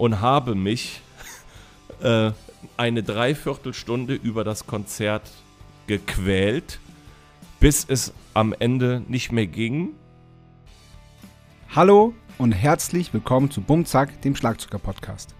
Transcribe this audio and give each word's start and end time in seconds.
und 0.00 0.22
habe 0.22 0.54
mich 0.54 1.02
äh, 2.02 2.32
eine 2.78 3.02
Dreiviertelstunde 3.02 4.14
über 4.14 4.44
das 4.44 4.66
Konzert 4.66 5.30
gequält, 5.86 6.80
bis 7.60 7.84
es 7.86 8.14
am 8.32 8.54
Ende 8.58 9.02
nicht 9.08 9.30
mehr 9.30 9.46
ging. 9.46 9.90
Hallo 11.74 12.14
und 12.38 12.52
herzlich 12.52 13.12
willkommen 13.12 13.50
zu 13.50 13.60
Bumzack, 13.60 14.22
dem 14.22 14.34
Schlagzeuger-Podcast. 14.34 15.34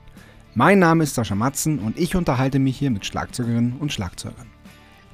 Mein 0.54 0.78
Name 0.78 1.04
ist 1.04 1.14
Sascha 1.14 1.34
Matzen 1.34 1.78
und 1.78 1.98
ich 1.98 2.14
unterhalte 2.14 2.58
mich 2.58 2.76
hier 2.76 2.90
mit 2.90 3.06
Schlagzeugerinnen 3.06 3.78
und 3.78 3.94
Schlagzeugern. 3.94 4.46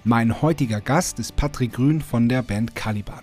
Mein 0.03 0.43
heutiger 0.43 0.81
Gast 0.81 1.21
ist 1.21 1.37
Patrick 1.37 1.75
Grün 1.75 2.01
von 2.01 2.29
der 2.29 2.43
Band 2.43 2.75
Caliban. 2.75 3.23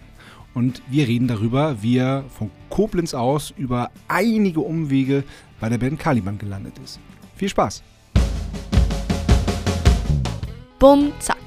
Und 0.54 0.84
wir 0.88 1.08
reden 1.08 1.28
darüber, 1.28 1.82
wie 1.82 1.98
er 1.98 2.26
von 2.30 2.52
Koblenz 2.70 3.14
aus 3.14 3.54
über 3.58 3.90
einige 4.08 4.60
Umwege 4.60 5.24
bei 5.60 5.70
der 5.70 5.78
Band 5.78 6.00
Caliban 6.00 6.38
gelandet 6.38 6.78
ist. 6.84 7.00
Viel 7.36 7.50
Spaß! 7.50 7.82
Bum 10.78 11.12
Zack. 11.20 11.38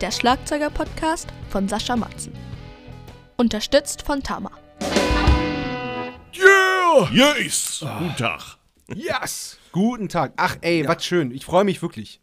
Der 0.00 0.10
Schlagzeuger-Podcast 0.10 1.28
von 1.48 1.68
Sascha 1.68 1.96
Matzen. 1.96 2.32
Unterstützt 3.36 4.02
von 4.02 4.22
Tama. 4.22 4.50
Yeah! 6.34 7.08
Yes! 7.12 7.80
Guten 7.80 8.16
Tag. 8.16 8.58
Yes! 8.94 9.58
Guten 9.70 10.08
Tag. 10.08 10.32
Ach 10.36 10.56
ey, 10.60 10.86
was 10.86 11.04
schön. 11.04 11.30
Ich 11.30 11.44
freue 11.46 11.64
mich 11.64 11.80
wirklich. 11.80 12.20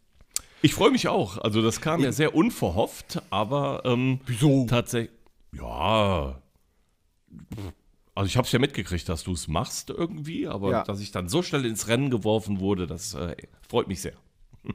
Ich 0.61 0.73
freue 0.73 0.91
mich 0.91 1.07
auch. 1.07 1.37
Also 1.37 1.61
das 1.61 1.79
kam 1.81 2.01
ja 2.01 2.11
sehr 2.11 2.35
unverhofft, 2.35 3.21
aber 3.29 3.81
ähm, 3.85 4.19
Wieso? 4.25 4.67
tatsächlich. 4.69 5.18
Ja. 5.51 6.41
Also 8.15 8.27
ich 8.27 8.37
habe 8.37 8.45
es 8.45 8.51
ja 8.51 8.59
mitgekriegt, 8.59 9.07
dass 9.07 9.23
du 9.23 9.31
es 9.33 9.47
machst 9.47 9.89
irgendwie, 9.89 10.47
aber 10.47 10.71
Ja. 10.71 10.83
dass 10.83 10.99
ich 10.99 11.11
dann 11.11 11.29
so 11.29 11.41
schnell 11.41 11.65
ins 11.65 11.87
Rennen 11.87 12.09
geworfen 12.09 12.59
wurde, 12.59 12.87
das 12.87 13.13
äh, 13.13 13.35
freut 13.67 13.87
mich 13.87 14.01
sehr. 14.01 14.13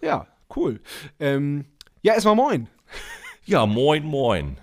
Ja, 0.00 0.28
cool. 0.54 0.80
Ähm, 1.18 1.64
ja, 2.02 2.14
erstmal 2.14 2.36
moin. 2.36 2.68
Ja, 3.44 3.64
moin, 3.64 4.04
moin. 4.04 4.58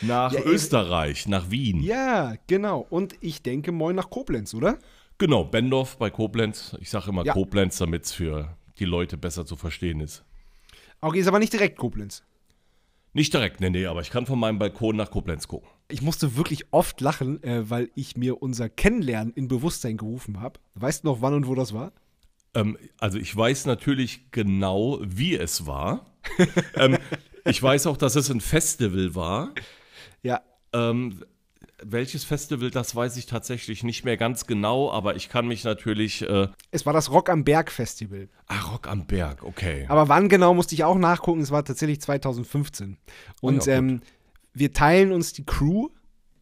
Nach 0.00 0.32
Ja. 0.32 0.40
Österreich, 0.42 1.26
nach 1.26 1.50
Wien. 1.50 1.82
Ja, 1.82 2.34
genau. 2.46 2.86
Und 2.88 3.14
ich 3.20 3.42
denke 3.42 3.72
moin 3.72 3.96
nach 3.96 4.08
Koblenz, 4.08 4.54
oder? 4.54 4.78
Genau, 5.18 5.44
Bendorf 5.44 5.96
bei 5.98 6.10
Koblenz. 6.10 6.76
Ich 6.80 6.90
sage 6.90 7.10
immer 7.10 7.24
Ja. 7.24 7.32
Koblenz, 7.32 7.76
damit 7.78 8.04
es 8.04 8.12
für 8.12 8.56
die 8.78 8.84
Leute 8.84 9.16
besser 9.16 9.44
zu 9.46 9.56
verstehen 9.56 10.00
ist. 10.00 10.24
Okay, 11.00 11.18
ist 11.18 11.26
aber 11.26 11.38
nicht 11.40 11.52
direkt 11.52 11.76
Koblenz. 11.76 12.22
Nicht 13.14 13.32
direkt, 13.32 13.60
nee, 13.60 13.70
nee, 13.70 13.86
aber 13.86 14.00
ich 14.00 14.10
kann 14.10 14.26
von 14.26 14.38
meinem 14.40 14.58
Balkon 14.58 14.96
nach 14.96 15.10
Koblenz 15.10 15.46
gucken. 15.46 15.68
Ich 15.88 16.02
musste 16.02 16.36
wirklich 16.36 16.72
oft 16.72 17.00
lachen, 17.00 17.42
äh, 17.44 17.70
weil 17.70 17.90
ich 17.94 18.16
mir 18.16 18.42
unser 18.42 18.68
Kennenlernen 18.68 19.32
in 19.34 19.46
Bewusstsein 19.46 19.96
gerufen 19.96 20.40
habe. 20.40 20.58
Weißt 20.74 21.04
du 21.04 21.08
noch, 21.08 21.22
wann 21.22 21.34
und 21.34 21.46
wo 21.46 21.54
das 21.54 21.72
war? 21.72 21.92
Ähm, 22.54 22.76
also 22.98 23.18
ich 23.18 23.34
weiß 23.34 23.66
natürlich 23.66 24.32
genau, 24.32 24.98
wie 25.02 25.36
es 25.36 25.64
war. 25.64 26.06
ähm, 26.74 26.98
ich 27.44 27.62
weiß 27.62 27.86
auch, 27.86 27.96
dass 27.96 28.16
es 28.16 28.30
ein 28.30 28.40
Festival 28.40 29.14
war. 29.14 29.52
Ja, 30.22 30.42
Ähm, 30.72 31.24
welches 31.86 32.24
Festival, 32.24 32.70
das 32.70 32.94
weiß 32.96 33.16
ich 33.16 33.26
tatsächlich 33.26 33.82
nicht 33.84 34.04
mehr 34.04 34.16
ganz 34.16 34.46
genau, 34.46 34.90
aber 34.90 35.16
ich 35.16 35.28
kann 35.28 35.46
mich 35.46 35.64
natürlich. 35.64 36.22
Äh, 36.22 36.48
es 36.70 36.84
war 36.86 36.92
das 36.92 37.10
Rock 37.10 37.30
am 37.30 37.44
Berg 37.44 37.70
Festival. 37.70 38.28
ah, 38.46 38.60
Rock 38.72 38.88
am 38.88 39.06
Berg, 39.06 39.42
okay. 39.44 39.86
Aber 39.88 40.08
wann 40.08 40.28
genau 40.28 40.54
musste 40.54 40.74
ich 40.74 40.84
auch 40.84 40.98
nachgucken? 40.98 41.40
Es 41.40 41.50
war 41.50 41.64
tatsächlich 41.64 42.00
2015. 42.00 42.96
Und 43.40 43.60
Oh 43.62 43.70
ja, 43.70 43.76
ähm, 43.78 44.00
wir 44.52 44.72
teilen 44.72 45.12
uns 45.12 45.32
die 45.32 45.44
Crew 45.44 45.88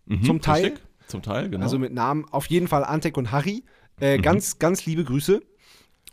Mhm, 0.06 0.24
zum 0.24 0.40
Teil. 0.40 0.64
richtig? 0.64 0.82
Zum 1.06 1.22
Teil, 1.22 1.48
genau. 1.50 1.62
Also 1.64 1.78
mit 1.78 1.92
Namen 1.92 2.24
auf 2.30 2.46
jeden 2.46 2.66
Fall 2.68 2.84
Antek 2.84 3.16
und 3.16 3.30
Harry. 3.32 3.64
Äh, 4.00 4.18
Mhm. 4.18 4.22
Ganz, 4.22 4.58
ganz 4.58 4.84
liebe 4.86 5.04
Grüße. 5.04 5.42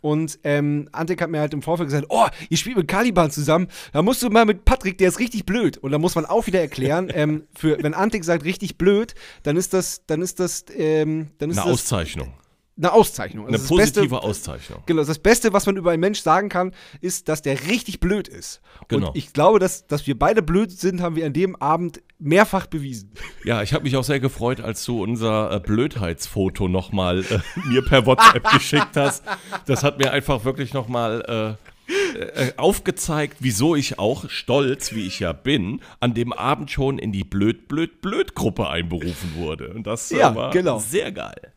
Und 0.00 0.38
ähm, 0.44 0.88
Antek 0.92 1.20
hat 1.20 1.30
mir 1.30 1.40
halt 1.40 1.54
im 1.54 1.62
Vorfeld 1.62 1.88
gesagt, 1.88 2.06
oh, 2.08 2.26
ihr 2.48 2.56
spielt 2.56 2.76
mit 2.76 2.88
Caliban 2.88 3.30
zusammen, 3.30 3.68
da 3.92 4.02
musst 4.02 4.22
du 4.22 4.30
mal 4.30 4.44
mit 4.44 4.64
Patrick, 4.64 4.98
der 4.98 5.08
ist 5.08 5.18
richtig 5.18 5.46
blöd. 5.46 5.76
Und 5.78 5.92
da 5.92 5.98
muss 5.98 6.14
man 6.14 6.24
auch 6.24 6.46
wieder 6.46 6.60
erklären, 6.60 7.10
ähm, 7.14 7.44
für, 7.54 7.82
wenn 7.82 7.94
Antek 7.94 8.24
sagt 8.24 8.44
richtig 8.44 8.78
blöd, 8.78 9.14
dann 9.42 9.56
ist 9.56 9.72
das, 9.74 10.06
dann 10.06 10.22
ist 10.22 10.40
das, 10.40 10.64
ähm, 10.76 11.30
dann 11.38 11.50
ist 11.50 11.58
eine 11.58 11.70
das 11.70 11.80
Auszeichnung. 11.80 12.32
eine 12.76 12.92
Auszeichnung. 12.92 13.46
Eine 13.46 13.56
Also 13.58 13.64
das 13.64 13.68
positive 13.68 14.08
Beste, 14.08 14.22
Auszeichnung. 14.22 14.82
Genau, 14.86 15.04
das 15.04 15.18
Beste, 15.18 15.52
was 15.52 15.66
man 15.66 15.76
über 15.76 15.90
einen 15.90 16.00
Mensch 16.00 16.20
sagen 16.20 16.48
kann, 16.48 16.72
ist, 17.00 17.28
dass 17.28 17.42
der 17.42 17.68
richtig 17.68 18.00
blöd 18.00 18.28
ist. 18.28 18.60
Genau. 18.88 19.08
Und 19.08 19.16
ich 19.16 19.32
glaube, 19.32 19.58
dass, 19.58 19.86
dass 19.86 20.06
wir 20.06 20.18
beide 20.18 20.42
blöd 20.42 20.70
sind, 20.70 21.02
haben 21.02 21.16
wir 21.16 21.26
an 21.26 21.32
dem 21.32 21.56
Abend 21.56 22.02
mehrfach 22.20 22.66
bewiesen. 22.66 23.12
Ja, 23.44 23.62
ich 23.62 23.72
habe 23.72 23.84
mich 23.84 23.96
auch 23.96 24.04
sehr 24.04 24.20
gefreut, 24.20 24.60
als 24.60 24.84
du 24.84 25.02
unser 25.02 25.50
äh, 25.52 25.60
Blödheitsfoto 25.60 26.68
nochmal 26.68 27.24
äh, 27.30 27.38
mir 27.68 27.82
per 27.82 28.06
WhatsApp 28.06 28.50
geschickt 28.52 28.96
hast. 28.96 29.24
Das 29.66 29.82
hat 29.82 29.98
mir 29.98 30.12
einfach 30.12 30.44
wirklich 30.44 30.72
nochmal 30.74 31.58
äh, 31.58 32.18
äh, 32.18 32.52
aufgezeigt, 32.56 33.38
wieso 33.40 33.74
ich 33.74 33.98
auch, 33.98 34.28
stolz 34.30 34.92
wie 34.94 35.06
ich 35.06 35.20
ja 35.20 35.32
bin, 35.32 35.80
an 35.98 36.14
dem 36.14 36.32
Abend 36.32 36.70
schon 36.70 36.98
in 36.98 37.10
die 37.12 37.24
Blöd-Blöd-Blöd-Gruppe 37.24 38.68
einberufen 38.68 39.34
wurde. 39.34 39.72
Und 39.74 39.86
das 39.86 40.12
äh, 40.12 40.18
Ja, 40.18 40.34
war 40.34 40.50
genau. 40.50 40.78
sehr 40.78 41.10
geil. 41.12 41.52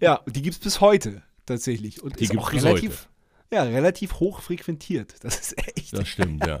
Ja, 0.00 0.20
die 0.26 0.42
gibt 0.42 0.54
es 0.56 0.60
bis 0.60 0.80
heute 0.80 1.22
tatsächlich. 1.46 2.02
Und 2.02 2.18
Die 2.18 2.24
ist 2.24 2.36
auch 2.36 2.52
relativ, 2.52 3.08
ja, 3.52 3.62
relativ 3.62 4.14
hoch 4.14 4.40
frequentiert. 4.40 5.14
Das 5.22 5.38
ist 5.38 5.56
echt. 5.76 5.96
Das 5.96 6.08
stimmt, 6.08 6.46
ja. 6.46 6.60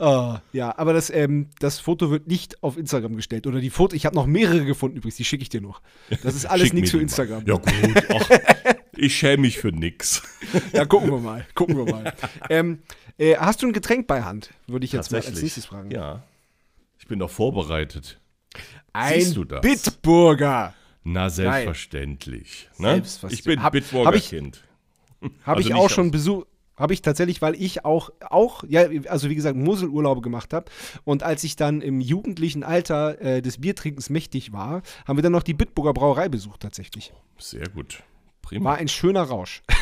Ah, 0.00 0.40
ja, 0.52 0.76
aber 0.78 0.92
das, 0.94 1.10
ähm, 1.10 1.48
das 1.58 1.78
Foto 1.78 2.10
wird 2.10 2.26
nicht 2.26 2.62
auf 2.62 2.76
Instagram 2.78 3.16
gestellt. 3.16 3.46
Oder 3.46 3.60
die 3.60 3.68
Foto, 3.70 3.94
ich 3.94 4.06
habe 4.06 4.16
noch 4.16 4.26
mehrere 4.26 4.64
gefunden 4.64 4.96
übrigens, 4.96 5.16
die 5.16 5.24
schicke 5.24 5.42
ich 5.42 5.50
dir 5.50 5.60
noch. 5.60 5.82
Das 6.22 6.34
ist 6.34 6.46
alles 6.50 6.72
nichts 6.72 6.90
für 6.90 7.00
Instagram. 7.00 7.44
Mal. 7.44 7.48
Ja, 7.48 7.56
gut. 7.56 8.04
Ach, 8.14 8.30
ich 8.96 9.14
schäme 9.16 9.42
mich 9.42 9.58
für 9.58 9.68
nix. 9.72 10.22
Ja, 10.72 10.84
gucken 10.84 11.10
wir 11.10 11.18
mal. 11.18 11.46
Gucken 11.54 11.76
wir 11.76 11.84
mal. 11.92 12.12
ähm, 12.48 12.78
äh, 13.18 13.36
hast 13.36 13.62
du 13.62 13.66
ein 13.68 13.72
Getränk 13.72 14.06
bei 14.08 14.22
Hand? 14.22 14.50
Würde 14.66 14.84
ich 14.84 14.92
jetzt 14.92 15.12
mal 15.12 15.18
als 15.18 15.40
nächstes 15.40 15.66
fragen. 15.66 15.90
Ja. 15.90 16.22
Ich 16.98 17.06
bin 17.06 17.18
doch 17.18 17.30
vorbereitet. 17.30 18.18
Ein 18.92 19.20
Siehst 19.20 19.36
du 19.36 19.44
das? 19.44 19.60
Bitburger. 19.60 20.74
Na, 21.04 21.30
selbstverständlich. 21.30 22.68
Ne? 22.78 22.94
Selbstverständlich. 22.94 23.38
Ich 23.40 23.44
bin 23.44 23.62
Hab- 23.62 23.72
Bitburger 23.72 24.06
hab 24.08 24.14
ich- 24.16 24.30
Kind. 24.30 24.62
Habe 25.44 25.58
Also 25.58 25.68
ich 25.68 25.74
auch 25.74 25.90
schon 25.90 26.10
besucht. 26.10 26.46
Habe 26.80 26.94
ich 26.94 27.02
tatsächlich, 27.02 27.40
weil 27.42 27.54
ich 27.54 27.84
auch, 27.84 28.10
auch, 28.28 28.64
ja, 28.68 28.88
also 29.08 29.28
wie 29.30 29.34
gesagt, 29.36 29.56
Moselurlaube 29.56 30.20
gemacht 30.22 30.52
habe. 30.52 30.66
Und 31.04 31.22
als 31.22 31.44
ich 31.44 31.54
dann 31.54 31.80
im 31.82 32.00
jugendlichen 32.00 32.64
Alter 32.64 33.20
äh, 33.20 33.42
des 33.42 33.60
Biertrinkens 33.60 34.10
mächtig 34.10 34.52
war, 34.52 34.82
haben 35.06 35.16
wir 35.18 35.22
dann 35.22 35.32
noch 35.32 35.42
die 35.44 35.54
Bitburger 35.54 35.92
Brauerei 35.92 36.28
besucht 36.28 36.60
tatsächlich. 36.60 37.12
Sehr 37.38 37.68
gut. 37.68 38.02
Prima. 38.42 38.70
War 38.70 38.76
ein 38.78 38.88
schöner 38.88 39.22
Rausch. 39.22 39.62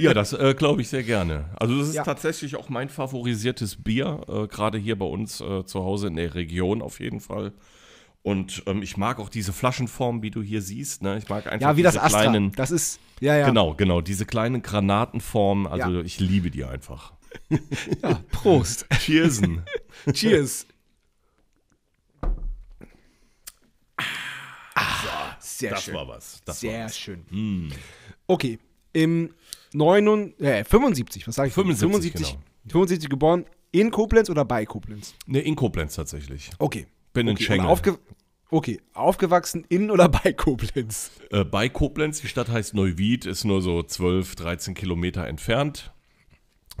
Ja, 0.00 0.12
das 0.14 0.32
äh, 0.32 0.52
glaube 0.58 0.80
ich 0.82 0.88
sehr 0.88 1.04
gerne. 1.04 1.44
Also 1.60 1.78
das 1.78 1.90
ist 1.90 1.94
Ja. 1.94 2.02
tatsächlich 2.02 2.56
auch 2.56 2.68
mein 2.68 2.88
favorisiertes 2.88 3.76
Bier, 3.80 4.20
äh, 4.28 4.48
gerade 4.48 4.78
hier 4.78 4.98
bei 4.98 5.06
uns 5.06 5.40
äh, 5.40 5.64
zu 5.64 5.84
Hause 5.84 6.08
in 6.08 6.16
der 6.16 6.34
Region 6.34 6.82
auf 6.82 6.98
jeden 6.98 7.20
Fall. 7.20 7.52
Und 8.22 8.62
ähm, 8.66 8.82
ich 8.82 8.96
mag 8.98 9.18
auch 9.18 9.30
diese 9.30 9.52
Flaschenform, 9.52 10.22
wie 10.22 10.30
du 10.30 10.42
hier 10.42 10.60
siehst. 10.60 11.02
Ne? 11.02 11.16
Ich 11.18 11.28
mag 11.28 11.46
einfach 11.46 11.68
Ja, 11.70 11.76
wie 11.76 11.82
das 11.82 11.94
diese 11.94 12.04
Astra. 12.04 12.22
kleinen, 12.22 12.52
Das 12.52 12.70
ist, 12.70 13.00
ja, 13.20 13.36
ja. 13.36 13.46
genau, 13.46 13.74
genau, 13.74 14.02
diese 14.02 14.26
kleinen 14.26 14.60
Granatenformen. 14.62 15.66
Also 15.66 15.90
Ja. 15.90 16.00
ich 16.02 16.20
liebe 16.20 16.50
die 16.50 16.64
einfach. 16.64 17.14
ja 18.02 18.20
Prost. 18.30 18.86
Cheersen. 18.98 19.62
Cheers. 20.12 20.66
sehr 25.38 25.70
das 25.70 25.84
schön. 25.84 25.94
war 25.94 26.08
was. 26.08 26.40
Das 26.44 26.60
sehr 26.60 26.78
war 26.80 26.84
was. 26.86 26.98
schön. 26.98 27.72
Okay, 28.26 28.58
im 28.92 29.34
9, 29.72 30.38
äh, 30.40 30.64
75, 30.64 31.26
was 31.28 31.34
sage 31.34 31.48
ich? 31.48 31.54
75, 31.54 31.90
75, 31.90 32.26
genau. 32.32 32.42
75 32.72 33.08
geboren, 33.10 33.44
in 33.72 33.90
Koblenz 33.90 34.30
oder 34.30 34.44
bei 34.44 34.64
Koblenz? 34.66 35.14
Ne, 35.26 35.40
in 35.40 35.54
Koblenz 35.56 35.94
tatsächlich. 35.94 36.50
Okay. 36.58 36.86
Bin 37.12 37.28
in 37.28 37.34
okay. 37.34 37.44
Schengen. 37.44 37.64
und 37.64 37.70
Aufge 37.70 37.98
okay, 38.50 38.80
aufgewachsen 38.94 39.64
in 39.68 39.90
oder 39.90 40.08
bei 40.08 40.32
Koblenz? 40.32 41.10
Äh, 41.30 41.44
bei 41.44 41.68
Koblenz, 41.68 42.20
die 42.20 42.28
Stadt 42.28 42.48
heißt 42.48 42.74
Neuwied, 42.74 43.26
ist 43.26 43.44
nur 43.44 43.62
so 43.62 43.82
12, 43.82 44.36
13 44.36 44.74
Kilometer 44.74 45.26
entfernt. 45.26 45.92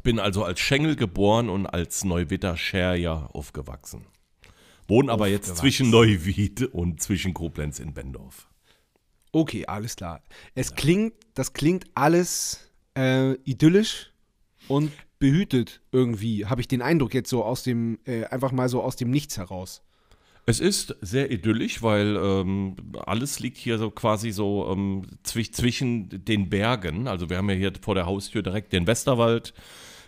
Bin 0.02 0.18
also 0.18 0.44
als 0.44 0.60
Schengel 0.60 0.96
geboren 0.96 1.48
und 1.48 1.66
als 1.66 2.04
Neuwitter 2.04 2.56
Scherja 2.56 3.26
aufgewachsen. 3.26 4.06
Wohne 4.88 5.12
aber 5.12 5.28
jetzt 5.28 5.56
zwischen 5.56 5.90
Neuwied 5.90 6.62
und 6.62 7.00
zwischen 7.00 7.34
Koblenz 7.34 7.78
in 7.78 7.94
Bendorf. 7.94 8.48
Okay, 9.32 9.66
alles 9.66 9.94
klar. 9.94 10.22
Es 10.54 10.74
klingt, 10.74 11.14
das 11.34 11.52
klingt 11.52 11.84
alles 11.94 12.70
äh, 12.96 13.34
idyllisch 13.44 14.12
und 14.66 14.90
behütet 15.20 15.80
irgendwie, 15.92 16.46
habe 16.46 16.60
ich 16.60 16.66
den 16.66 16.82
Eindruck 16.82 17.14
jetzt 17.14 17.30
so 17.30 17.44
aus 17.44 17.62
dem, 17.62 17.98
äh, 18.04 18.24
einfach 18.24 18.50
mal 18.50 18.68
so 18.68 18.82
aus 18.82 18.96
dem 18.96 19.10
Nichts 19.10 19.36
heraus. 19.36 19.82
Es 20.50 20.58
ist 20.58 20.96
sehr 21.00 21.30
idyllisch, 21.30 21.80
weil 21.80 22.16
ähm, 22.20 22.74
alles 23.06 23.38
liegt 23.38 23.56
hier 23.56 23.78
so 23.78 23.88
quasi 23.92 24.32
so 24.32 24.68
ähm, 24.68 25.02
zwi 25.22 25.48
zwischen 25.48 26.24
den 26.24 26.50
Bergen. 26.50 27.06
Also 27.06 27.30
wir 27.30 27.36
haben 27.36 27.48
ja 27.50 27.54
hier 27.54 27.72
vor 27.80 27.94
der 27.94 28.06
Haustür 28.06 28.42
direkt 28.42 28.72
den 28.72 28.88
Westerwald, 28.88 29.54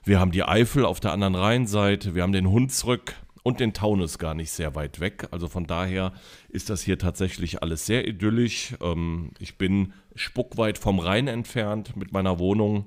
wir 0.03 0.19
haben 0.19 0.33
die 0.33 0.43
Eifel 0.43 0.85
auf 0.85 0.99
der 0.99 1.13
anderen 1.13 1.37
Rheinseite, 1.37 2.17
wir 2.17 2.25
haben 2.25 2.33
den 2.33 2.51
Hunsrück 2.51 3.15
und 3.45 3.61
den 3.61 3.73
Taunus 3.73 4.19
gar 4.19 4.35
nicht 4.35 4.51
sehr 4.51 4.75
weit 4.75 4.99
weg. 4.99 5.29
Also 5.31 5.47
von 5.47 5.69
daher 5.69 6.13
ist 6.49 6.71
das 6.71 6.83
hier 6.83 6.99
tatsächlich 6.99 7.63
alles 7.63 7.87
sehr 7.87 8.09
idyllisch. 8.09 8.75
Ähm, 8.83 9.31
ich 9.39 9.59
bin 9.59 9.93
spuckweit 10.17 10.77
vom 10.77 10.99
Rhein 10.99 11.29
entfernt 11.29 11.97
mit 11.97 12.11
meiner 12.11 12.41
Wohnung. 12.41 12.87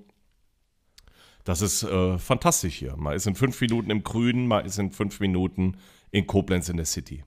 Das 1.46 1.62
ist 1.62 1.84
äh, 1.84 2.18
fantastisch 2.18 2.76
hier. 2.76 2.98
Man 2.98 3.16
ist 3.16 3.28
in 3.28 3.36
fünf 3.36 3.62
Minuten 3.62 3.92
im 3.92 4.04
Grünen, 4.04 4.46
man 4.46 4.66
ist 4.66 4.78
in 4.78 4.92
fünf 4.92 5.22
Minuten 5.22 5.78
in 6.12 6.28
Koblenz 6.28 6.68
in 6.68 6.76
der 6.76 6.86
City. 6.86 7.24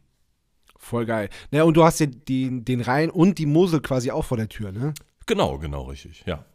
Voll 0.89 1.05
geil. 1.05 1.29
Naja, 1.51 1.65
und 1.65 1.75
du 1.75 1.85
hast 1.85 2.01
ja 2.01 2.07
die, 2.07 2.65
den 2.65 2.81
Rhein 2.81 3.11
und 3.11 3.37
die 3.37 3.45
Mosel 3.45 3.83
quasi 3.83 4.11
auch 4.11 4.25
vor 4.25 4.39
der 4.39 4.49
Tür, 4.49 4.73
ne? 4.73 4.95
Genau, 5.27 5.59
genau, 5.59 5.83
richtig, 5.83 6.25
ja. 6.25 6.47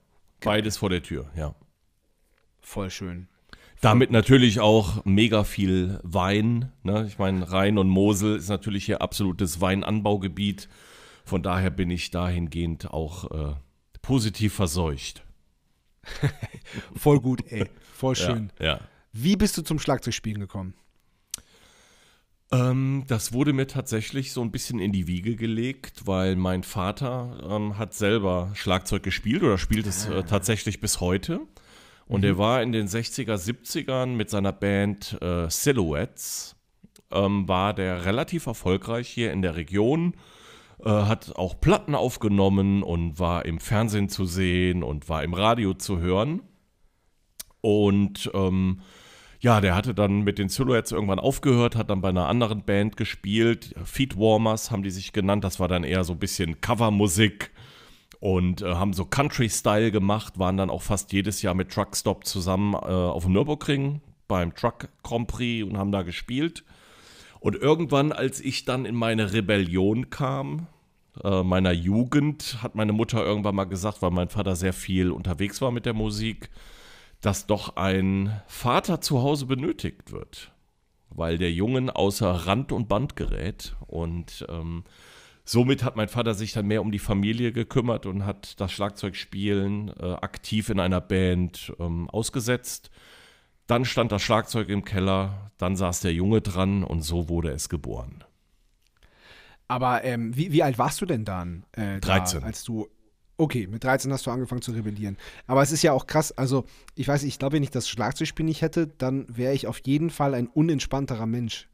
Beides 0.42 0.78
vor 0.78 0.90
der 0.90 1.04
Tür, 1.04 1.30
ja. 1.36 1.54
Voll 2.60 2.90
schön. 2.90 3.28
Damit 3.80 4.10
natürlich 4.10 4.60
auch 4.60 5.06
mega 5.06 5.44
viel 5.44 6.00
Wein. 6.02 6.72
Ne? 6.82 7.06
Ich 7.08 7.20
meine, 7.20 7.52
Rhein 7.52 7.78
und 7.78 7.90
Mosel 7.90 8.38
ist 8.38 8.50
natürlich 8.50 8.86
hier 8.86 9.04
absolutes 9.04 9.62
Weinanbaugebiet. 9.62 10.68
Von 11.26 11.44
daher 11.44 11.70
bin 11.70 11.92
ich 11.92 12.10
dahingehend 12.10 12.92
auch 12.92 13.30
äh, 13.30 13.54
positiv 14.02 14.56
verseucht. 14.56 15.24
Voll 16.96 17.20
gut, 17.20 17.44
ey. 17.52 17.70
Voll 17.94 18.16
schön. 18.16 18.52
Ja, 18.60 18.66
ja. 18.66 18.80
Wie 19.12 19.36
bist 19.36 19.58
du 19.60 19.62
zum 19.62 19.78
Schlagzeugspielen 19.78 20.40
gekommen? 20.40 20.74
Ähm, 22.52 23.04
das 23.08 23.34
wurde 23.34 23.54
mir 23.54 23.68
tatsächlich 23.68 24.32
so 24.32 24.42
ein 24.42 24.52
bisschen 24.52 24.80
in 24.80 24.92
die 24.92 25.08
Wiege 25.08 25.36
gelegt, 25.36 26.06
weil 26.06 26.36
mein 26.36 26.64
Vater 26.64 27.40
ähm, 27.50 27.78
hat 27.78 27.94
selber 27.94 28.52
Schlagzeug 28.54 29.04
gespielt 29.04 29.44
oder 29.44 29.58
spielt 29.58 29.88
es 29.88 30.08
äh, 30.08 30.24
tatsächlich 30.24 30.80
bis 30.80 31.00
heute. 31.00 31.42
Und 32.06 32.26
er 32.26 32.38
war 32.38 32.62
in 32.62 32.72
den 32.72 32.88
60er, 32.88 33.36
70ern 33.36 34.08
mit 34.08 34.30
seiner 34.30 34.52
Band 34.52 35.18
äh, 35.22 35.50
Silhouettes, 35.50 36.56
ähm, 37.12 37.48
war 37.48 37.74
der 37.74 38.06
relativ 38.06 38.46
erfolgreich 38.46 39.08
hier 39.08 39.32
in 39.32 39.42
der 39.42 39.56
Region, 39.56 40.14
äh, 40.84 40.90
hat 40.90 41.36
auch 41.36 41.60
Platten 41.60 41.96
aufgenommen 41.96 42.84
und 42.84 43.20
war 43.20 43.46
im 43.46 43.60
Fernsehen 43.60 44.10
zu 44.10 44.26
sehen 44.26 44.84
und 44.84 45.08
war 45.10 45.24
im 45.24 45.34
Radio 45.34 45.74
zu 45.74 46.00
hören. 46.00 46.42
Und 47.62 48.30
ähm, 48.34 48.82
ja, 49.44 49.60
der 49.60 49.76
hatte 49.76 49.94
dann 49.94 50.22
mit 50.22 50.40
den 50.40 50.48
Silhouettes 50.48 50.94
irgendwann 50.94 51.20
aufgehört, 51.20 51.76
hat 51.76 51.90
dann 51.90 52.00
bei 52.00 52.08
einer 52.08 52.30
anderen 52.30 52.64
Band 52.64 52.96
gespielt. 52.96 53.76
Feet 53.84 54.18
Warmers 54.18 54.72
haben 54.72 54.84
die 54.84 54.90
sich 54.90 55.12
genannt. 55.12 55.44
Das 55.44 55.60
war 55.60 55.68
dann 55.68 55.84
eher 55.84 56.06
so 56.06 56.14
ein 56.14 56.20
bisschen 56.20 56.62
Covermusik 56.62 57.52
und 58.22 58.62
äh, 58.62 58.76
haben 58.76 58.94
so 58.94 59.04
Country-Style 59.04 59.92
gemacht, 59.92 60.40
waren 60.40 60.56
dann 60.56 60.70
auch 60.70 60.82
fast 60.82 61.12
jedes 61.12 61.42
Jahr 61.42 61.56
mit 61.56 61.74
Truckstop 61.74 62.26
zusammen 62.26 62.74
äh, 62.74 62.78
auf 62.78 63.26
dem 63.26 63.34
Nürburgring 63.34 64.00
beim 64.30 64.56
Truck 64.56 64.88
Grand 65.04 65.28
Prix 65.28 65.70
und 65.70 65.78
haben 65.78 65.92
da 65.92 66.04
gespielt. 66.04 66.64
Und 67.42 67.58
irgendwann, 67.58 68.14
als 68.14 68.40
ich 68.40 68.64
dann 68.64 68.86
in 68.86 68.96
meine 68.96 69.34
Rebellion 69.34 70.10
kam, 70.10 70.68
äh, 71.22 71.44
meiner 71.44 71.74
Jugend, 71.74 72.64
hat 72.64 72.76
meine 72.76 72.94
Mutter 72.94 73.26
irgendwann 73.26 73.56
mal 73.56 73.66
gesagt, 73.66 74.02
weil 74.02 74.12
mein 74.12 74.30
Vater 74.30 74.56
sehr 74.56 74.72
viel 74.72 75.12
unterwegs 75.12 75.60
war 75.60 75.72
mit 75.72 75.86
der 75.86 75.94
Musik, 75.94 76.50
dass 77.24 77.48
doch 77.48 77.78
ein 77.78 78.42
Vater 78.48 79.00
zu 79.00 79.22
Hause 79.22 79.46
benötigt 79.46 80.12
wird, 80.12 80.52
weil 81.10 81.38
der 81.38 81.54
Jungen 81.54 81.90
außer 81.90 82.30
Rand 82.30 82.74
und 82.74 82.90
Band 82.90 83.16
gerät 83.16 83.78
und 83.88 84.46
ähm, 84.50 84.84
somit 85.46 85.86
hat 85.86 85.96
mein 85.96 86.10
Vater 86.10 86.34
sich 86.34 86.52
dann 86.52 86.68
mehr 86.68 86.82
um 86.82 86.92
die 86.92 87.00
Familie 87.00 87.54
gekümmert 87.54 88.06
und 88.06 88.26
hat 88.26 88.60
das 88.60 88.74
Schlagzeugspielen 88.74 89.94
äh, 89.98 90.14
aktiv 90.16 90.70
in 90.70 90.82
einer 90.82 91.00
Band 91.00 91.74
ähm, 91.80 92.10
ausgesetzt. 92.10 92.92
Dann 93.68 93.86
stand 93.86 94.12
das 94.12 94.22
Schlagzeug 94.22 94.68
im 94.68 94.84
Keller, 94.84 95.50
dann 95.58 95.78
saß 95.78 96.02
der 96.02 96.14
Junge 96.14 96.42
dran 96.42 96.84
und 96.84 97.04
so 97.04 97.30
wurde 97.30 97.52
es 97.52 97.70
geboren. 97.70 98.26
Aber 99.70 100.04
ähm, 100.04 100.36
wie, 100.36 100.52
wie 100.52 100.62
alt 100.62 100.78
warst 100.78 101.00
du 101.00 101.06
denn 101.06 101.24
dann? 101.24 101.66
Äh, 101.72 102.02
13. 102.02 102.42
Da, 102.42 102.48
als 102.48 102.66
du. 102.66 102.90
Okay, 103.38 103.68
mit 103.68 103.84
13 103.84 104.12
hast 104.14 104.28
du 104.28 104.32
angefangen 104.32 104.62
zu 104.62 104.72
rebellieren. 104.72 105.18
Aber 105.48 105.62
es 105.62 105.72
ist 105.72 105.82
ja 105.82 105.92
auch 105.92 106.06
krass, 106.06 106.32
also 106.32 106.66
ich 106.96 107.08
weiß, 107.08 107.24
ich 107.24 107.40
glaube, 107.40 107.56
wenn 107.56 107.64
ich 107.64 107.72
das 107.72 107.90
Schlagzeugspiel 107.90 108.46
nicht 108.46 108.62
hätte, 108.62 108.88
dann 108.88 109.26
wäre 109.28 109.54
ich 109.54 109.68
auf 109.68 109.80
jeden 109.86 110.12
Fall 110.12 110.34
ein 110.36 110.48
unentspannterer 110.48 111.26
Mensch. 111.26 111.68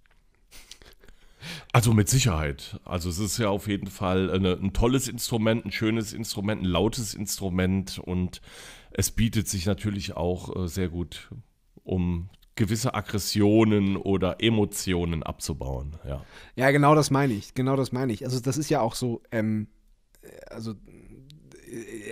Also 1.72 1.94
mit 1.94 2.10
Sicherheit. 2.10 2.80
Also 2.86 3.10
es 3.10 3.20
ist 3.20 3.38
ja 3.38 3.50
auf 3.50 3.68
jeden 3.68 3.88
Fall 3.88 4.32
eine, 4.32 4.54
ein 4.54 4.74
tolles 4.74 5.08
Instrument, 5.08 5.66
ein 5.66 5.72
schönes 5.72 6.14
Instrument, 6.14 6.62
ein 6.62 6.66
lautes 6.66 7.14
Instrument 7.14 8.00
und 8.00 8.42
es 8.92 9.12
bietet 9.12 9.48
sich 9.48 9.66
natürlich 9.66 10.18
auch 10.18 10.56
äh, 10.56 10.68
sehr 10.68 10.90
gut, 10.90 11.30
um 11.84 12.30
gewisse 12.56 12.94
Aggressionen 12.94 13.96
oder 13.96 14.44
Emotionen 14.44 15.24
abzubauen. 15.24 15.96
Ja, 16.06 16.26
Ja, 16.56 16.72
genau 16.72 16.94
das 16.94 17.10
meine 17.10 17.34
ich. 17.34 17.54
Genau 17.54 17.78
das 17.78 17.94
meine 17.94 18.12
ich. 18.12 18.26
Also 18.26 18.42
das 18.42 18.58
ist 18.58 18.70
ja 18.70 18.82
auch 18.82 18.96
so, 18.96 19.22
ähm, 19.32 19.68
also 20.50 20.72
äh, 20.72 20.76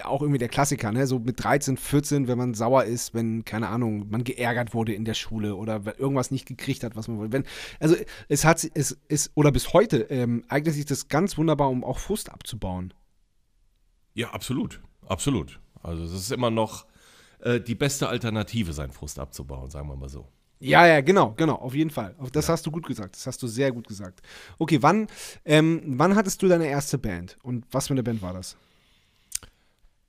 auch 0.04 0.22
irgendwie 0.22 0.38
der 0.38 0.50
Klassiker, 0.50 0.92
ne? 0.92 1.08
So 1.08 1.20
mit 1.20 1.44
13, 1.44 1.78
14, 1.78 2.28
wenn 2.28 2.38
man 2.38 2.54
sauer 2.54 2.84
ist, 2.86 3.14
wenn, 3.14 3.46
keine 3.46 3.70
Ahnung, 3.70 4.10
man 4.10 4.24
geärgert 4.24 4.74
wurde 4.74 4.94
in 4.94 5.06
der 5.06 5.14
Schule 5.14 5.56
oder 5.56 5.82
irgendwas 5.98 6.32
nicht 6.32 6.46
gekriegt 6.46 6.84
hat, 6.84 6.96
was 6.96 7.08
man 7.08 7.18
wollte. 7.18 7.34
Wenn, 7.34 7.44
also 7.80 7.96
es 8.28 8.46
hat 8.46 8.64
es 8.74 8.98
ist, 9.08 9.32
oder 9.36 9.52
bis 9.52 9.74
heute 9.74 9.98
ähm, 10.10 10.44
eignet 10.48 10.74
sich 10.76 10.86
das 10.86 11.08
ganz 11.08 11.38
wunderbar, 11.38 11.70
um 11.70 11.84
auch 11.84 12.00
Frust 12.00 12.32
abzubauen. 12.32 12.94
ja 14.14 14.32
absolut. 14.32 14.82
Absolut. 15.08 15.60
Also 15.82 16.04
es 16.04 16.14
ist 16.14 16.32
immer 16.32 16.50
noch 16.50 16.86
äh, 17.40 17.60
die 17.60 17.76
beste 17.76 18.10
Alternative, 18.10 18.74
seinen 18.74 18.92
Frust 18.92 19.20
abzubauen, 19.20 19.70
sagen 19.70 19.88
wir 19.88 19.96
mal 19.96 20.10
so. 20.10 20.28
Ja, 20.60 20.88
ja, 20.88 21.02
genau, 21.02 21.34
genau, 21.38 21.56
auf 21.56 21.76
jeden 21.76 21.92
Fall. 21.92 22.16
Das 22.32 22.50
hast 22.50 22.66
du 22.66 22.72
gut 22.72 22.88
gesagt. 22.88 23.16
Das 23.16 23.28
hast 23.28 23.42
du 23.44 23.48
sehr 23.48 23.72
gut 23.72 23.88
gesagt. 23.88 24.22
Okay, 24.58 24.82
wann, 24.82 25.08
ähm, 25.46 25.82
wann 25.86 26.16
hattest 26.16 26.42
du 26.42 26.48
deine 26.48 26.68
erste 26.68 26.98
Band? 26.98 27.38
Und 27.44 27.66
was 27.72 27.88
für 27.88 27.94
eine 27.94 28.02
Band 28.02 28.22
war 28.24 28.34
das? 28.34 28.58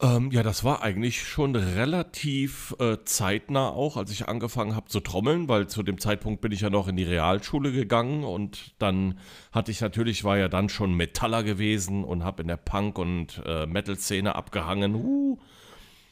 Ähm, 0.00 0.30
ja, 0.30 0.44
das 0.44 0.62
war 0.62 0.82
eigentlich 0.82 1.26
schon 1.26 1.56
relativ 1.56 2.74
äh, 2.78 2.98
zeitnah 3.04 3.70
auch, 3.70 3.96
als 3.96 4.12
ich 4.12 4.28
angefangen 4.28 4.76
habe 4.76 4.86
zu 4.86 5.00
trommeln, 5.00 5.48
weil 5.48 5.66
zu 5.66 5.82
dem 5.82 5.98
Zeitpunkt 5.98 6.40
bin 6.40 6.52
ich 6.52 6.60
ja 6.60 6.70
noch 6.70 6.86
in 6.86 6.94
die 6.94 7.02
Realschule 7.02 7.72
gegangen 7.72 8.22
und 8.22 8.74
dann 8.78 9.18
hatte 9.50 9.72
ich 9.72 9.80
natürlich, 9.80 10.22
war 10.22 10.38
ja 10.38 10.48
dann 10.48 10.68
schon 10.68 10.94
Metaller 10.94 11.42
gewesen 11.42 12.04
und 12.04 12.22
habe 12.22 12.42
in 12.42 12.48
der 12.48 12.58
Punk- 12.58 12.96
und 12.96 13.42
äh, 13.44 13.66
Metal-Szene 13.66 14.36
abgehangen. 14.36 14.94
Uh, 14.94 15.38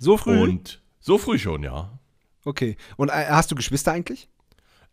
So 0.01 0.17
früh? 0.17 0.41
und 0.41 0.81
so 0.99 1.17
früh 1.17 1.39
schon, 1.39 1.63
ja. 1.63 1.97
okay. 2.45 2.77
Und 2.97 3.11
äh, 3.11 3.27
hast 3.29 3.53
du 3.53 3.55
Geschwister 3.55 3.93
eigentlich? 3.93 4.29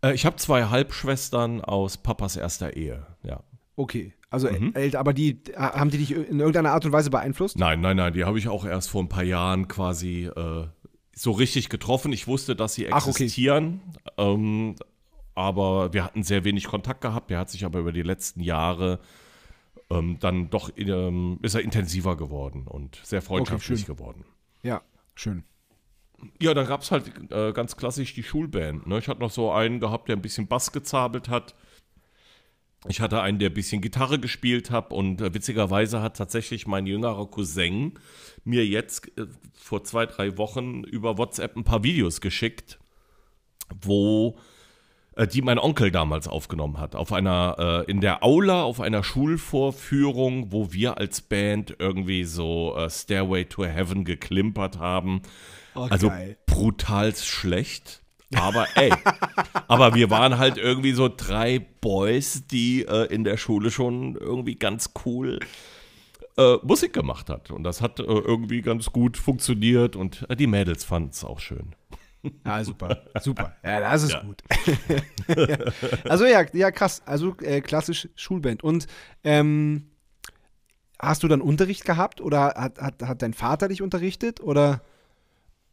Äh, 0.03 0.13
ich 0.13 0.27
habe 0.27 0.35
zwei 0.35 0.65
Halbschwestern 0.65 1.61
aus 1.61 1.97
Papas 1.97 2.35
erster 2.35 2.75
Ehe, 2.75 3.07
ja. 3.23 3.41
Okay. 3.75 4.13
Also 4.33 4.49
Mhm. 4.49 4.71
älter, 4.73 4.99
aber 4.99 5.13
die 5.13 5.37
äh, 5.51 5.57
haben 5.57 5.91
die 5.91 5.99
dich 5.99 6.11
in 6.11 6.39
irgendeiner 6.39 6.71
Art 6.71 6.83
und 6.85 6.91
Weise 6.91 7.11
beeinflusst? 7.11 7.59
Nein, 7.59 7.81
nein, 7.81 7.97
nein, 7.97 8.13
die 8.13 8.25
habe 8.25 8.39
ich 8.39 8.47
auch 8.47 8.65
erst 8.65 8.89
vor 8.89 9.03
ein 9.03 9.07
paar 9.07 9.23
Jahren 9.23 9.67
quasi 9.67 10.25
äh, 10.25 10.65
so 11.15 11.31
richtig 11.31 11.69
getroffen. 11.69 12.11
Ich 12.11 12.27
wusste, 12.27 12.55
dass 12.55 12.73
sie 12.73 12.91
Ach, 12.91 13.01
okay. 13.03 13.11
existieren, 13.11 13.81
ähm, 14.17 14.75
aber 15.35 15.93
wir 15.93 16.03
hatten 16.03 16.23
sehr 16.23 16.43
wenig 16.45 16.65
Kontakt 16.65 17.01
gehabt. 17.01 17.29
Der 17.29 17.37
hat 17.37 17.51
sich 17.51 17.63
aber 17.63 17.77
über 17.77 17.91
die 17.91 18.01
letzten 18.01 18.39
Jahre 18.41 18.99
ähm, 19.91 20.17
dann 20.19 20.49
doch 20.49 20.71
ähm, 20.77 21.37
ist 21.43 21.53
er 21.53 21.61
intensiver 21.61 22.17
geworden 22.17 22.65
und 22.67 22.99
sehr 23.03 23.21
freundschaftlich 23.21 23.81
schön. 23.81 23.95
geworden. 23.95 24.25
Ja, 24.63 24.81
schön. 25.13 25.43
Ja, 26.41 26.55
dann 26.55 26.65
gab 26.65 26.81
es 26.81 26.89
halt 26.89 27.11
äh, 27.31 27.51
ganz 27.53 27.77
klassisch 27.77 28.15
die 28.15 28.23
Schulband. 28.23 28.87
Ne? 28.87 28.97
Ich 28.97 29.07
hatte 29.09 29.19
noch 29.19 29.29
so 29.29 29.51
einen 29.51 29.79
gehabt, 29.79 30.09
der 30.09 30.15
ein 30.15 30.23
bisschen 30.23 30.47
Bass 30.47 30.71
gezabelt 30.71 31.29
hat. 31.29 31.53
Ich 32.87 32.99
hatte 32.99 33.21
einen, 33.21 33.39
der 33.39 33.49
ein 33.49 33.53
bisschen 33.53 33.81
Gitarre 33.81 34.19
gespielt 34.19 34.69
hat 34.69 34.91
und 34.91 35.21
äh, 35.21 35.33
witzigerweise 35.33 36.01
hat 36.01 36.17
tatsächlich 36.17 36.67
mein 36.67 36.85
jüngerer 36.85 37.27
Cousin 37.27 37.93
mir 38.43 38.65
jetzt 38.65 39.17
äh, 39.17 39.25
vor 39.53 39.83
zwei, 39.83 40.05
drei 40.05 40.37
Wochen 40.37 40.83
über 40.83 41.17
WhatsApp 41.17 41.55
ein 41.55 41.63
paar 41.63 41.83
Videos 41.83 42.19
geschickt, 42.19 42.79
wo 43.81 44.37
äh, 45.15 45.27
die 45.27 45.41
mein 45.41 45.59
Onkel 45.59 45.91
damals 45.91 46.27
aufgenommen 46.27 46.77
hat. 46.77 46.95
Auf 46.95 47.13
einer, 47.13 47.83
äh, 47.87 47.91
in 47.91 48.01
der 48.01 48.23
Aula, 48.23 48.63
auf 48.63 48.81
einer 48.81 49.03
Schulvorführung, 49.03 50.51
wo 50.51 50.73
wir 50.73 50.97
als 50.97 51.21
Band 51.21 51.75
irgendwie 51.79 52.25
so 52.25 52.75
äh, 52.75 52.89
Stairway 52.89 53.45
to 53.45 53.63
Heaven 53.65 54.03
geklimpert 54.03 54.79
haben. 54.79 55.21
Oh, 55.75 55.87
also 55.89 56.09
geil. 56.09 56.37
brutal 56.45 57.15
schlecht. 57.15 58.02
Aber 58.35 58.67
ey, 58.75 58.91
aber 59.67 59.93
wir 59.95 60.09
waren 60.09 60.37
halt 60.37 60.57
irgendwie 60.57 60.93
so 60.93 61.09
drei 61.09 61.59
Boys, 61.81 62.47
die 62.47 62.83
äh, 62.85 63.05
in 63.13 63.23
der 63.23 63.37
Schule 63.37 63.71
schon 63.71 64.15
irgendwie 64.15 64.55
ganz 64.55 64.91
cool 65.05 65.39
äh, 66.37 66.55
Musik 66.63 66.93
gemacht 66.93 67.29
hat. 67.29 67.51
Und 67.51 67.63
das 67.63 67.81
hat 67.81 67.99
äh, 67.99 68.03
irgendwie 68.03 68.61
ganz 68.61 68.91
gut 68.91 69.17
funktioniert 69.17 69.95
und 69.95 70.25
äh, 70.29 70.35
die 70.35 70.47
Mädels 70.47 70.83
fanden 70.83 71.09
es 71.09 71.23
auch 71.23 71.39
schön. 71.39 71.75
Ja, 72.45 72.63
super, 72.63 73.03
super. 73.21 73.53
Ja, 73.63 73.81
das 73.81 74.03
ist 74.03 74.13
Ja. 74.13 74.21
gut. 74.21 74.41
Ja. 75.27 75.57
Also 76.09 76.25
ja, 76.25 76.43
ja, 76.53 76.71
krass. 76.71 77.01
Also 77.05 77.35
äh, 77.41 77.59
klassisch 77.61 78.07
Schulband. 78.15 78.63
Und 78.63 78.87
ähm, 79.25 79.89
hast 80.99 81.23
du 81.23 81.27
dann 81.27 81.41
Unterricht 81.41 81.83
gehabt 81.83 82.21
oder 82.21 82.53
hat, 82.55 82.79
hat, 82.79 83.03
hat 83.03 83.21
dein 83.21 83.33
Vater 83.33 83.67
dich 83.67 83.81
unterrichtet 83.81 84.39
oder 84.39 84.81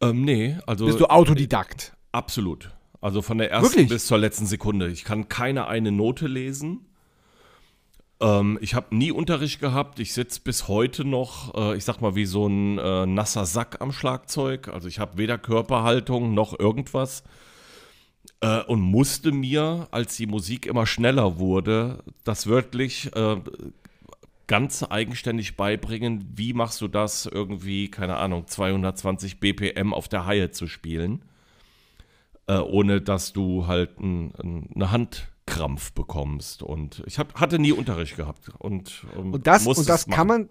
Ähm, 0.01 0.25
nee, 0.25 0.57
also 0.67 0.85
bist 0.87 0.99
du 0.99 1.05
Autodidakt? 1.05 1.93
Absolut. 2.11 2.71
Also 3.01 3.21
von 3.21 3.39
der 3.39 3.51
ersten 3.51 3.71
Wirklich? 3.71 3.89
bis 3.89 4.05
zur 4.05 4.19
letzten 4.19 4.45
Sekunde. 4.45 4.89
Ich 4.89 5.03
kann 5.03 5.27
keine 5.27 5.67
eine 5.67 5.91
Note 5.91 6.27
lesen. 6.27 6.85
Ähm, 8.21 8.59
ich 8.61 8.75
habe 8.75 8.95
nie 8.95 9.11
Unterricht 9.11 9.59
gehabt. 9.59 9.99
Ich 9.99 10.13
sitze 10.13 10.39
bis 10.41 10.67
heute 10.67 11.03
noch, 11.03 11.55
äh, 11.55 11.75
ich 11.75 11.83
sag 11.83 11.99
mal, 11.99 12.15
wie 12.15 12.25
so 12.25 12.47
ein 12.47 12.77
äh, 12.77 13.05
nasser 13.07 13.45
Sack 13.45 13.81
am 13.81 13.91
Schlagzeug. 13.91 14.67
Also 14.67 14.87
ich 14.87 14.99
habe 14.99 15.17
weder 15.17 15.39
Körperhaltung 15.39 16.33
noch 16.35 16.57
irgendwas. 16.57 17.23
Äh, 18.41 18.61
und 18.63 18.81
musste 18.81 19.31
mir, 19.31 19.87
als 19.91 20.15
die 20.17 20.27
Musik 20.27 20.67
immer 20.67 20.85
schneller 20.85 21.39
wurde, 21.39 22.03
das 22.23 22.45
wörtlich 22.45 23.15
äh, 23.15 23.37
ganz 24.45 24.83
eigenständig 24.83 25.57
beibringen. 25.57 26.33
Wie 26.35 26.53
machst 26.53 26.81
du 26.81 26.87
das 26.87 27.25
irgendwie, 27.25 27.89
keine 27.89 28.17
Ahnung, 28.17 28.45
220 28.45 29.39
BPM 29.39 29.93
auf 29.93 30.07
der 30.07 30.27
Haie 30.27 30.51
zu 30.51 30.67
spielen? 30.67 31.23
Äh, 32.51 32.59
ohne 32.59 32.99
dass 32.99 33.31
du 33.31 33.65
halt 33.67 33.97
ein, 34.01 34.33
ein, 34.35 34.69
eine 34.75 34.91
Handkrampf 34.91 35.93
bekommst. 35.93 36.63
Und 36.63 37.01
ich 37.05 37.17
hab, 37.17 37.39
hatte 37.39 37.59
nie 37.59 37.71
Unterricht 37.71 38.17
gehabt. 38.17 38.51
Und, 38.59 39.05
ähm, 39.17 39.31
Und 39.31 39.47
das, 39.47 39.65
und 39.65 39.87
das 39.87 40.05
kann 40.05 40.27
man, 40.27 40.49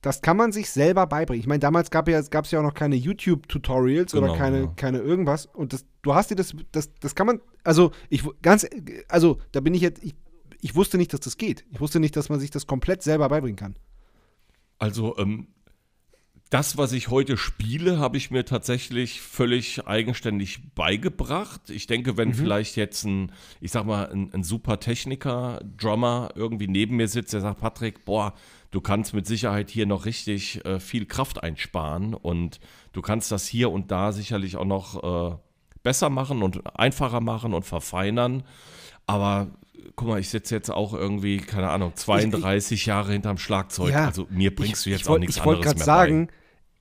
das 0.00 0.22
kann 0.22 0.38
man 0.38 0.52
sich 0.52 0.70
selber 0.70 1.06
beibringen. 1.06 1.40
Ich 1.40 1.46
meine, 1.46 1.58
damals 1.58 1.90
gab 1.90 2.08
ja, 2.08 2.18
es 2.18 2.50
ja 2.50 2.60
auch 2.60 2.62
noch 2.62 2.72
keine 2.72 2.94
YouTube-Tutorials 2.94 4.14
oder 4.14 4.28
Genau, 4.28 4.38
keine, 4.38 4.60
ja. 4.60 4.72
keine 4.76 5.00
irgendwas. 5.00 5.44
Und 5.44 5.74
das, 5.74 5.84
du 6.00 6.14
hast 6.14 6.30
dir 6.30 6.36
das, 6.36 6.56
das, 6.72 6.94
das 6.94 7.14
kann 7.14 7.26
man, 7.26 7.42
also 7.62 7.90
ich 8.08 8.24
ganz, 8.40 8.66
also 9.08 9.36
da 9.52 9.60
bin 9.60 9.74
ich 9.74 9.82
jetzt, 9.82 10.02
ich, 10.02 10.14
ich 10.62 10.74
wusste 10.74 10.96
nicht, 10.96 11.12
dass 11.12 11.20
das 11.20 11.36
geht. 11.36 11.66
Ich 11.68 11.78
wusste 11.78 12.00
nicht, 12.00 12.16
dass 12.16 12.30
man 12.30 12.40
sich 12.40 12.52
das 12.52 12.66
komplett 12.66 13.02
selber 13.02 13.28
beibringen 13.28 13.56
kann. 13.56 13.76
Also, 14.78 15.18
ähm, 15.18 15.48
das, 16.50 16.76
was 16.76 16.92
ich 16.92 17.08
heute 17.08 17.36
spiele, 17.36 17.98
habe 17.98 18.16
ich 18.16 18.30
mir 18.30 18.44
tatsächlich 18.44 19.20
völlig 19.20 19.86
eigenständig 19.86 20.74
beigebracht. 20.74 21.70
Ich 21.70 21.86
denke, 21.86 22.16
wenn 22.16 22.32
vielleicht 22.34 22.76
jetzt 22.76 23.04
ein, 23.04 23.32
ich 23.60 23.72
sag 23.72 23.86
mal, 23.86 24.10
ein, 24.10 24.32
ein 24.32 24.44
super 24.44 24.78
Techniker, 24.78 25.60
Drummer 25.76 26.30
irgendwie 26.34 26.68
neben 26.68 26.96
mir 26.96 27.08
sitzt, 27.08 27.32
der 27.32 27.40
sagt, 27.40 27.60
Patrick, 27.60 28.04
boah, 28.04 28.34
du 28.70 28.80
kannst 28.80 29.14
mit 29.14 29.26
Sicherheit 29.26 29.70
hier 29.70 29.86
noch 29.86 30.04
richtig 30.04 30.64
äh, 30.64 30.78
viel 30.80 31.06
Kraft 31.06 31.42
einsparen 31.42 32.14
und 32.14 32.60
du 32.92 33.02
kannst 33.02 33.32
das 33.32 33.46
hier 33.46 33.70
und 33.70 33.90
da 33.90 34.12
sicherlich 34.12 34.56
auch 34.56 34.64
noch 34.64 35.32
äh, 35.32 35.36
besser 35.82 36.10
machen 36.10 36.42
und 36.42 36.78
einfacher 36.78 37.20
machen 37.20 37.54
und 37.54 37.64
verfeinern. 37.64 38.42
Aber 39.06 39.48
guck 39.96 40.08
mal, 40.08 40.20
ich 40.20 40.28
sitze 40.28 40.54
jetzt 40.54 40.70
auch 40.70 40.94
irgendwie, 40.94 41.38
keine 41.38 41.70
Ahnung, 41.70 41.92
32 41.94 42.86
Jahre 42.86 43.12
hinterm 43.12 43.38
Schlagzeug. 43.38 43.92
Ja, 43.92 44.06
also 44.06 44.26
mir 44.30 44.54
bringst 44.54 44.86
du 44.86 44.90
jetzt 44.90 45.00
ich 45.02 45.06
auch 45.06 45.10
wollt- 45.10 45.20
nichts 45.20 45.36
Ich 45.36 45.42
anderes 45.42 45.74
mehr 45.74 45.84
sagen, 45.84 46.28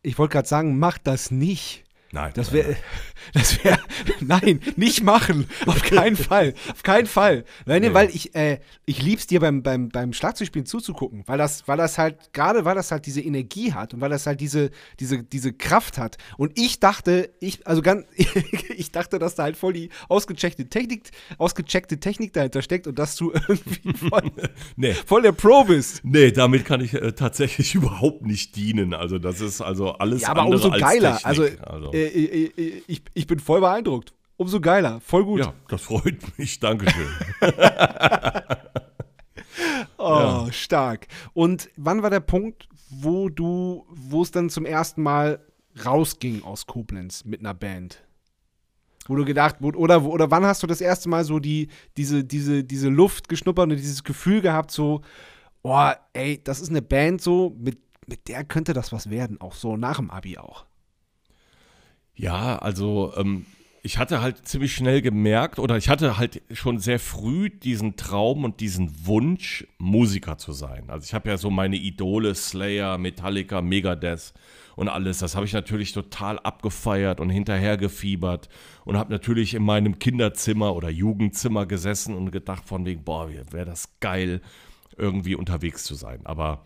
ich 0.01 0.17
wollte 0.17 0.33
gerade 0.33 0.48
sagen, 0.48 0.79
mach 0.79 0.98
das 0.98 1.31
nicht. 1.31 1.83
Nein. 2.13 2.32
Das 2.36 2.53
wäre, 2.53 2.75
das 3.34 3.63
wäre, 3.63 3.79
nein, 4.22 4.60
nicht 4.75 5.03
machen. 5.03 5.48
Auf 5.65 5.82
keinen 5.82 6.15
Fall. 6.15 6.53
Auf 6.72 6.84
keinen 6.84 7.08
Fall. 7.08 7.43
Nein, 7.65 7.82
nee, 7.82 7.91
weil 7.93 8.10
ich, 8.12 8.36
äh, 8.36 8.60
ich 8.86 9.01
lieb's 9.01 9.25
dir 9.25 9.39
beim, 9.39 9.63
beim, 9.63 9.89
beim 9.89 10.13
Schlagzeugspielen 10.13 10.67
zuzugucken, 10.67 11.24
weil 11.25 11.39
das, 11.39 11.67
weil 11.67 11.77
das 11.77 11.98
halt, 11.98 12.32
gerade 12.32 12.65
weil 12.65 12.75
das 12.75 12.91
halt 12.91 13.08
diese 13.08 13.20
Energie 13.20 13.74
hat 13.74 13.96
und 13.96 14.01
weil 14.01 14.12
das 14.12 14.27
halt 14.27 14.41
diese, 14.41 14.70
diese, 15.00 15.24
diese 15.24 15.53
Kraft 15.53 15.98
hat. 15.98 16.17
Und 16.38 16.51
ich 16.58 16.79
dachte, 16.79 17.32
ich, 17.39 17.65
also 17.65 17.82
ganz, 17.82 18.05
ich 18.77 18.91
dachte, 18.91 19.17
dass 19.17 19.34
da 19.34 19.43
halt 19.43 19.58
voll 19.58 19.74
die 19.74 19.89
ausgecheckte 20.08 20.70
Technik, 20.70 21.10
ausgecheckte 21.39 22.00
Technik 22.00 22.34
dahinter 22.34 22.62
steckt 22.62 22.86
und 22.86 23.00
dass 23.00 23.15
du 23.15 23.32
irgendwie 23.32 23.93
voll, 23.98 24.32
Nee. 24.75 24.93
voll 24.93 25.24
der 25.24 25.32
Pro 25.32 25.63
bist. 25.63 26.01
Nee, 26.03 26.32
damit 26.32 26.63
kann 26.65 26.79
ich 26.82 26.93
äh, 26.93 27.13
tatsächlich 27.13 27.74
überhaupt 27.74 28.24
nicht 28.24 28.55
dienen. 28.55 28.93
Also 28.93 29.17
das 29.17 29.41
ist 29.41 29.62
also 29.62 29.93
alles 29.93 30.22
Ja, 30.22 30.29
aber 30.29 30.43
andere 30.43 30.58
umso 30.67 30.70
geiler. 30.79 31.13
Technik. 31.17 31.25
Also, 31.25 31.43
also 31.63 31.93
äh, 31.93 32.02
äh, 32.07 32.45
äh, 32.45 32.83
ich, 32.88 33.03
ich 33.13 33.27
bin 33.27 33.39
voll 33.39 33.62
beeindruckt. 33.62 34.13
Umso 34.38 34.60
geiler. 34.60 35.00
Voll 35.01 35.25
gut. 35.25 35.39
ja, 35.39 35.53
das 35.67 35.83
freut 35.83 36.38
mich. 36.38 36.60
Dankeschön. 36.60 37.07
Oh, 39.98 40.48
stark. 40.51 41.07
Und 41.33 41.69
wann 41.77 42.03
war 42.03 42.10
der 42.10 42.19
Punkt, 42.19 42.67
wo 42.89 43.29
du, 43.29 43.86
wo 43.89 44.22
es 44.22 44.31
dann 44.31 44.50
zum 44.50 44.65
ersten 44.65 45.01
Mal 45.01 45.39
rausging 45.86 46.43
aus 46.43 46.65
Koblenz 46.65 47.24
mit 47.24 47.39
einer 47.39 47.53
Band? 47.53 48.03
Wo 49.07 49.15
du 49.15 49.24
gedacht, 49.24 49.57
oder, 49.62 50.03
oder 50.03 50.29
wann 50.31 50.45
hast 50.45 50.62
du 50.62 50.67
das 50.67 50.81
erste 50.81 51.07
Mal 51.07 51.24
so 51.24 51.39
die, 51.39 51.69
diese, 51.95 52.24
diese, 52.24 52.63
diese 52.63 52.89
Luft 52.89 53.29
geschnuppert 53.29 53.69
und 53.69 53.77
dieses 53.77 54.03
Gefühl 54.03 54.41
gehabt, 54.41 54.72
so, 54.72 55.01
oh, 55.62 55.91
ey, 56.13 56.41
das 56.43 56.60
ist 56.60 56.69
eine 56.69 56.81
Band 56.81 57.22
so, 57.22 57.55
mit, 57.57 57.79
mit 58.05 58.27
der 58.27 58.43
könnte 58.43 58.74
das 58.74 58.91
was 58.91 59.10
werden, 59.10 59.39
auch 59.39 59.53
so 59.53 59.77
nach 59.77 59.98
dem 59.98 60.10
Abi 60.10 60.38
auch. 60.38 60.65
Ja, 62.15 62.58
also 62.58 63.13
ähm, 63.17 63.46
ich 63.86 63.98
hatte 63.98 64.22
halt 64.22 64.48
ziemlich 64.48 64.74
schnell 64.74 65.01
gemerkt 65.01 65.60
oder 65.60 65.75
ich 65.75 65.89
hatte 65.89 66.17
halt 66.17 66.41
schon 66.53 66.79
sehr 66.79 67.00
früh 67.00 67.50
diesen 67.50 67.98
Traum 67.98 68.46
und 68.46 68.62
diesen 68.62 69.05
Wunsch, 69.05 69.67
Musiker 69.77 70.38
zu 70.38 70.53
sein. 70.53 70.89
Also 70.89 71.05
ich 71.05 71.13
habe 71.13 71.29
ja 71.29 71.38
so 71.38 71.50
meine 71.50 71.75
Idole, 71.75 72.34
Slayer, 72.34 72.98
Metallica, 72.98 73.62
Megadeth 73.62 74.34
und 74.77 74.88
alles. 74.88 75.20
Das 75.20 75.36
habe 75.36 75.46
ich 75.46 75.51
natürlich 75.51 75.91
total 75.91 76.39
abgefeiert 76.39 77.20
und 77.20 77.29
hinterhergefiebert 77.29 78.48
und 78.86 78.98
habe 78.98 79.12
natürlich 79.12 79.53
in 79.53 79.63
meinem 79.63 80.00
Kinderzimmer 80.00 80.75
oder 80.75 80.89
Jugendzimmer 80.89 81.65
gesessen 81.65 82.15
und 82.15 82.32
gedacht 82.32 82.63
von 82.65 82.86
wegen, 82.86 83.03
boah, 83.03 83.29
wäre 83.51 83.65
das 83.65 84.00
geil, 84.00 84.41
irgendwie 84.98 85.36
unterwegs 85.36 85.84
zu 85.84 85.96
sein. 85.96 86.22
Aber 86.25 86.65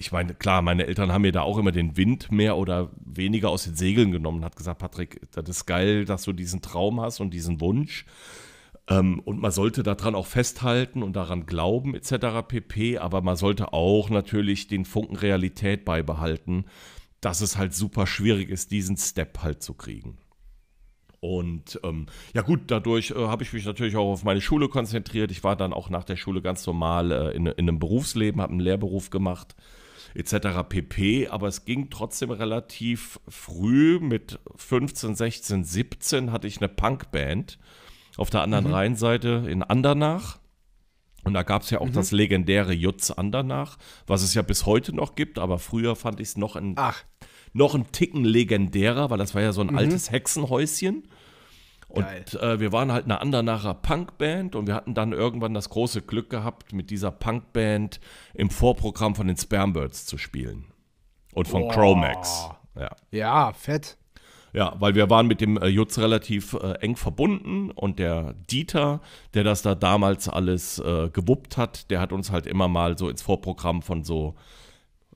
ich 0.00 0.12
meine, 0.12 0.32
klar, 0.32 0.62
meine 0.62 0.86
Eltern 0.86 1.12
haben 1.12 1.22
mir 1.22 1.32
da 1.32 1.42
auch 1.42 1.58
immer 1.58 1.72
den 1.72 1.96
Wind 1.96 2.30
mehr 2.30 2.56
oder 2.56 2.92
weniger 3.04 3.50
aus 3.50 3.64
den 3.64 3.74
Segeln 3.74 4.12
genommen 4.12 4.44
hat 4.44 4.54
gesagt, 4.54 4.78
Patrick, 4.78 5.20
das 5.32 5.48
ist 5.48 5.66
geil, 5.66 6.04
dass 6.04 6.22
du 6.22 6.32
diesen 6.32 6.62
Traum 6.62 7.00
hast 7.00 7.20
und 7.20 7.34
diesen 7.34 7.60
Wunsch. 7.60 8.06
Ähm, 8.88 9.18
und 9.24 9.40
man 9.40 9.50
sollte 9.50 9.82
daran 9.82 10.14
auch 10.14 10.26
festhalten 10.26 11.02
und 11.02 11.14
daran 11.14 11.46
glauben, 11.46 11.96
etc. 11.96 12.46
pp. 12.46 12.98
Aber 12.98 13.22
man 13.22 13.34
sollte 13.34 13.72
auch 13.72 14.08
natürlich 14.08 14.68
den 14.68 14.84
Funken 14.84 15.16
Realität 15.16 15.84
beibehalten, 15.84 16.66
dass 17.20 17.40
es 17.40 17.58
halt 17.58 17.74
super 17.74 18.06
schwierig 18.06 18.50
ist, 18.50 18.70
diesen 18.70 18.96
Step 18.96 19.40
halt 19.42 19.64
zu 19.64 19.74
kriegen. 19.74 20.18
Und 21.18 21.80
ähm, 21.82 22.06
ja 22.32 22.42
gut, 22.42 22.62
dadurch 22.68 23.10
äh, 23.10 23.14
habe 23.16 23.42
ich 23.42 23.52
mich 23.52 23.66
natürlich 23.66 23.96
auch 23.96 24.12
auf 24.12 24.22
meine 24.22 24.40
Schule 24.40 24.68
konzentriert. 24.68 25.32
Ich 25.32 25.42
war 25.42 25.56
dann 25.56 25.72
auch 25.72 25.90
nach 25.90 26.04
der 26.04 26.14
Schule 26.14 26.40
ganz 26.40 26.64
normal 26.64 27.10
äh, 27.10 27.30
in, 27.32 27.46
in 27.46 27.68
einem 27.68 27.80
Berufsleben, 27.80 28.40
habe 28.40 28.52
einen 28.52 28.60
Lehrberuf 28.60 29.10
gemacht, 29.10 29.56
etc. 30.14 30.64
pp. 30.68 31.28
Aber 31.28 31.48
es 31.48 31.64
ging 31.64 31.90
trotzdem 31.90 32.30
relativ 32.30 33.20
früh, 33.28 33.98
mit 34.00 34.38
15, 34.56 35.14
16, 35.14 35.64
17 35.64 36.32
hatte 36.32 36.46
ich 36.46 36.58
eine 36.58 36.68
Punkband 36.68 37.58
auf 38.16 38.30
der 38.30 38.42
anderen 38.42 38.66
Rheinseite 38.66 39.46
in 39.48 39.62
Andernach. 39.62 40.38
Und 41.24 41.34
da 41.34 41.42
gab 41.42 41.62
es 41.62 41.70
ja 41.70 41.80
auch 41.80 41.90
das 41.90 42.10
legendäre 42.10 42.72
Jutz 42.72 43.10
Andernach, 43.10 43.76
was 44.06 44.22
es 44.22 44.34
ja 44.34 44.42
bis 44.42 44.66
heute 44.66 44.94
noch 44.94 45.14
gibt, 45.14 45.38
aber 45.38 45.58
früher 45.58 45.96
fand 45.96 46.20
ich 46.20 46.28
es 46.28 46.36
noch 46.36 46.56
ein 46.56 46.74
Ach, 46.76 47.04
noch 47.52 47.74
ein 47.74 47.90
Ticken 47.92 48.24
legendärer, 48.24 49.10
weil 49.10 49.18
das 49.18 49.34
war 49.34 49.42
ja 49.42 49.52
so 49.52 49.60
ein 49.60 49.76
altes 49.76 50.10
Hexenhäuschen. 50.10 51.08
Und 51.88 52.34
äh, 52.34 52.60
wir 52.60 52.70
waren 52.70 52.92
halt 52.92 53.04
eine 53.04 53.20
Andernacher 53.20 53.72
Punkband 53.74 54.54
und 54.54 54.66
wir 54.66 54.74
hatten 54.74 54.94
dann 54.94 55.12
irgendwann 55.12 55.54
das 55.54 55.70
große 55.70 56.02
Glück 56.02 56.28
gehabt, 56.28 56.72
mit 56.72 56.90
dieser 56.90 57.10
Punkband 57.10 57.98
im 58.34 58.50
Vorprogramm 58.50 59.14
von 59.14 59.26
den 59.26 59.36
Spermbirds 59.36 60.04
zu 60.04 60.18
spielen. 60.18 60.66
Und 61.34 61.48
von. 61.48 61.68
Chromax. 61.68 62.50
Ja. 62.78 62.90
ja, 63.10 63.52
fett. 63.52 63.96
Ja, 64.52 64.74
weil 64.78 64.94
wir 64.94 65.10
waren 65.10 65.26
mit 65.26 65.40
dem 65.40 65.56
äh, 65.58 65.66
Jutz 65.66 65.98
relativ 65.98 66.54
äh, 66.54 66.72
eng 66.80 66.96
verbunden 66.96 67.70
und 67.70 67.98
der 67.98 68.34
Dieter, 68.50 69.00
der 69.34 69.44
das 69.44 69.62
da 69.62 69.74
damals 69.74 70.28
alles 70.28 70.78
äh, 70.78 71.10
gewuppt 71.10 71.56
hat, 71.56 71.90
der 71.90 72.00
hat 72.00 72.12
uns 72.12 72.32
halt 72.32 72.46
immer 72.46 72.68
mal 72.68 72.96
so 72.96 73.08
ins 73.08 73.22
Vorprogramm 73.22 73.82
von 73.82 74.04
so 74.04 74.34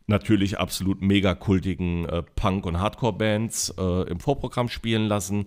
natürlich 0.07 0.59
absolut 0.59 1.01
mega 1.01 1.35
kultigen 1.35 2.07
äh, 2.09 2.23
Punk- 2.23 2.67
und 2.67 2.79
Hardcore-Bands 2.79 3.75
äh, 3.79 4.11
im 4.11 4.21
Vorprogramm 4.21 4.69
spielen 4.69 5.07
lassen. 5.07 5.47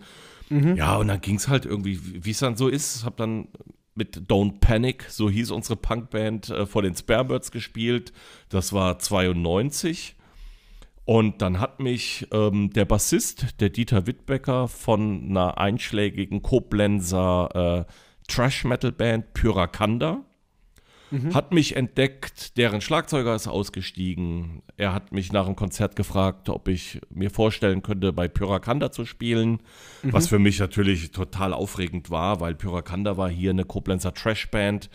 Ja, 0.75 0.97
und 0.97 1.07
dann 1.07 1.21
ging 1.21 1.35
es 1.35 1.47
halt 1.47 1.65
irgendwie, 1.65 1.99
wie 2.23 2.31
es 2.31 2.39
dann 2.39 2.55
so 2.55 2.67
ist, 2.67 3.03
hab 3.03 3.17
dann 3.17 3.47
mit 3.95 4.29
Don't 4.29 4.59
Panic, 4.59 5.05
so 5.09 5.29
hieß 5.29 5.51
unsere 5.51 5.77
Punkband, 5.77 6.49
äh, 6.49 6.65
vor 6.65 6.81
den 6.81 6.95
Sparebirds 6.95 7.51
gespielt. 7.51 8.11
Das 8.49 8.73
war 8.73 8.99
92. 8.99 10.15
Und 11.05 11.41
dann 11.41 11.59
hat 11.59 11.79
mich 11.79 12.27
ähm, 12.31 12.71
der 12.71 12.85
Bassist, 12.85 13.59
der 13.61 13.69
Dieter 13.69 14.07
Wittbecker, 14.07 14.67
von 14.67 15.29
einer 15.29 15.57
einschlägigen 15.57 16.41
Koblenzer 16.41 17.85
äh, 17.87 17.91
Trash-Metal-Band 18.27 19.33
Pyrakanda, 19.33 20.25
hat 21.34 21.53
mich 21.53 21.75
entdeckt, 21.75 22.57
deren 22.57 22.81
Schlagzeuger 22.81 23.36
ist 23.36 23.48
ausgestiegen. 23.48 24.62
Er 24.77 24.93
hat 24.93 25.12
mich 25.12 25.31
nach 25.31 25.45
dem 25.45 25.55
Konzert 25.55 25.95
gefragt, 25.95 26.50
ob 26.50 26.67
ich 26.67 27.00
mir 27.10 27.29
vorstellen 27.29 27.81
könnte, 27.81 28.13
bei 28.13 28.27
Pyrakanda 28.27 28.91
zu 28.91 29.05
spielen, 29.05 29.60
was 30.03 30.27
für 30.27 30.39
mich 30.39 30.60
natürlich 30.60 31.12
total 31.12 31.53
aufregend 31.53 32.10
war, 32.10 32.39
weil 32.39 32.55
Pyrakanda 32.55 33.17
war 33.17 33.29
hier 33.29 33.51
eine 33.51 33.65
Koblenzer 33.65 34.13
Trash-Band, 34.13 34.89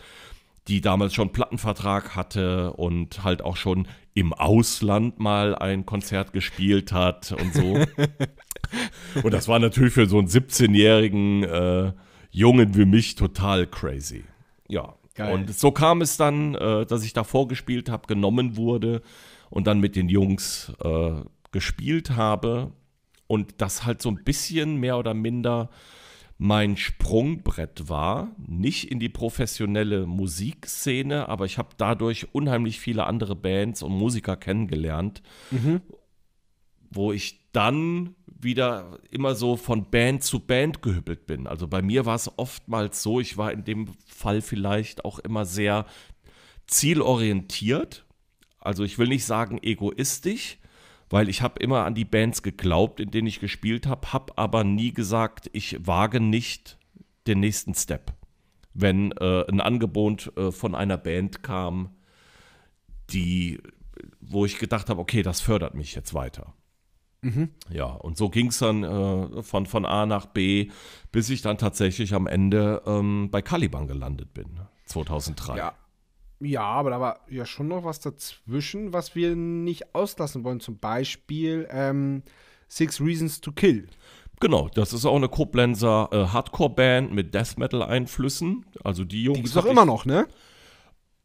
die 0.67 0.81
damals 0.81 1.13
schon 1.13 1.31
Plattenvertrag 1.31 2.15
hatte 2.15 2.73
und 2.73 3.23
halt 3.23 3.41
auch 3.41 3.57
schon 3.57 3.87
im 4.13 4.33
Ausland 4.33 5.19
mal 5.19 5.55
ein 5.55 5.85
Konzert 5.85 6.33
gespielt 6.33 6.91
hat 6.91 7.31
und 7.31 7.53
so. 7.53 7.79
und 9.23 9.33
das 9.33 9.47
war 9.47 9.59
natürlich 9.59 9.93
für 9.93 10.07
so 10.07 10.19
einen 10.19 10.27
17-jährigen 10.27 11.43
äh, 11.43 11.93
Jungen 12.31 12.75
wie 12.75 12.85
mich 12.85 13.15
total 13.15 13.67
crazy. 13.67 14.23
Ja. 14.67 14.95
Geil. 15.15 15.33
Und 15.33 15.53
so 15.53 15.71
kam 15.71 16.01
es 16.01 16.17
dann, 16.17 16.55
äh, 16.55 16.85
dass 16.85 17.03
ich 17.03 17.13
da 17.13 17.23
vorgespielt 17.23 17.89
habe, 17.89 18.07
genommen 18.07 18.55
wurde 18.57 19.01
und 19.49 19.67
dann 19.67 19.79
mit 19.79 19.95
den 19.95 20.09
Jungs 20.09 20.71
äh, 20.83 21.21
gespielt 21.51 22.11
habe. 22.11 22.71
Und 23.27 23.61
das 23.61 23.85
halt 23.85 24.01
so 24.01 24.09
ein 24.09 24.23
bisschen 24.23 24.77
mehr 24.77 24.97
oder 24.97 25.13
minder 25.13 25.69
mein 26.43 26.75
Sprungbrett 26.75 27.87
war, 27.87 28.31
nicht 28.47 28.89
in 28.89 28.99
die 28.99 29.09
professionelle 29.09 30.07
Musikszene, 30.07 31.29
aber 31.29 31.45
ich 31.45 31.59
habe 31.59 31.69
dadurch 31.77 32.33
unheimlich 32.33 32.79
viele 32.79 33.05
andere 33.05 33.35
Bands 33.35 33.83
und 33.83 33.91
Musiker 33.91 34.35
kennengelernt, 34.37 35.21
wo 36.91 37.11
ich 37.11 37.39
dann 37.53 38.15
wieder 38.27 38.99
immer 39.09 39.35
so 39.35 39.55
von 39.55 39.89
Band 39.89 40.23
zu 40.23 40.39
Band 40.39 40.81
gehüppelt 40.81 41.25
bin. 41.25 41.47
Also 41.47 41.67
bei 41.67 41.81
mir 41.81 42.05
war 42.05 42.15
es 42.15 42.31
oftmals 42.37 43.01
so, 43.01 43.19
ich 43.19 43.37
war 43.37 43.51
in 43.51 43.63
dem 43.63 43.87
Fall 44.05 44.41
vielleicht 44.41 45.05
auch 45.05 45.19
immer 45.19 45.45
sehr 45.45 45.85
zielorientiert. 46.67 48.05
Also 48.59 48.83
ich 48.83 48.97
will 48.97 49.07
nicht 49.07 49.25
sagen 49.25 49.59
egoistisch, 49.61 50.57
weil 51.09 51.29
ich 51.29 51.41
habe 51.41 51.61
immer 51.61 51.85
an 51.85 51.95
die 51.95 52.05
Bands 52.05 52.41
geglaubt, 52.41 52.99
in 52.99 53.11
denen 53.11 53.27
ich 53.27 53.39
gespielt 53.39 53.85
habe, 53.87 54.13
habe 54.13 54.37
aber 54.37 54.63
nie 54.63 54.93
gesagt, 54.93 55.49
ich 55.53 55.85
wage 55.85 56.19
nicht 56.19 56.77
den 57.27 57.39
nächsten 57.39 57.73
Step. 57.73 58.13
Wenn 58.73 59.11
äh, 59.13 59.45
ein 59.47 59.61
Angebot 59.61 60.35
äh, 60.37 60.51
von 60.51 60.75
einer 60.75 60.97
Band 60.97 61.43
kam, 61.43 61.95
die, 63.09 63.59
wo 64.21 64.45
ich 64.45 64.57
gedacht 64.57 64.89
habe, 64.89 65.01
okay, 65.01 65.21
das 65.21 65.41
fördert 65.41 65.75
mich 65.75 65.93
jetzt 65.93 66.13
weiter. 66.13 66.53
Ja, 67.69 67.85
und 67.85 68.17
so 68.17 68.29
ging 68.29 68.47
es 68.47 68.57
dann 68.59 68.83
äh, 68.83 69.43
von, 69.43 69.67
von 69.67 69.85
A 69.85 70.05
nach 70.07 70.25
B, 70.25 70.71
bis 71.11 71.29
ich 71.29 71.43
dann 71.43 71.57
tatsächlich 71.57 72.15
am 72.15 72.25
Ende 72.25 72.81
ähm, 72.85 73.29
bei 73.29 73.43
Caliban 73.43 73.87
gelandet 73.87 74.33
bin, 74.33 74.59
2003. 74.85 75.57
Ja. 75.57 75.75
Ja, 76.43 76.63
aber 76.63 76.89
da 76.89 76.99
war 76.99 77.19
ja 77.29 77.45
schon 77.45 77.67
noch 77.67 77.83
was 77.83 77.99
dazwischen, 77.99 78.93
was 78.93 79.13
wir 79.13 79.35
nicht 79.35 79.93
auslassen 79.93 80.43
wollen. 80.43 80.59
Zum 80.59 80.79
Beispiel 80.79 81.67
ähm, 81.69 82.23
Six 82.67 82.99
Reasons 82.99 83.41
to 83.41 83.51
Kill. 83.51 83.87
Genau, 84.39 84.67
das 84.73 84.91
ist 84.91 85.05
auch 85.05 85.15
eine 85.15 85.29
Koblenzer 85.29 86.09
äh, 86.11 86.25
Hardcore-Band 86.25 87.13
mit 87.13 87.35
Death 87.35 87.59
Metal-Einflüssen. 87.59 88.65
Also 88.83 89.03
die 89.03 89.23
Jungs. 89.23 89.37
Die 89.37 89.43
gibt's 89.43 89.55
doch 89.55 89.65
immer 89.67 89.85
noch, 89.85 90.05
ne? 90.05 90.27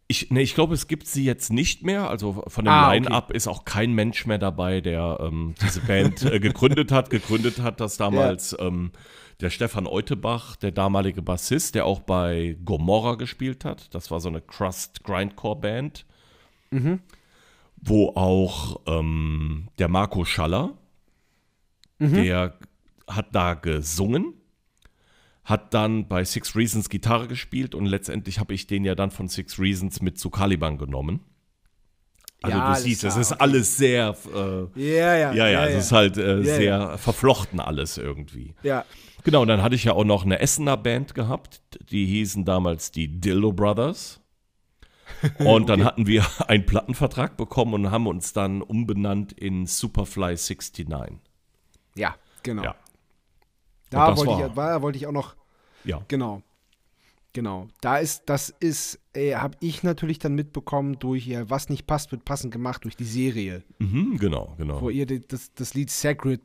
Ich, 0.08 0.30
nee, 0.30 0.42
ich 0.42 0.54
glaube, 0.54 0.74
es 0.74 0.86
gibt 0.86 1.06
sie 1.08 1.24
jetzt 1.24 1.52
nicht 1.52 1.82
mehr. 1.82 2.08
Also 2.08 2.44
von 2.46 2.64
dem 2.64 2.72
Ah, 2.72 2.88
okay. 2.88 2.98
Line-Up 2.98 3.32
ist 3.32 3.48
auch 3.48 3.64
kein 3.64 3.92
Mensch 3.92 4.24
mehr 4.26 4.38
dabei, 4.38 4.80
der 4.80 5.18
ähm, 5.20 5.54
diese 5.60 5.80
Band 5.80 6.22
äh, 6.22 6.38
gegründet 6.38 6.92
hat. 6.92 7.10
Gegründet 7.10 7.60
hat 7.60 7.80
das 7.80 7.96
damals 7.96 8.54
ähm, 8.60 8.92
der 9.40 9.50
Stefan 9.50 9.86
Eutebach, 9.86 10.54
der 10.56 10.70
damalige 10.70 11.22
Bassist, 11.22 11.74
der 11.74 11.86
auch 11.86 12.00
bei 12.00 12.56
Gomorra 12.64 13.16
gespielt 13.16 13.64
hat. 13.64 13.92
Das 13.94 14.10
war 14.12 14.20
so 14.20 14.28
eine 14.28 14.40
Crust-Grindcore-Band. 14.40 16.06
Wo 17.76 18.08
auch 18.10 18.80
ähm, 18.86 19.68
der 19.78 19.88
Marco 19.88 20.24
Schaller, 20.24 20.74
der 21.98 22.58
hat 23.08 23.34
da 23.34 23.54
gesungen 23.54 24.34
hat 25.46 25.72
dann 25.72 26.06
bei 26.08 26.22
Six 26.24 26.54
Reasons 26.54 26.90
Gitarre 26.90 27.26
gespielt 27.28 27.74
und 27.74 27.86
letztendlich 27.86 28.38
habe 28.40 28.52
ich 28.52 28.66
den 28.66 28.84
ja 28.84 28.94
dann 28.94 29.10
von 29.10 29.28
Six 29.28 29.58
Reasons 29.58 30.02
mit 30.02 30.18
zu 30.18 30.28
Caliban 30.28 30.76
genommen. 30.76 31.20
Also 32.42 32.58
Ja, 32.58 32.74
du 32.74 32.80
siehst, 32.80 33.02
es 33.04 33.14
klar, 33.14 33.20
ist 33.22 33.32
okay. 33.32 33.40
alles 33.40 33.76
sehr, 33.78 34.14
äh, 34.34 34.80
Ja, 34.80 35.16
ja. 35.16 35.32
ja, 35.32 35.48
ja, 35.48 35.66
es 35.66 35.86
ist 35.86 35.92
halt 35.92 36.18
äh, 36.18 36.38
Ja, 36.38 36.42
sehr 36.44 36.62
ja. 36.78 36.96
verflochten 36.98 37.60
alles 37.60 37.96
irgendwie. 37.96 38.54
Ja. 38.62 38.84
Genau, 39.24 39.42
und 39.42 39.48
dann 39.48 39.62
hatte 39.62 39.74
ich 39.74 39.84
ja 39.84 39.92
auch 39.94 40.04
noch 40.04 40.24
eine 40.24 40.40
Essener 40.40 40.76
Band 40.76 41.14
gehabt, 41.14 41.62
die 41.90 42.04
hießen 42.06 42.44
damals 42.44 42.90
die 42.90 43.08
Dildo 43.20 43.52
Brothers. 43.52 44.20
Und 45.38 45.68
dann 45.68 45.84
hatten 45.84 46.08
wir 46.08 46.26
einen 46.48 46.66
Plattenvertrag 46.66 47.36
bekommen 47.36 47.74
und 47.74 47.90
haben 47.92 48.08
uns 48.08 48.32
dann 48.32 48.60
umbenannt 48.60 49.32
in 49.32 49.64
Superfly 49.66 50.34
69. 50.36 51.20
Ja, 51.94 52.16
genau. 52.42 52.64
Ja. 52.64 52.74
Da 53.90 54.10
das 54.10 54.18
wollte 54.18 54.32
war- 54.32 54.48
ich, 54.48 54.54
da 54.54 54.82
wollte 54.82 54.98
ich 54.98 55.06
auch 55.06 55.12
noch, 55.12 55.36
Ja. 55.86 56.02
genau. 56.08 56.42
Genau. 57.32 57.68
Da 57.82 57.98
ist, 57.98 58.22
das 58.30 58.48
ist, 58.48 58.98
äh, 59.12 59.34
habe 59.34 59.58
ich 59.60 59.82
natürlich 59.82 60.18
dann 60.18 60.34
mitbekommen 60.34 60.98
durch 60.98 61.26
ihr 61.26 61.50
Was 61.50 61.68
nicht 61.68 61.86
passt, 61.86 62.10
wird 62.10 62.24
passend 62.24 62.50
gemacht 62.50 62.84
durch 62.84 62.96
die 62.96 63.04
Serie, 63.04 63.62
Mhm, 63.78 64.16
genau, 64.16 64.54
genau. 64.56 64.80
wo 64.80 64.88
ihr 64.88 65.04
das, 65.04 65.52
das 65.54 65.74
Lied 65.74 65.90
Sacred 65.90 66.40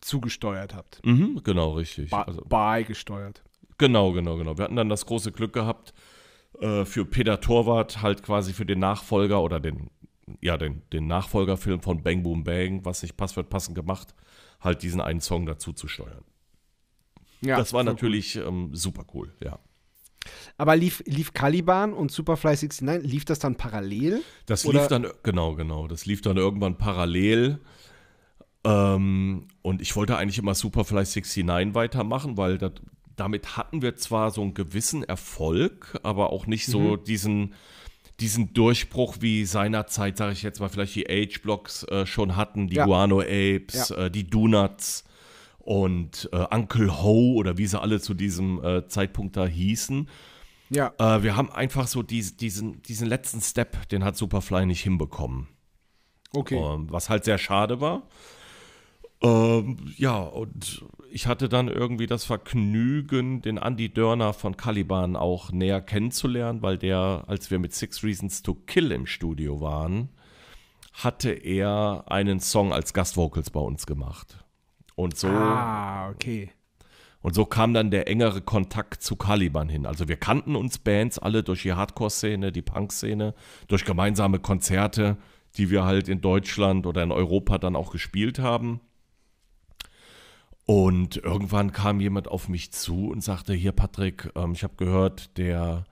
zugesteuert 0.00 0.74
habt. 0.74 1.04
Mhm, 1.04 1.42
genau, 1.44 1.72
richtig. 1.72 2.08
Ba 2.08 2.22
Also, 2.22 2.42
beigesteuert. 2.48 3.42
Genau, 3.76 4.12
genau, 4.12 4.38
genau. 4.38 4.56
Wir 4.56 4.64
hatten 4.64 4.76
dann 4.76 4.88
das 4.88 5.04
große 5.04 5.30
Glück 5.30 5.52
gehabt, 5.52 5.92
äh, 6.60 6.86
für 6.86 7.04
Peter 7.04 7.40
Torwart 7.40 8.00
halt 8.00 8.22
quasi 8.22 8.54
für 8.54 8.64
den 8.64 8.78
Nachfolger 8.78 9.42
oder 9.42 9.60
den, 9.60 9.90
ja, 10.40 10.56
den, 10.56 10.80
den 10.92 11.06
Nachfolgerfilm 11.06 11.82
von 11.82 12.02
Bang 12.02 12.22
Boom 12.22 12.44
Bang, 12.44 12.82
was 12.86 13.02
nicht 13.02 13.18
passt, 13.18 13.36
wird 13.36 13.50
passend 13.50 13.74
gemacht, 13.74 14.14
halt 14.60 14.82
diesen 14.82 15.02
einen 15.02 15.20
Song 15.20 15.44
dazu 15.44 15.74
zu 15.74 15.86
steuern. 15.86 16.24
Ja, 17.42 17.56
das 17.56 17.72
war 17.72 17.82
natürlich 17.84 18.36
ähm, 18.36 18.70
super 18.74 19.04
cool, 19.14 19.32
ja. 19.42 19.52
cool. 19.52 19.58
Aber 20.58 20.76
lief, 20.76 21.02
lief 21.06 21.32
Caliban 21.32 21.94
und 21.94 22.10
Superfly 22.12 22.50
69, 22.54 23.10
lief 23.10 23.24
das 23.24 23.38
dann 23.38 23.56
parallel? 23.56 24.22
Das 24.46 24.66
Oder- 24.66 24.80
lief 24.80 24.88
dann, 24.88 25.06
genau, 25.22 25.54
genau, 25.54 25.88
das 25.88 26.04
lief 26.04 26.20
dann 26.20 26.36
irgendwann 26.36 26.76
parallel. 26.76 27.58
Ähm, 28.64 29.48
und 29.62 29.80
ich 29.80 29.96
wollte 29.96 30.16
eigentlich 30.18 30.38
immer 30.38 30.54
Superfly 30.54 31.04
69 31.04 31.74
weitermachen, 31.74 32.36
weil 32.36 32.58
das, 32.58 32.72
damit 33.16 33.56
hatten 33.56 33.80
wir 33.80 33.96
zwar 33.96 34.30
so 34.30 34.42
einen 34.42 34.52
gewissen 34.54 35.02
Erfolg, 35.02 35.98
aber 36.02 36.30
auch 36.30 36.46
nicht 36.46 36.66
so 36.66 36.96
Mhm. 36.98 37.04
diesen, 37.04 37.54
diesen 38.20 38.52
Durchbruch 38.52 39.16
wie 39.20 39.46
seinerzeit, 39.46 40.18
sage 40.18 40.32
ich 40.34 40.42
jetzt 40.42 40.60
mal, 40.60 40.68
vielleicht 40.68 40.94
die 40.94 41.08
Age-Blocks 41.08 41.84
äh, 41.84 42.04
schon 42.04 42.36
hatten, 42.36 42.68
die 42.68 42.76
Ja. 42.76 42.84
Guano 42.84 43.20
Apes, 43.22 43.90
äh, 43.92 44.10
die 44.10 44.24
Donuts 44.28 45.04
und 45.70 46.28
äh, 46.32 46.46
Uncle 46.50 47.00
Ho 47.00 47.34
oder 47.34 47.56
wie 47.56 47.64
sie 47.64 47.80
alle 47.80 48.00
zu 48.00 48.12
diesem 48.12 48.60
äh, 48.64 48.88
Zeitpunkt 48.88 49.36
da 49.36 49.46
hießen. 49.46 50.08
Ja. 50.68 50.92
Äh, 50.98 51.22
wir 51.22 51.36
haben 51.36 51.48
einfach 51.48 51.86
so 51.86 52.02
dies, 52.02 52.36
diesen, 52.36 52.82
diesen 52.82 53.06
letzten 53.06 53.40
Step, 53.40 53.88
den 53.88 54.02
hat 54.02 54.16
Superfly 54.16 54.66
nicht 54.66 54.82
hinbekommen. 54.82 55.46
Okay. 56.32 56.56
Ähm, 56.56 56.88
was 56.90 57.08
halt 57.08 57.24
sehr 57.24 57.38
schade 57.38 57.80
war. 57.80 58.02
Ähm, 59.22 59.76
ja, 59.96 60.18
und 60.18 60.84
ich 61.12 61.28
hatte 61.28 61.48
dann 61.48 61.68
irgendwie 61.68 62.08
das 62.08 62.24
Vergnügen, 62.24 63.40
den 63.40 63.56
Andy 63.56 63.94
Dörner 63.94 64.32
von 64.32 64.56
Caliban 64.56 65.14
auch 65.14 65.52
näher 65.52 65.80
kennenzulernen, 65.80 66.62
weil 66.62 66.78
der, 66.78 67.22
als 67.28 67.52
wir 67.52 67.60
mit 67.60 67.74
Six 67.74 68.02
Reasons 68.02 68.42
to 68.42 68.54
Kill 68.54 68.90
im 68.90 69.06
Studio 69.06 69.60
waren, 69.60 70.08
hatte 70.94 71.30
er 71.30 72.06
einen 72.08 72.40
Song 72.40 72.72
als 72.72 72.92
Gastvocals 72.92 73.50
bei 73.50 73.60
uns 73.60 73.86
gemacht. 73.86 74.39
Und 75.00 75.16
so 75.16 75.28
Ah, 75.28 76.10
okay. 76.10 76.50
und 77.22 77.34
so 77.34 77.46
kam 77.46 77.72
dann 77.72 77.90
der 77.90 78.06
engere 78.06 78.42
Kontakt 78.42 79.02
zu 79.02 79.16
Caliban 79.16 79.70
hin. 79.70 79.86
Also 79.86 80.08
wir 80.08 80.16
kannten 80.16 80.54
uns 80.56 80.76
Bands 80.78 81.18
alle 81.18 81.42
durch 81.42 81.62
die 81.62 81.72
Hardcore-Szene, 81.72 82.52
die 82.52 82.60
Punk-Szene, 82.60 83.34
durch 83.66 83.86
gemeinsame 83.86 84.40
Konzerte, 84.40 85.16
die 85.56 85.70
wir 85.70 85.84
halt 85.84 86.08
in 86.08 86.20
Deutschland 86.20 86.86
oder 86.86 87.02
in 87.02 87.12
Europa 87.12 87.56
dann 87.56 87.76
auch 87.76 87.92
gespielt 87.92 88.40
haben. 88.40 88.80
Und 90.66 91.16
irgendwann 91.16 91.72
kam 91.72 91.98
jemand 92.00 92.28
auf 92.28 92.48
mich 92.50 92.70
zu 92.72 93.08
und 93.08 93.24
sagte, 93.24 93.54
hier 93.54 93.72
Patrick, 93.72 94.30
ähm, 94.36 94.52
ich 94.52 94.62
habe 94.62 94.74
gehört, 94.76 95.36
der 95.38 95.84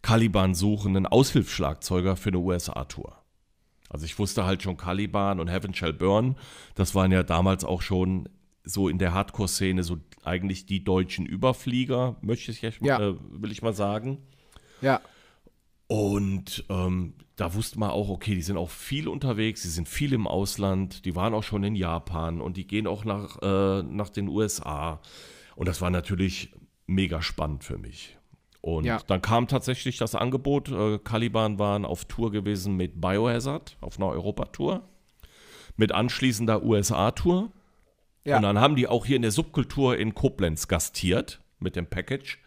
Caliban 0.00 0.54
suchen 0.54 0.96
einen 0.96 1.06
Aushilfsschlagzeuger 1.06 2.16
für 2.16 2.30
eine 2.30 2.38
USA-Tour. 2.38 3.18
Also 3.90 4.06
ich 4.06 4.18
wusste 4.18 4.46
halt 4.46 4.62
schon 4.62 4.78
Caliban 4.78 5.40
und 5.40 5.48
Heaven 5.48 5.74
Shall 5.74 5.92
Burn, 5.92 6.36
das 6.74 6.94
waren 6.94 7.12
ja 7.12 7.22
damals 7.22 7.64
auch 7.64 7.82
schon 7.82 8.28
so 8.66 8.88
in 8.88 8.98
der 8.98 9.14
Hardcore-Szene 9.14 9.82
so 9.82 9.96
eigentlich 10.24 10.66
die 10.66 10.84
deutschen 10.84 11.24
Überflieger, 11.24 12.16
möchte 12.20 12.50
ich 12.50 12.60
Ja. 12.82 13.00
äh, 13.00 13.14
will 13.30 13.52
ich 13.52 13.62
mal 13.62 13.72
sagen. 13.72 14.18
Ja. 14.82 15.00
Und 15.88 16.64
ähm, 16.68 17.14
da 17.36 17.54
wusste 17.54 17.78
man 17.78 17.90
auch, 17.90 18.08
okay, 18.08 18.34
die 18.34 18.42
sind 18.42 18.56
auch 18.56 18.70
viel 18.70 19.06
unterwegs, 19.08 19.62
die 19.62 19.68
sind 19.68 19.88
viel 19.88 20.12
im 20.12 20.26
Ausland, 20.26 21.04
die 21.04 21.14
waren 21.14 21.32
auch 21.32 21.44
schon 21.44 21.62
in 21.62 21.76
Japan 21.76 22.40
und 22.40 22.56
die 22.56 22.66
gehen 22.66 22.86
auch 22.88 23.04
nach, 23.04 23.40
äh, 23.40 23.82
nach 23.84 24.08
den 24.08 24.28
USA. 24.28 25.00
Und 25.54 25.68
das 25.68 25.80
war 25.80 25.90
natürlich 25.90 26.52
mega 26.86 27.22
spannend 27.22 27.62
für 27.62 27.78
mich. 27.78 28.16
Und 28.62 28.84
Ja. 28.84 28.98
dann 29.06 29.22
kam 29.22 29.46
tatsächlich 29.46 29.96
das 29.96 30.16
Angebot, 30.16 30.70
äh, 30.72 30.98
Caliban 30.98 31.60
waren 31.60 31.84
auf 31.84 32.04
Tour 32.06 32.32
gewesen 32.32 32.74
mit 32.74 33.00
Biohazard, 33.00 33.76
auf 33.80 33.96
einer 33.98 34.08
Europatour, 34.08 34.88
mit 35.76 35.92
anschließender 35.92 36.64
USA-Tour. 36.64 37.52
Ja. 38.26 38.36
Und 38.36 38.42
dann 38.42 38.58
haben 38.60 38.76
die 38.76 38.88
auch 38.88 39.06
hier 39.06 39.16
in 39.16 39.22
der 39.22 39.30
Subkultur 39.30 39.96
in 39.96 40.14
Koblenz 40.14 40.68
gastiert 40.68 41.40
mit 41.58 41.76
dem 41.76 41.86
Package. 41.86 42.38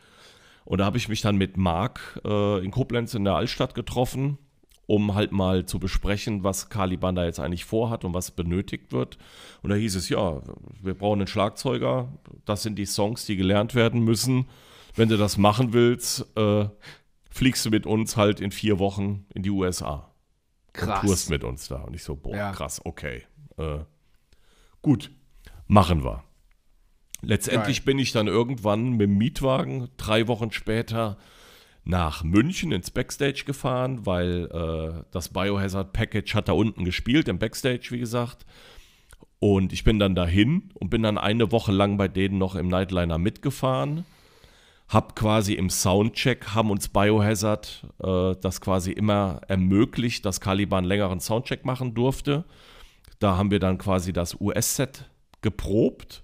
Und 0.65 0.77
da 0.79 0.85
habe 0.85 0.97
ich 0.97 1.09
mich 1.09 1.21
dann 1.21 1.35
mit 1.37 1.57
Marc 1.57 2.21
äh, 2.25 2.63
in 2.63 2.69
Koblenz 2.71 3.13
in 3.15 3.23
der 3.23 3.33
Altstadt 3.35 3.73
getroffen. 3.73 4.37
um 4.85 5.13
halt 5.13 5.31
mal 5.31 5.65
zu 5.67 5.77
besprechen, 5.79 6.43
was 6.43 6.69
Caliban 6.69 7.13
da 7.13 7.23
jetzt 7.23 7.39
eigentlich 7.39 7.63
vorhat 7.63 8.03
und 8.05 8.15
was 8.15 8.31
benötigt 8.31 8.91
wird. 8.91 9.19
Und 9.61 9.69
da 9.69 9.75
hieß 9.75 9.93
es, 9.95 10.09
ja, 10.09 10.41
wir 10.81 10.95
brauchen 10.95 11.19
einen 11.19 11.27
Schlagzeuger, 11.27 12.11
das 12.45 12.63
sind 12.63 12.75
die 12.79 12.87
Songs, 12.87 13.23
die 13.27 13.35
gelernt 13.35 13.75
werden 13.75 14.01
müssen. 14.03 14.47
Wenn 14.95 15.07
du 15.07 15.15
das 15.17 15.37
machen 15.37 15.73
willst, 15.73 16.25
äh, 16.35 16.67
fliegst 17.29 17.63
du 17.67 17.69
mit 17.69 17.85
uns 17.85 18.17
halt 18.17 18.39
in 18.41 18.49
vier 18.51 18.79
Wochen 18.79 19.27
in 19.35 19.43
die 19.43 19.51
USA. 19.51 20.11
Krass. 20.73 21.01
Und 21.03 21.07
tourst 21.07 21.29
mit 21.29 21.43
uns 21.43 21.67
da. 21.67 21.83
Und 21.83 21.93
ich 21.93 22.03
so, 22.03 22.15
boah, 22.15 22.35
Ja. 22.35 22.51
krass, 22.51 22.81
okay. 22.83 23.21
Äh, 23.57 23.81
gut, 24.81 25.11
machen 25.69 26.03
wir. 26.03 26.23
Letztendlich 27.21 27.79
Geil. 27.79 27.86
bin 27.86 27.99
ich 27.99 28.12
dann 28.12 28.27
irgendwann 28.27 28.91
mit 28.91 29.01
dem 29.01 29.17
Mietwagen 29.17 29.89
drei 29.97 30.27
Wochen 30.27 30.51
später 30.51 31.17
nach 31.86 32.23
München 32.23 32.71
ins 32.71 32.91
Backstage 32.91 33.43
gefahren, 33.45 34.05
weil 34.05 34.49
äh, 34.51 35.03
das 35.12 35.29
Biohazard 35.29 35.93
Package 35.93 36.36
hat 36.36 36.47
da 36.47 36.53
unten 36.53 36.86
gespielt, 36.86 37.27
im 37.27 37.39
Backstage, 37.39 37.88
wie 37.91 37.99
gesagt. 37.99 38.45
Und 39.39 39.71
ich 39.71 39.84
bin 39.84 39.99
dann 39.99 40.15
dahin 40.15 40.69
und 40.73 40.89
bin 40.89 41.03
dann 41.03 41.17
eine 41.17 41.51
Woche 41.51 41.71
lang 41.71 41.97
bei 41.97 42.08
denen 42.08 42.38
noch 42.38 42.55
im 42.55 42.67
Nightliner 42.67 43.17
mitgefahren. 43.17 44.05
Hab 44.88 45.15
quasi 45.15 45.53
im 45.53 45.69
Soundcheck, 45.69 46.55
haben 46.55 46.71
uns 46.71 46.89
Biohazard 46.89 47.86
äh, 48.03 48.36
das 48.41 48.60
quasi 48.60 48.91
immer 48.91 49.41
ermöglicht, 49.47 50.25
dass 50.25 50.41
Caliban 50.41 50.84
längeren 50.84 51.19
Soundcheck 51.19 51.63
machen 51.63 51.93
durfte. 51.93 52.45
Da 53.19 53.38
haben 53.38 53.51
wir 53.51 53.60
dann 53.60 53.77
quasi 53.77 54.13
das 54.13 54.39
US-Set 54.39 55.10
geprobt. 55.41 56.23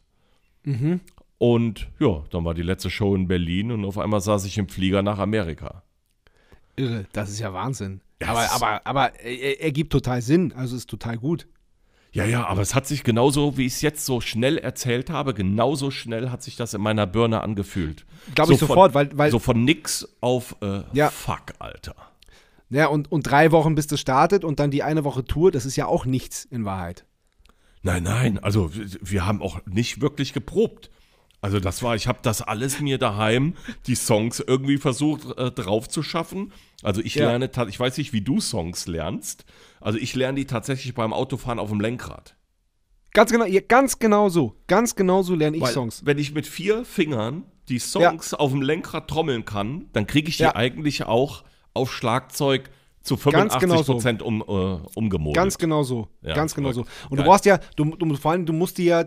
Und 1.38 1.88
ja, 2.00 2.24
dann 2.32 2.44
war 2.46 2.54
die 2.54 2.62
letzte 2.64 2.90
Show 2.90 3.14
in 3.16 3.28
Berlin 3.28 3.72
und 3.72 3.86
auf 3.86 3.98
einmal 3.98 4.22
saß 4.22 4.46
ich 4.46 4.58
im 4.58 4.68
Flieger 4.70 5.02
nach 5.04 5.20
Amerika. 5.20 5.84
Irre, 6.76 7.06
das 7.14 7.30
ist 7.30 7.40
ja 7.40 7.54
Wahnsinn. 7.54 8.02
Ja, 8.22 8.30
aber 8.30 8.52
aber, 8.52 8.88
aber 8.88 9.20
er, 9.20 9.62
er 9.62 9.72
gibt 9.72 9.92
total 9.92 10.22
Sinn, 10.22 10.54
also 10.54 10.76
ist 10.76 10.90
total 10.90 11.18
gut. 11.18 11.48
Ja, 12.14 12.24
ja, 12.26 12.46
aber 12.48 12.62
es 12.62 12.74
hat 12.74 12.88
sich 12.88 13.04
genauso, 13.04 13.58
wie 13.58 13.66
ich 13.66 13.74
es 13.74 13.82
jetzt 13.82 14.06
so 14.06 14.22
schnell 14.22 14.58
erzählt 14.58 15.10
habe, 15.10 15.34
genauso 15.34 15.92
schnell 15.92 16.30
hat 16.30 16.42
sich 16.42 16.56
das 16.56 16.74
in 16.74 16.82
meiner 16.82 17.06
Birne 17.06 17.42
angefühlt. 17.42 18.06
Glaube 18.34 18.54
ich 18.54 18.60
So 18.60 18.68
von- 18.68 18.74
sofort, 18.76 18.94
weil, 18.94 19.10
weil 19.18 19.32
so 19.32 19.40
von 19.40 19.64
nix 19.66 20.08
auf 20.22 20.56
äh, 20.62 20.82
Ja. 20.94 21.10
Fuck, 21.10 21.54
Alter. 21.60 21.96
ja, 22.70 22.88
und, 22.88 23.12
und 23.12 23.24
drei 23.24 23.52
Wochen 23.52 23.76
bis 23.76 23.88
das 23.88 24.00
startet 24.00 24.46
und 24.46 24.62
dann 24.62 24.72
die 24.72 24.82
eine 24.82 25.04
Woche 25.04 25.26
Tour, 25.26 25.52
das 25.52 25.66
ist 25.66 25.76
ja 25.76 25.88
auch 25.88 26.06
nichts 26.06 26.46
in 26.46 26.64
Wahrheit. 26.64 27.06
Nein, 27.86 28.02
nein, 28.04 28.40
also 28.40 28.72
wir- 28.74 29.26
haben 29.28 29.42
auch 29.44 29.60
nicht 29.68 30.02
wirklich 30.02 30.34
geprobt. 30.34 30.90
Also 31.42 31.60
das 31.60 31.84
war, 31.84 31.96
ich 31.96 32.08
habe 32.08 32.18
das 32.24 32.42
alles 32.42 32.80
mir 32.80 32.98
daheim, 32.98 33.54
die 33.86 33.94
Songs 33.94 34.40
irgendwie 34.40 34.78
versucht 34.78 35.38
äh, 35.38 35.52
drauf 35.52 35.88
zu 35.88 36.02
schaffen. 36.02 36.52
Also 36.82 37.02
ich 37.02 37.14
Ja. 37.14 37.28
lerne, 37.30 37.52
ich 37.70 37.80
weiß 37.80 37.98
nicht, 38.00 38.12
wie 38.12 38.22
du 38.22 38.42
Songs 38.42 38.88
lernst. 38.88 39.46
Also 39.80 40.00
ich 40.00 40.16
lerne 40.16 40.38
die 40.40 40.46
tatsächlich 40.48 40.96
beim 40.96 41.14
Autofahren 41.14 41.60
auf 41.60 41.70
dem 41.70 41.80
Lenkrad. 41.80 42.36
Ganz 43.14 43.32
genau, 43.32 43.46
ja, 43.46 43.62
ganz 43.62 44.00
genau 44.00 44.30
so. 44.30 44.56
Ganz 44.66 44.96
genau 44.96 45.22
so 45.22 45.36
lerne 45.36 45.58
ich 45.58 45.64
Weil 45.64 45.72
Songs. 45.74 46.02
wenn 46.06 46.18
ich 46.18 46.34
mit 46.34 46.48
vier 46.48 46.84
Fingern 46.86 47.44
die 47.70 47.78
Songs 47.80 48.34
auf 48.34 48.52
dem 48.52 48.64
Lenkrad 48.64 49.08
trommeln 49.08 49.46
kann, 49.46 49.86
dann 49.94 50.08
kriege 50.08 50.28
ich 50.30 50.38
die 50.38 50.44
Ja. 50.44 50.56
eigentlich 50.56 51.04
auch 51.04 51.44
auf 51.76 51.94
Schlagzeug 51.94 52.72
zu 53.06 53.16
Ganz 53.16 53.54
85 53.54 53.60
genau 53.62 53.84
so. 53.84 53.94
Prozent 53.94 54.22
um, 54.22 54.42
äh, 54.42 54.78
umgemodelt. 54.96 55.36
Ganz 55.36 55.58
genau 55.58 55.84
so. 55.84 56.08
Ja, 56.22 56.34
ganz 56.34 56.54
genau 56.56 56.72
so. 56.72 56.82
Und 56.82 56.88
Geil. 57.12 57.18
du 57.18 57.24
brauchst 57.24 57.46
ja, 57.46 57.60
du, 57.76 57.86
du, 57.96 58.16
vor 58.16 58.32
allem, 58.32 58.46
du 58.46 58.54
musst 58.54 58.78
dir 58.78 58.86
ja 58.86 59.04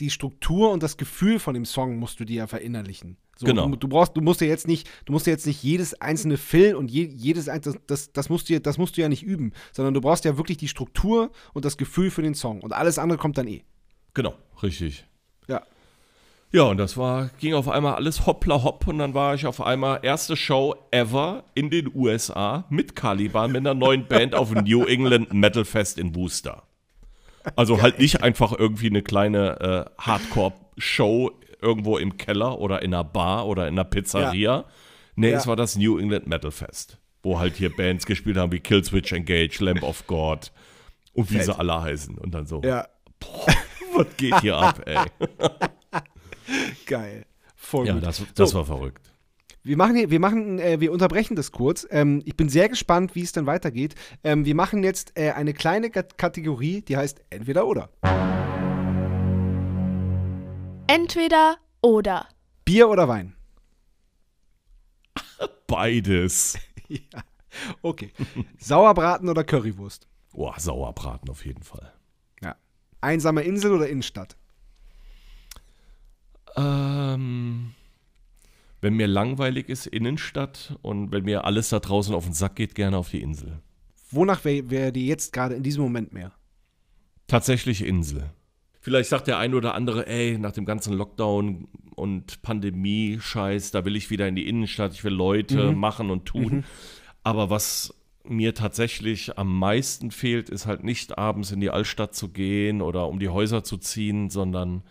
die 0.00 0.10
Struktur 0.10 0.72
und 0.72 0.82
das 0.82 0.96
Gefühl 0.96 1.38
von 1.38 1.54
dem 1.54 1.64
Song 1.64 1.96
musst 1.98 2.18
du 2.20 2.24
dir 2.24 2.36
ja 2.38 2.46
verinnerlichen. 2.46 3.16
So, 3.36 3.46
Genau. 3.46 3.68
Du, 3.68 3.76
du 3.76 3.88
brauchst, 3.88 4.16
du 4.16 4.20
musst 4.20 4.40
ja 4.40 4.46
jetzt 4.46 4.66
nicht, 4.66 4.88
du 5.06 5.12
musst 5.12 5.26
ja 5.26 5.32
jetzt 5.32 5.46
nicht 5.46 5.62
jedes 5.62 6.00
einzelne 6.00 6.36
Fill 6.36 6.74
und 6.74 6.90
je, 6.90 7.04
jedes 7.06 7.48
ein- 7.48 7.60
das, 7.86 8.12
das, 8.12 8.28
musst 8.28 8.48
du 8.48 8.60
das 8.60 8.78
musst 8.78 8.96
du 8.96 9.00
ja 9.02 9.08
nicht 9.08 9.22
üben, 9.22 9.52
sondern 9.72 9.94
du 9.94 10.00
brauchst 10.00 10.24
ja 10.24 10.36
wirklich 10.36 10.58
die 10.58 10.68
Struktur 10.68 11.30
und 11.52 11.64
das 11.64 11.76
Gefühl 11.76 12.10
für 12.10 12.22
den 12.22 12.34
Song 12.34 12.60
und 12.60 12.72
alles 12.72 12.98
andere 12.98 13.18
kommt 13.18 13.38
dann 13.38 13.46
eh. 13.48 13.62
Genau, 14.14 14.34
richtig. 14.62 15.06
Ja. 15.48 15.62
Ja, 16.54 16.62
und 16.62 16.76
das 16.76 16.96
war, 16.96 17.30
ging 17.40 17.52
auf 17.54 17.68
einmal 17.68 17.94
alles 17.96 18.26
hoppla 18.26 18.62
hopp 18.62 18.86
und 18.86 18.98
dann 18.98 19.12
war 19.12 19.34
ich 19.34 19.44
auf 19.44 19.60
einmal 19.60 19.98
erste 20.02 20.36
Show 20.36 20.76
ever 20.92 21.42
in 21.54 21.68
den 21.68 21.90
USA 21.92 22.64
mit 22.70 22.94
Caliban 22.94 23.50
mit 23.50 23.62
einer 23.62 23.74
neuen 23.74 24.06
Band 24.06 24.36
auf 24.36 24.52
dem 24.52 24.62
New 24.62 24.84
England 24.84 25.32
Metal 25.34 25.64
Fest 25.64 25.98
in 25.98 26.14
Worcester. 26.14 26.62
Also 27.56 27.82
halt 27.82 27.98
nicht 27.98 28.22
einfach 28.22 28.52
irgendwie 28.56 28.86
eine 28.86 29.02
kleine 29.02 29.88
äh, 29.98 30.00
Hardcore-Show 30.00 31.32
irgendwo 31.60 31.98
im 31.98 32.18
Keller 32.18 32.60
oder 32.60 32.82
in 32.82 32.94
einer 32.94 33.02
Bar 33.02 33.48
oder 33.48 33.66
in 33.66 33.74
einer 33.74 33.82
Pizzeria. 33.82 34.64
Nee, 35.16 35.32
Ja. 35.32 35.38
es 35.38 35.48
war 35.48 35.56
das 35.56 35.74
New 35.74 35.98
England 35.98 36.28
Metal 36.28 36.52
Fest, 36.52 36.98
wo 37.24 37.40
halt 37.40 37.56
hier 37.56 37.74
Bands 37.74 38.06
gespielt 38.06 38.36
haben 38.36 38.52
wie 38.52 38.60
Killswitch 38.60 39.10
Engage, 39.12 39.56
Lamb 39.58 39.82
of 39.82 40.06
God 40.06 40.52
und 41.14 41.30
wie 41.32 41.36
Fett. 41.38 41.46
sie 41.46 41.58
alle 41.58 41.82
heißen. 41.82 42.16
Und 42.16 42.32
dann 42.32 42.46
so, 42.46 42.62
Ja. 42.64 42.86
was 43.96 44.06
geht 44.16 44.40
hier 44.40 44.56
ab, 44.56 44.80
ey? 44.86 44.98
Geil. 46.86 47.24
Voll 47.56 47.86
Ja, 47.86 47.94
gut. 47.94 48.02
das, 48.04 48.22
das 48.34 48.50
So. 48.50 48.58
war 48.58 48.64
verrückt. 48.66 49.10
Wir 49.62 49.78
machen, 49.78 50.10
wir 50.10 50.20
machen, 50.20 50.58
äh, 50.58 50.78
wir 50.80 50.92
unterbrechen 50.92 51.36
das 51.36 51.50
kurz. 51.50 51.86
Ähm, 51.90 52.20
ich 52.26 52.36
bin 52.36 52.50
sehr 52.50 52.68
gespannt, 52.68 53.14
wie 53.14 53.22
es 53.22 53.32
dann 53.32 53.46
weitergeht. 53.46 53.94
Ähm, 54.22 54.44
wir 54.44 54.54
machen 54.54 54.84
jetzt 54.84 55.18
äh, 55.18 55.30
eine 55.30 55.54
kleine 55.54 55.88
Kat- 55.88 56.18
Kategorie, 56.18 56.82
die 56.82 56.98
heißt 56.98 57.22
Entweder 57.30 57.66
oder. 57.66 57.88
Entweder 60.86 61.56
oder. 61.82 62.28
Bier 62.64 62.88
oder 62.88 63.08
Wein? 63.08 63.34
Beides. 65.66 66.58
Okay. 67.82 68.10
Sauerbraten 68.58 69.28
oder 69.28 69.44
Currywurst? 69.44 70.08
Boah, 70.32 70.58
Sauerbraten 70.58 71.30
auf 71.30 71.46
jeden 71.46 71.62
Fall. 71.62 71.92
Ja. 72.42 72.56
Einsame 73.00 73.42
Insel 73.44 73.70
oder 73.72 73.88
Innenstadt? 73.88 74.36
Ähm, 76.56 77.72
wenn 78.80 78.94
mir 78.94 79.06
langweilig 79.06 79.68
ist, 79.68 79.86
Innenstadt 79.86 80.76
und 80.82 81.10
wenn 81.10 81.24
mir 81.24 81.44
alles 81.44 81.70
da 81.70 81.80
draußen 81.80 82.14
auf 82.14 82.24
den 82.24 82.34
Sack 82.34 82.56
geht, 82.56 82.74
gerne 82.74 82.98
auf 82.98 83.10
die 83.10 83.22
Insel. 83.22 83.60
Wonach 84.10 84.44
wäre 84.44 84.70
wär 84.70 84.92
dir 84.92 85.04
jetzt 85.04 85.32
gerade 85.32 85.54
in 85.54 85.62
diesem 85.62 85.82
Moment 85.82 86.12
mehr? 86.12 86.32
Tatsächlich 87.26 87.84
Insel. 87.84 88.30
Vielleicht 88.80 89.08
sagt 89.08 89.26
der 89.26 89.38
ein 89.38 89.54
oder 89.54 89.74
andere, 89.74 90.06
ey, 90.06 90.36
nach 90.36 90.52
dem 90.52 90.66
ganzen 90.66 90.92
Lockdown 90.92 91.68
und 91.94 92.42
Pandemie-Scheiß, 92.42 93.70
da 93.70 93.86
will 93.86 93.96
ich 93.96 94.10
wieder 94.10 94.28
in 94.28 94.36
die 94.36 94.46
Innenstadt, 94.46 94.92
ich 94.92 95.02
will 95.04 95.14
Leute 95.14 95.72
machen 95.72 96.10
und 96.10 96.26
tun. 96.26 96.64
Aber 97.22 97.48
was 97.48 97.94
mir 98.24 98.54
tatsächlich 98.54 99.38
am 99.38 99.58
meisten 99.58 100.10
fehlt, 100.10 100.50
ist 100.50 100.66
halt 100.66 100.84
nicht 100.84 101.16
abends 101.16 101.50
in 101.50 101.60
die 101.60 101.70
Altstadt 101.70 102.14
zu 102.14 102.28
gehen 102.28 102.82
oder 102.82 103.08
um 103.08 103.18
die 103.18 103.30
Häuser 103.30 103.64
zu 103.64 103.78
ziehen, 103.78 104.28
sondern 104.28 104.82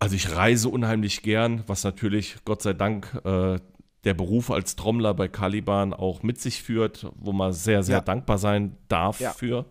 also 0.00 0.16
ich 0.16 0.34
reise 0.34 0.68
unheimlich 0.68 1.22
gern, 1.22 1.62
was 1.68 1.84
natürlich 1.84 2.36
Gott 2.44 2.62
sei 2.62 2.72
Dank 2.72 3.14
äh, 3.24 3.58
der 4.04 4.14
Beruf 4.14 4.50
als 4.50 4.74
Trommler 4.76 5.14
bei 5.14 5.28
Caliban 5.28 5.92
auch 5.92 6.22
mit 6.22 6.40
sich 6.40 6.62
führt, 6.62 7.06
wo 7.16 7.32
man 7.32 7.52
sehr, 7.52 7.82
sehr 7.82 7.96
Ja. 7.98 8.00
dankbar 8.00 8.38
sein 8.38 8.76
darf 8.88 9.20
Ja. 9.20 9.32
für. 9.32 9.66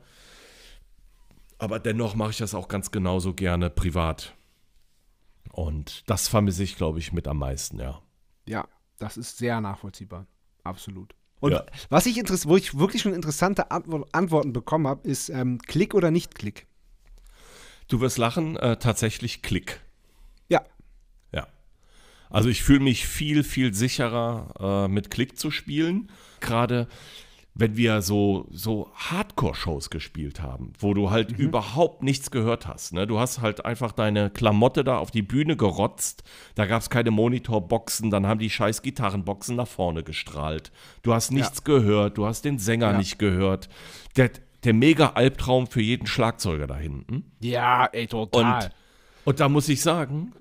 Aber 1.58 1.80
dennoch 1.80 2.16
mache 2.16 2.30
ich 2.32 2.38
das 2.38 2.54
auch 2.56 2.68
ganz 2.68 2.92
genauso 2.92 3.34
gerne 3.34 3.70
privat. 3.70 4.34
Und 5.52 6.10
das 6.10 6.28
vermisse 6.28 6.64
ich, 6.64 6.76
glaube 6.78 7.00
ich, 7.00 7.12
mit 7.12 7.28
am 7.28 7.40
meisten, 7.40 7.80
ja. 7.80 8.02
Ja, 8.46 8.68
das 9.00 9.18
ist 9.18 9.38
sehr 9.40 9.60
nachvollziehbar. 9.62 10.26
Absolut. 10.64 11.16
Und 11.40 11.54
Ja. 11.54 11.66
was 11.90 12.06
ich 12.06 12.18
wo 12.46 12.56
ich 12.56 12.78
wirklich 12.78 13.02
schon 13.02 13.14
interessante 13.14 13.72
Antwo 13.72 14.06
Antworten 14.12 14.54
bekommen 14.54 14.88
habe, 14.88 15.08
ist 15.08 15.30
ähm, 15.30 15.58
Klick 15.60 15.96
oder 15.96 16.12
nicht 16.12 16.36
Klick? 16.36 16.68
Du 17.88 18.00
wirst 18.00 18.18
lachen, 18.20 18.56
äh, 18.58 18.78
tatsächlich 18.78 19.42
Klick. 19.42 19.82
Ja. 22.30 22.34
Ja. 22.34 22.38
Also 22.38 22.50
ich 22.50 22.64
fühle 22.64 22.80
mich 22.82 23.06
viel, 23.08 23.44
viel 23.44 23.74
sicherer, 23.74 24.86
äh, 24.86 24.88
mit 24.88 25.10
Klick 25.10 25.38
zu 25.38 25.52
spielen. 25.52 26.12
Gerade 26.40 26.88
wenn 27.56 27.76
wir 27.76 28.02
so, 28.02 28.48
so 28.52 28.90
Hardcore-Shows 28.96 29.90
gespielt 29.90 30.42
haben, 30.42 30.72
wo 30.80 30.94
du 30.94 31.10
halt 31.10 31.32
überhaupt 31.38 32.04
nichts 32.04 32.32
gehört 32.32 32.68
hast. 32.68 32.94
Ne? 32.94 33.06
Du 33.06 33.20
hast 33.20 33.42
halt 33.42 33.66
einfach 33.66 33.92
deine 33.92 34.30
Klamotte 34.30 34.86
da 34.86 34.98
auf 34.98 35.12
die 35.12 35.24
Bühne 35.24 35.58
gerotzt. 35.58 36.24
Da 36.56 36.66
gab 36.68 36.82
es 36.82 36.90
keine 36.90 37.12
Monitorboxen, 37.12 38.12
dann 38.12 38.28
haben 38.28 38.40
die 38.40 38.50
scheiß 38.50 38.82
Gitarrenboxen 38.82 39.58
nach 39.58 39.68
vorne 39.68 40.04
gestrahlt. 40.04 40.72
Du 41.02 41.14
hast 41.14 41.32
nichts 41.32 41.66
gehört, 41.66 42.18
du 42.18 42.26
hast 42.28 42.46
den 42.46 42.60
Sänger 42.60 42.92
Ja. 42.92 42.98
nicht 42.98 43.20
gehört. 43.20 43.68
Der, 44.16 44.30
der 44.64 44.74
mega 44.74 45.08
Albtraum 45.16 45.68
für 45.68 45.82
jeden 45.82 46.08
Schlagzeuger 46.08 46.68
da 46.68 46.78
hinten. 46.78 47.30
Ja, 47.42 47.88
ey, 47.88 48.08
total. 48.08 48.64
Und, 48.66 48.72
und 49.26 49.40
da 49.42 49.50
muss 49.50 49.68
ich 49.68 49.82
sagen, 49.82 50.32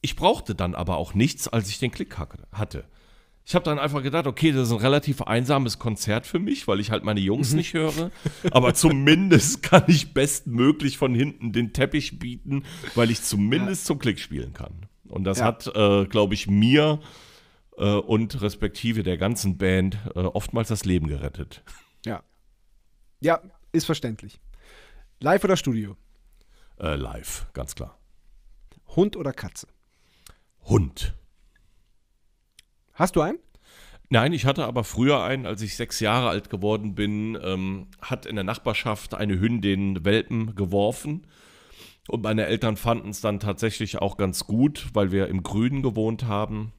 ich 0.00 0.16
brauchte 0.16 0.54
dann 0.54 0.74
aber 0.74 0.96
auch 0.96 1.14
nichts, 1.14 1.48
als 1.48 1.68
ich 1.68 1.78
den 1.78 1.90
Klick 1.90 2.16
hatte. 2.18 2.84
Ich 3.44 3.54
habe 3.54 3.64
dann 3.64 3.78
einfach 3.78 4.02
gedacht, 4.02 4.26
okay, 4.26 4.52
das 4.52 4.68
ist 4.68 4.72
ein 4.74 4.80
relativ 4.80 5.22
einsames 5.22 5.78
Konzert 5.78 6.26
für 6.26 6.38
mich, 6.38 6.68
weil 6.68 6.80
ich 6.80 6.90
halt 6.90 7.02
meine 7.02 7.20
Jungs 7.20 7.54
nicht 7.54 7.72
höre. 7.72 8.10
Aber 8.50 8.74
zumindest 8.74 9.62
kann 9.62 9.84
ich 9.86 10.12
bestmöglich 10.12 10.98
von 10.98 11.14
hinten 11.14 11.52
den 11.52 11.72
Teppich 11.72 12.18
bieten, 12.18 12.64
weil 12.94 13.10
ich 13.10 13.22
zumindest 13.22 13.86
zum 13.86 13.98
Klick 13.98 14.20
spielen 14.20 14.52
kann. 14.52 14.86
Und 15.08 15.24
das 15.24 15.38
Ja. 15.38 15.46
hat, 15.46 15.66
äh, 15.74 16.04
glaube 16.04 16.34
ich, 16.34 16.46
mir 16.46 17.00
äh, 17.78 17.84
und 17.94 18.42
respektive 18.42 19.02
der 19.02 19.16
ganzen 19.16 19.56
Band 19.56 19.96
äh, 20.14 20.18
oftmals 20.20 20.68
das 20.68 20.84
Leben 20.84 21.06
gerettet. 21.06 21.62
Ja. 22.04 22.22
Ja, 23.20 23.40
ist 23.72 23.86
verständlich. 23.86 24.38
Live 25.20 25.42
oder 25.44 25.56
Studio? 25.56 25.96
Äh, 26.78 26.96
live, 26.96 27.46
ganz 27.54 27.74
klar. 27.74 27.98
Hund 28.94 29.16
oder 29.16 29.32
Katze? 29.32 29.68
Hund. 30.68 31.14
Hast 32.92 33.16
du 33.16 33.22
einen? 33.22 33.38
Nein, 34.10 34.32
ich 34.32 34.46
hatte 34.46 34.64
aber 34.64 34.84
früher 34.84 35.22
einen, 35.22 35.46
als 35.46 35.62
ich 35.62 35.76
sechs 35.76 36.00
Jahre 36.00 36.28
alt 36.28 36.50
geworden 36.50 36.94
bin, 36.94 37.38
ähm, 37.42 37.88
hat 38.00 38.26
in 38.26 38.36
der 38.36 38.44
Nachbarschaft 38.44 39.14
eine 39.14 39.38
Hündin 39.38 40.04
Welpen 40.04 40.54
geworfen. 40.54 41.26
Und 42.08 42.22
meine 42.22 42.46
Eltern 42.46 42.76
fanden 42.76 43.10
es 43.10 43.20
dann 43.20 43.38
tatsächlich 43.38 43.98
auch 43.98 44.16
ganz 44.16 44.46
gut, 44.46 44.88
weil 44.94 45.12
wir 45.12 45.28
im 45.28 45.42
Grünen 45.42 45.82
gewohnt 45.82 46.24
haben, 46.24 46.72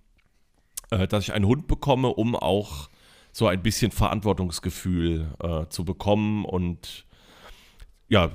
äh, 0.89 1.08
dass 1.08 1.23
ich 1.23 1.34
einen 1.34 1.45
Hund 1.45 1.67
bekomme, 1.67 2.10
um 2.10 2.36
auch 2.36 2.89
so 3.32 3.47
ein 3.47 3.62
bisschen 3.62 3.91
Verantwortungsgefühl 3.91 5.36
äh, 5.39 5.67
zu 5.69 5.86
bekommen 5.86 6.45
und 6.45 7.06
ja, 8.10 8.30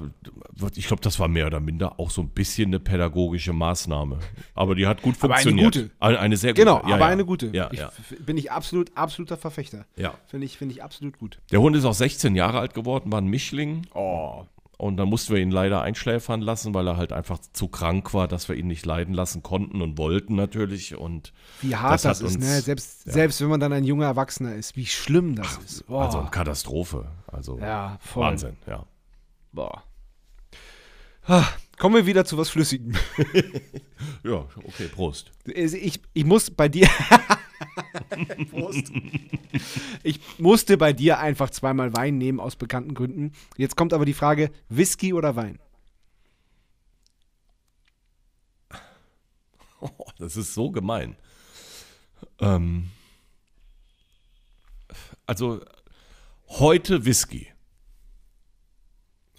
ich 0.77 0.87
glaube, 0.87 1.03
das 1.03 1.19
war 1.19 1.29
mehr 1.29 1.47
oder 1.49 1.61
minder 1.61 1.99
auch 1.99 2.11
so 2.11 2.23
ein 2.23 2.29
bisschen 2.29 2.69
eine 2.69 2.81
pädagogische 2.81 3.53
Maßnahme. 3.53 4.19
Aber 4.55 4.75
die 4.75 4.87
hat 4.87 5.03
gut 5.03 5.17
Aber 5.21 5.35
eine 5.35 5.43
funktioniert. 5.43 5.75
gute. 5.75 5.91
Eine, 6.01 6.21
eine 6.21 6.37
sehr 6.37 6.53
gute. 6.53 6.63
Genau, 6.63 6.77
ja, 6.87 6.95
aber 6.95 6.99
ja. 6.99 7.07
eine 7.07 7.25
gute. 7.25 7.49
Ja, 7.53 7.69
ich, 7.73 7.83
Bin 8.25 8.37
ich 8.37 8.51
absolut, 8.53 8.97
absoluter 8.97 9.37
Verfechter. 9.37 9.85
ja. 9.97 10.15
Finde 10.29 10.47
ich, 10.47 10.57
finde 10.59 10.75
ich 10.75 10.83
absolut 10.83 11.19
gut. 11.19 11.41
Der 11.51 11.61
Hund 11.61 11.75
ist 11.77 11.85
auch 11.85 11.95
16 11.95 12.35
Jahre 12.37 12.61
alt 12.61 12.73
geworden, 12.75 13.11
war 13.13 13.21
ein 13.21 13.27
Mischling. 13.27 13.87
Oh. 13.95 14.45
Und 14.77 14.97
dann 14.97 15.09
mussten 15.09 15.33
wir 15.35 15.41
ihn 15.41 15.53
leider 15.53 15.83
einschläfern 15.83 16.41
lassen, 16.41 16.75
weil 16.75 16.87
er 16.89 16.97
halt 16.97 17.13
einfach 17.13 17.39
zu 17.53 17.69
krank 17.69 18.13
war, 18.13 18.27
dass 18.27 18.49
wir 18.49 18.57
ihn 18.57 18.67
nicht 18.67 18.85
leiden 18.85 19.15
lassen 19.15 19.43
konnten 19.43 19.81
und 19.83 19.99
wollten 19.99 20.35
natürlich. 20.35 20.97
Und 20.97 21.33
Wie 21.63 21.77
hart 21.77 21.95
Das 21.95 22.03
das, 22.03 22.21
ist, 22.21 22.37
uns- 22.37 22.45
ne? 22.45 22.61
Selbst, 22.61 23.03
selbst 23.05 23.41
wenn 23.41 23.49
man 23.49 23.61
dann 23.61 23.73
ein 23.73 23.85
junger 23.85 24.07
Erwachsener 24.07 24.55
ist, 24.57 24.77
wie 24.77 24.87
schlimm 24.87 25.37
das 25.37 25.57
ist. 25.65 25.87
Boah. 25.87 26.05
also 26.07 26.19
eine 26.19 26.31
Katastrophe. 26.31 27.07
Also 27.29 27.59
Ja, 27.61 27.99
voll. 28.01 28.25
Wahnsinn, 28.25 28.57
ja. 28.67 28.85
Boah. 29.55 29.85
Ah, 31.27 31.49
Kommen 31.79 31.97
wir 31.97 32.07
wieder 32.07 32.25
zu 32.25 32.39
was 32.39 32.51
Flüssigem. 32.51 32.95
Ja, 34.23 34.49
okay, 34.65 34.89
Prost. 34.89 35.33
Ich, 35.45 36.01
ich 36.15 36.25
muss 36.25 36.51
bei 36.51 36.67
dir. 36.67 36.89
Prost. 38.51 38.91
Ich 40.03 40.19
musste 40.39 40.79
bei 40.79 40.95
dir 40.95 41.19
einfach 41.19 41.51
zweimal 41.51 41.95
Wein 41.95 42.17
nehmen 42.17 42.41
aus 42.41 42.57
bekannten 42.57 42.95
Gründen. 42.95 43.33
Jetzt 43.59 43.77
kommt 43.77 43.93
aber 43.93 44.07
die 44.07 44.15
Frage: 44.15 44.51
Whisky 44.71 45.13
oder 45.13 45.37
Wein? 45.37 45.59
Oh, 49.81 50.07
das 50.19 50.39
ist 50.39 50.55
so 50.55 50.71
gemein. 50.71 51.17
Ähm, 52.41 52.91
also 55.27 55.61
heute 56.49 57.05
Whisky. 57.05 57.54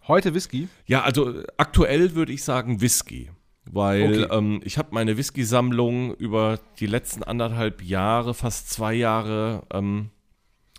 Heute 0.07 0.33
Whisky. 0.33 0.67
Ja, 0.85 1.01
also 1.01 1.43
aktuell 1.57 2.13
würde 2.15 2.31
ich 2.31 2.43
sagen 2.43 2.81
Whisky. 2.81 3.31
Weil 3.65 4.23
Okay. 4.23 4.37
ähm, 4.37 4.61
ich 4.63 4.77
habe 4.77 4.89
meine 4.91 5.17
Whisky-Sammlung 5.17 6.13
über 6.15 6.59
die 6.79 6.85
letzten 6.85 7.23
anderthalb 7.23 7.81
Jahre, 7.81 8.35
fast 8.35 8.69
zwei 8.69 8.93
Jahre, 8.93 9.63
ähm, 9.73 10.11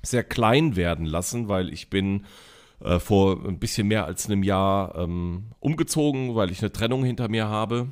sehr 0.02 0.22
klein 0.22 0.76
werden 0.76 1.04
lassen, 1.04 1.48
weil 1.48 1.72
ich 1.72 1.90
bin 1.90 2.26
äh, 2.80 3.00
vor 3.00 3.44
ein 3.44 3.58
bisschen 3.58 3.88
mehr 3.88 4.04
als 4.04 4.26
einem 4.26 4.44
Jahr 4.44 4.94
ähm, 4.94 5.46
umgezogen, 5.58 6.36
weil 6.36 6.52
ich 6.52 6.60
eine 6.60 6.70
Trennung 6.70 7.04
hinter 7.04 7.28
mir 7.28 7.48
habe 7.48 7.88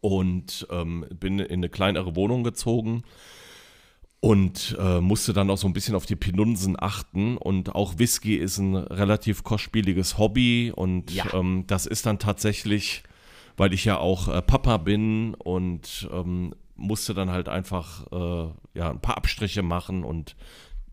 und 0.00 0.66
ähm, 0.70 1.06
bin 1.10 1.38
in 1.38 1.60
eine 1.60 1.68
kleinere 1.68 2.16
Wohnung 2.16 2.42
gezogen 2.42 3.04
und 4.24 4.74
äh, 4.80 5.02
musste 5.02 5.34
dann 5.34 5.50
auch 5.50 5.58
so 5.58 5.66
ein 5.66 5.74
bisschen 5.74 5.94
auf 5.94 6.06
die 6.06 6.16
Pinunsen 6.16 6.76
achten. 6.80 7.36
Und 7.36 7.74
auch 7.74 7.98
Whisky 7.98 8.36
ist 8.36 8.56
ein 8.56 8.74
relativ 8.74 9.44
kostspieliges 9.44 10.16
Hobby 10.16 10.72
und 10.74 11.10
Ja. 11.12 11.26
ähm, 11.34 11.64
das 11.66 11.84
ist 11.84 12.06
dann 12.06 12.18
tatsächlich, 12.18 13.02
weil 13.58 13.74
ich 13.74 13.84
ja 13.84 13.98
auch 13.98 14.28
äh, 14.28 14.40
Papa 14.40 14.78
bin 14.78 15.34
und 15.34 16.08
ähm, 16.10 16.54
musste 16.74 17.12
dann 17.12 17.30
halt 17.30 17.50
einfach 17.50 18.06
äh, 18.12 18.78
ja, 18.78 18.88
ein 18.90 19.00
paar 19.00 19.18
Abstriche 19.18 19.62
machen 19.62 20.04
und 20.04 20.36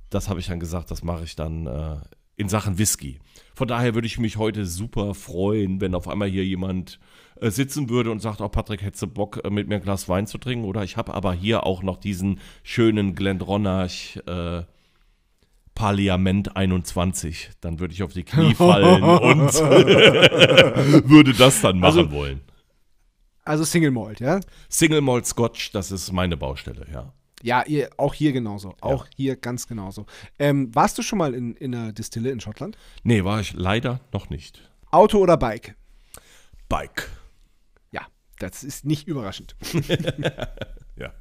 das 0.09 0.27
habe 0.27 0.41
ich 0.41 0.47
dann 0.47 0.59
gesagt, 0.59 0.91
das 0.91 1.01
mache 1.01 1.23
ich 1.23 1.37
dann 1.37 1.67
äh, 1.67 1.97
in 2.35 2.49
Sachen 2.49 2.77
Whisky. 2.79 3.19
Von 3.55 3.69
daher 3.69 3.93
würde 3.95 4.07
ich 4.07 4.19
mich 4.19 4.35
heute 4.35 4.65
super 4.65 5.13
freuen, 5.13 5.79
wenn 5.79 5.95
auf 5.95 6.09
einmal 6.09 6.27
hier 6.27 6.43
jemand 6.45 6.99
sitzen 7.49 7.89
würde 7.89 8.11
und 8.11 8.19
sagt, 8.19 8.41
oh 8.41 8.49
Patrick, 8.49 8.83
hättest 8.83 9.01
du 9.03 9.07
Bock, 9.07 9.41
äh, 9.43 9.49
mit 9.49 9.67
mir 9.67 9.75
ein 9.75 9.81
Glas 9.81 10.07
Wein 10.07 10.27
zu 10.27 10.37
trinken? 10.37 10.65
Oder 10.65 10.83
ich 10.83 10.97
habe 10.97 11.13
aber 11.13 11.33
hier 11.33 11.65
auch 11.65 11.81
noch 11.81 11.97
diesen 11.97 12.39
schönen 12.63 13.15
Glendronach 13.15 13.89
äh, 14.27 14.63
Parliament 15.73 16.55
21. 16.55 17.49
Dann 17.61 17.79
würde 17.79 17.93
ich 17.93 18.03
auf 18.03 18.13
die 18.13 18.23
Knie 18.23 18.53
fallen 18.55 19.01
und 19.03 19.53
würde 21.09 21.33
das 21.33 21.61
dann 21.61 21.79
machen 21.79 21.99
Also- 21.99 22.11
wollen. 22.11 22.41
Also 23.43 23.63
Single 23.63 23.89
Malt, 23.89 24.19
ja? 24.19 24.39
Single 24.69 25.01
Malt 25.01 25.25
Scotch, 25.25 25.71
das 25.71 25.91
ist 25.91 26.11
meine 26.11 26.37
Baustelle, 26.37 26.85
ja. 26.93 27.11
Ja, 27.41 27.63
ihr, 27.65 27.89
auch 27.97 28.13
hier 28.13 28.33
genauso. 28.33 28.75
Auch 28.81 29.07
hier 29.15 29.35
ganz 29.35 29.67
genauso. 29.67 30.05
Ähm, 30.37 30.69
warst 30.75 30.99
du 30.99 31.01
schon 31.01 31.17
mal 31.17 31.33
in, 31.33 31.55
in 31.55 31.73
einer 31.73 31.91
Distille 31.91 32.29
in 32.29 32.39
Schottland? 32.39 32.77
Nee, 33.01 33.23
war 33.23 33.39
ich 33.39 33.53
leider 33.53 33.99
noch 34.13 34.29
nicht. 34.29 34.61
Auto 34.91 35.17
oder 35.17 35.37
Bike? 35.37 35.75
Bike. 36.69 37.09
Ja, 38.41 38.49
das 38.49 38.63
ist 38.63 38.85
nicht 38.85 39.07
überraschend. 39.07 39.55
Ja. 40.97 41.13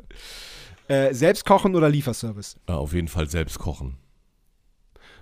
Äh, 0.89 1.15
selbst 1.15 1.47
kochen 1.47 1.75
oder 1.75 1.89
Lieferservice? 1.89 2.59
Äh, 2.67 2.73
Auf 2.73 2.93
jeden 2.93 3.09
Fall 3.09 3.31
selbst 3.31 3.59
kochen. 3.59 3.97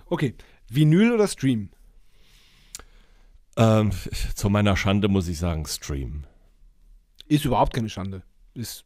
Okay. 0.07 0.35
Vinyl 0.69 1.13
oder 1.13 1.27
Stream? 1.27 1.69
Ähm, 3.55 3.91
zu 4.35 4.49
meiner 4.49 4.75
Schande 4.75 5.07
muss 5.07 5.27
ich 5.27 5.37
sagen, 5.37 5.65
Stream. 5.65 6.23
Ist 7.27 7.45
überhaupt 7.45 7.73
keine 7.73 7.89
Schande. 7.89 8.23
Ist 8.53 8.83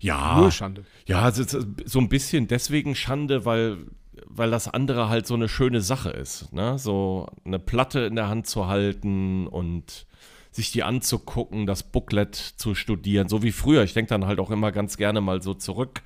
Ja, 0.00 0.38
null 0.38 0.52
Schande. 0.52 0.84
ja, 1.06 1.28
ist 1.28 1.56
so 1.84 1.98
ein 1.98 2.08
bisschen 2.08 2.46
deswegen 2.48 2.94
Schande, 2.94 3.44
weil, 3.44 3.78
weil 4.26 4.50
das 4.50 4.68
andere 4.68 5.08
halt 5.08 5.26
so 5.26 5.34
eine 5.34 5.48
schöne 5.48 5.80
Sache 5.80 6.10
ist. 6.10 6.52
Ne? 6.52 6.78
So 6.78 7.26
eine 7.44 7.58
Platte 7.58 8.00
in 8.00 8.14
der 8.14 8.28
Hand 8.28 8.46
zu 8.46 8.68
halten 8.68 9.46
und 9.48 10.06
sich 10.50 10.72
die 10.72 10.82
anzugucken, 10.82 11.66
das 11.66 11.82
Booklet 11.84 12.34
zu 12.34 12.74
studieren, 12.74 13.28
so 13.28 13.42
wie 13.42 13.52
früher. 13.52 13.82
Ich 13.84 13.94
denke 13.94 14.08
dann 14.10 14.26
halt 14.26 14.40
auch 14.40 14.50
immer 14.50 14.72
ganz 14.72 14.96
gerne 14.96 15.20
mal 15.20 15.42
so 15.42 15.54
zurück. 15.54 16.02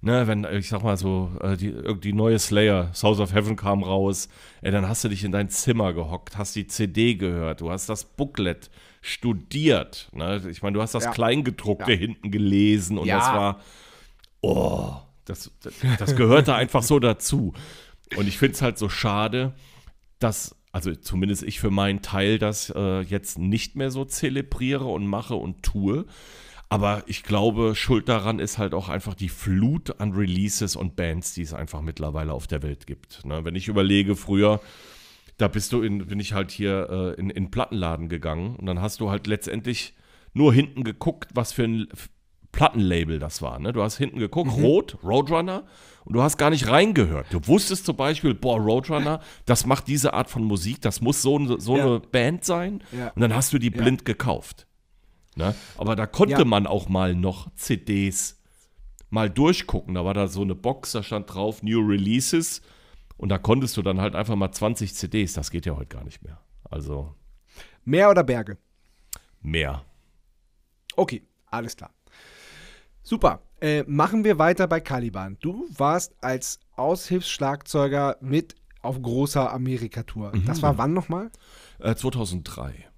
Ne, 0.00 0.26
wenn, 0.26 0.44
ich 0.44 0.68
sag 0.68 0.82
mal 0.82 0.98
so, 0.98 1.30
äh, 1.40 1.56
die, 1.56 1.72
die 2.00 2.12
neue 2.12 2.38
Slayer, 2.38 2.90
Souls 2.92 3.20
of 3.20 3.32
Heaven 3.32 3.56
kam 3.56 3.82
raus, 3.82 4.28
ey, 4.60 4.70
dann 4.70 4.86
hast 4.86 5.02
du 5.02 5.08
dich 5.08 5.24
in 5.24 5.32
dein 5.32 5.48
Zimmer 5.48 5.94
gehockt, 5.94 6.36
hast 6.36 6.54
die 6.56 6.66
CD 6.66 7.14
gehört, 7.14 7.62
du 7.62 7.70
hast 7.70 7.88
das 7.88 8.04
Booklet 8.04 8.68
studiert. 9.00 10.10
Ne? 10.12 10.42
Ich 10.50 10.62
meine, 10.62 10.74
du 10.74 10.82
hast 10.82 10.94
das 10.94 11.04
Ja. 11.04 11.10
Kleingedruckte 11.10 11.92
Ja. 11.92 11.98
hinten 11.98 12.30
gelesen 12.30 12.98
und 12.98 13.06
Ja. 13.06 13.18
das 13.18 13.28
war, 13.28 13.60
oh, 14.42 14.92
das, 15.24 15.50
das, 15.62 15.72
das 15.98 16.16
gehörte 16.16 16.54
einfach 16.54 16.82
so 16.82 16.98
dazu. 16.98 17.54
Und 18.16 18.28
ich 18.28 18.36
finde 18.36 18.54
es 18.54 18.62
halt 18.62 18.76
so 18.76 18.90
schade, 18.90 19.54
dass, 20.18 20.53
also 20.74 20.92
zumindest 20.92 21.44
ich 21.44 21.60
für 21.60 21.70
meinen 21.70 22.02
Teil 22.02 22.40
das 22.40 22.68
äh, 22.74 23.02
jetzt 23.02 23.38
nicht 23.38 23.76
mehr 23.76 23.92
so 23.92 24.04
zelebriere 24.04 24.86
und 24.86 25.06
mache 25.06 25.36
und 25.36 25.62
tue. 25.62 26.04
Aber 26.68 27.04
ich 27.06 27.22
glaube, 27.22 27.76
schuld 27.76 28.08
daran 28.08 28.40
ist 28.40 28.58
halt 28.58 28.74
auch 28.74 28.88
einfach 28.88 29.14
die 29.14 29.28
Flut 29.28 30.00
an 30.00 30.14
Releases 30.14 30.74
und 30.74 30.96
Bands, 30.96 31.32
die 31.32 31.42
es 31.42 31.54
einfach 31.54 31.80
mittlerweile 31.80 32.32
auf 32.32 32.48
der 32.48 32.64
Welt 32.64 32.88
gibt. 32.88 33.24
Ne? 33.24 33.44
Wenn 33.44 33.54
ich 33.54 33.68
überlege, 33.68 34.16
früher, 34.16 34.60
da 35.36 35.46
bist 35.46 35.72
du 35.72 35.80
in, 35.80 36.08
bin 36.08 36.18
ich 36.18 36.32
halt 36.32 36.50
hier 36.50 36.88
äh, 36.90 37.20
in, 37.20 37.30
in 37.30 37.44
den 37.44 37.50
Plattenladen 37.52 38.08
gegangen 38.08 38.56
und 38.56 38.66
dann 38.66 38.80
hast 38.80 38.98
du 38.98 39.10
halt 39.10 39.28
letztendlich 39.28 39.94
nur 40.32 40.52
hinten 40.52 40.82
geguckt, 40.82 41.30
was 41.34 41.52
für 41.52 41.62
ein 41.62 41.86
Plattenlabel 42.54 43.18
das 43.18 43.42
war. 43.42 43.58
Ne? 43.58 43.72
Du 43.72 43.82
hast 43.82 43.96
hinten 43.98 44.18
geguckt, 44.18 44.50
Rot, 44.52 44.98
Roadrunner, 45.02 45.64
und 46.04 46.14
du 46.14 46.22
hast 46.22 46.36
gar 46.36 46.50
nicht 46.50 46.68
reingehört. 46.68 47.26
Du 47.30 47.46
wusstest 47.46 47.86
zum 47.86 47.96
Beispiel, 47.96 48.34
boah, 48.34 48.58
Roadrunner, 48.58 49.20
das 49.46 49.64
macht 49.66 49.88
diese 49.88 50.12
Art 50.14 50.28
von 50.30 50.44
Musik, 50.44 50.80
das 50.82 51.00
muss 51.00 51.22
so, 51.22 51.58
so 51.58 51.76
Ja. 51.76 51.84
eine 51.86 52.00
Band 52.00 52.44
sein. 52.44 52.82
Ja. 52.92 53.08
Und 53.10 53.20
dann 53.22 53.34
hast 53.34 53.52
du 53.52 53.58
die 53.58 53.72
Ja. 53.72 53.80
blind 53.82 54.04
gekauft. 54.04 54.66
Ne? 55.36 55.54
Aber 55.78 55.96
da 55.96 56.06
konnte 56.06 56.34
Ja. 56.38 56.44
man 56.44 56.66
auch 56.66 56.88
mal 56.88 57.14
noch 57.14 57.48
CDs 57.56 58.40
mal 59.10 59.28
durchgucken. 59.30 59.94
Da 59.94 60.04
war 60.04 60.14
da 60.14 60.28
so 60.28 60.42
eine 60.42 60.54
Box, 60.54 60.92
da 60.92 61.02
stand 61.02 61.32
drauf 61.32 61.62
New 61.62 61.80
Releases. 61.80 62.62
Und 63.16 63.28
da 63.30 63.38
konntest 63.38 63.76
du 63.76 63.82
dann 63.82 64.00
halt 64.00 64.14
einfach 64.16 64.34
mal 64.36 64.50
20 64.52 64.94
CDs. 64.94 65.32
Das 65.34 65.50
geht 65.50 65.66
ja 65.66 65.76
heute 65.76 65.86
gar 65.96 66.04
nicht 66.04 66.22
mehr. 66.22 66.40
Also 66.70 67.14
Meer 67.84 68.10
oder 68.10 68.22
Berge? 68.24 68.58
mehr. 69.40 69.84
Okay, 70.96 71.22
alles 71.46 71.76
klar. 71.76 71.90
Super. 73.04 73.42
Äh, 73.60 73.84
machen 73.86 74.24
wir 74.24 74.38
weiter 74.38 74.66
bei 74.66 74.80
Caliban. 74.80 75.36
Du 75.40 75.66
warst 75.76 76.14
als 76.20 76.58
Aushilfsschlagzeuger 76.76 78.16
mit 78.20 78.56
auf 78.82 79.00
großer 79.00 79.52
Amerika-Tour. 79.52 80.32
Das 80.46 80.62
war 80.62 80.76
wann 80.78 80.92
nochmal? 80.92 81.30
Äh, 81.78 81.94
2003. 81.94 82.88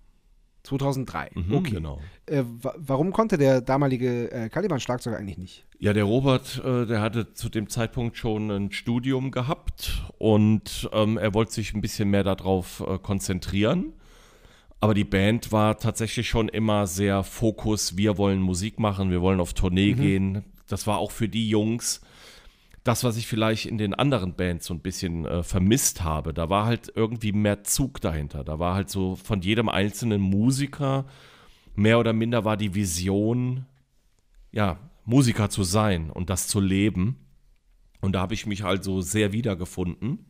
2003. 0.63 1.31
Mhm, 1.35 1.55
okay. 1.55 1.71
Genau. 1.73 2.01
Äh, 2.27 2.43
wa 2.45 2.75
warum 2.77 3.13
konnte 3.13 3.39
der 3.39 3.61
damalige 3.61 4.31
äh, 4.33 4.49
Caliban-Schlagzeuger 4.49 5.17
eigentlich 5.17 5.39
nicht? 5.39 5.67
Ja, 5.79 5.93
der 5.93 6.05
Robert, 6.05 6.63
äh, 6.65 6.87
der 6.87 7.01
hatte 7.01 7.33
zu 7.35 7.49
dem 7.49 7.69
Zeitpunkt 7.69 8.17
schon 8.17 8.51
ein 8.51 8.73
Studium 8.73 9.31
gehabt 9.31 10.05
und 10.19 10.89
ähm, 10.93 11.19
er 11.19 11.35
wollte 11.35 11.53
sich 11.53 11.75
ein 11.75 11.81
bisschen 11.81 12.11
mehr 12.11 12.25
darauf 12.25 12.81
äh, 12.81 12.99
konzentrieren. 12.99 13.93
Aber 14.81 14.95
die 14.95 15.05
Band 15.05 15.53
war 15.53 15.79
tatsächlich 15.79 16.29
schon 16.29 16.49
immer 16.49 16.87
sehr 16.87 17.23
Fokus, 17.25 17.97
wir 17.97 18.19
wollen 18.19 18.41
Musik 18.41 18.79
machen, 18.79 19.11
wir 19.11 19.23
wollen 19.23 19.41
auf 19.41 19.55
Tournee 19.55 19.95
Mhm. 19.95 20.01
gehen. 20.01 20.45
Das 20.69 20.87
war 20.87 20.99
auch 20.99 21.11
für 21.11 21.29
die 21.29 21.49
Jungs 21.49 22.01
das, 22.85 23.03
was 23.03 23.17
ich 23.17 23.27
vielleicht 23.27 23.67
in 23.67 23.79
den 23.79 23.95
anderen 23.95 24.35
Bands 24.37 24.67
so 24.67 24.75
ein 24.75 24.81
bisschen 24.81 25.25
äh, 25.27 25.43
vermisst 25.43 26.05
habe. 26.05 26.33
Da 26.33 26.49
war 26.51 26.67
halt 26.67 26.93
irgendwie 26.95 27.33
mehr 27.33 27.65
Zug 27.65 28.01
dahinter. 28.01 28.45
Da 28.45 28.59
war 28.61 28.75
halt 28.77 28.91
so 28.91 29.17
von 29.17 29.41
jedem 29.41 29.69
einzelnen 29.69 30.21
Musiker 30.21 31.05
mehr 31.75 31.99
oder 31.99 32.13
minder 32.13 32.45
war 32.45 32.57
die 32.57 32.75
Vision, 32.75 33.67
ja, 34.53 34.79
Musiker 35.05 35.51
zu 35.51 35.63
sein 35.65 36.11
und 36.11 36.31
das 36.31 36.47
zu 36.49 36.61
leben. 36.61 37.17
Und 38.01 38.13
da 38.13 38.21
habe 38.21 38.35
ich 38.35 38.47
mich 38.47 38.65
also 38.65 39.01
sehr 39.01 39.33
wiedergefunden. 39.33 40.27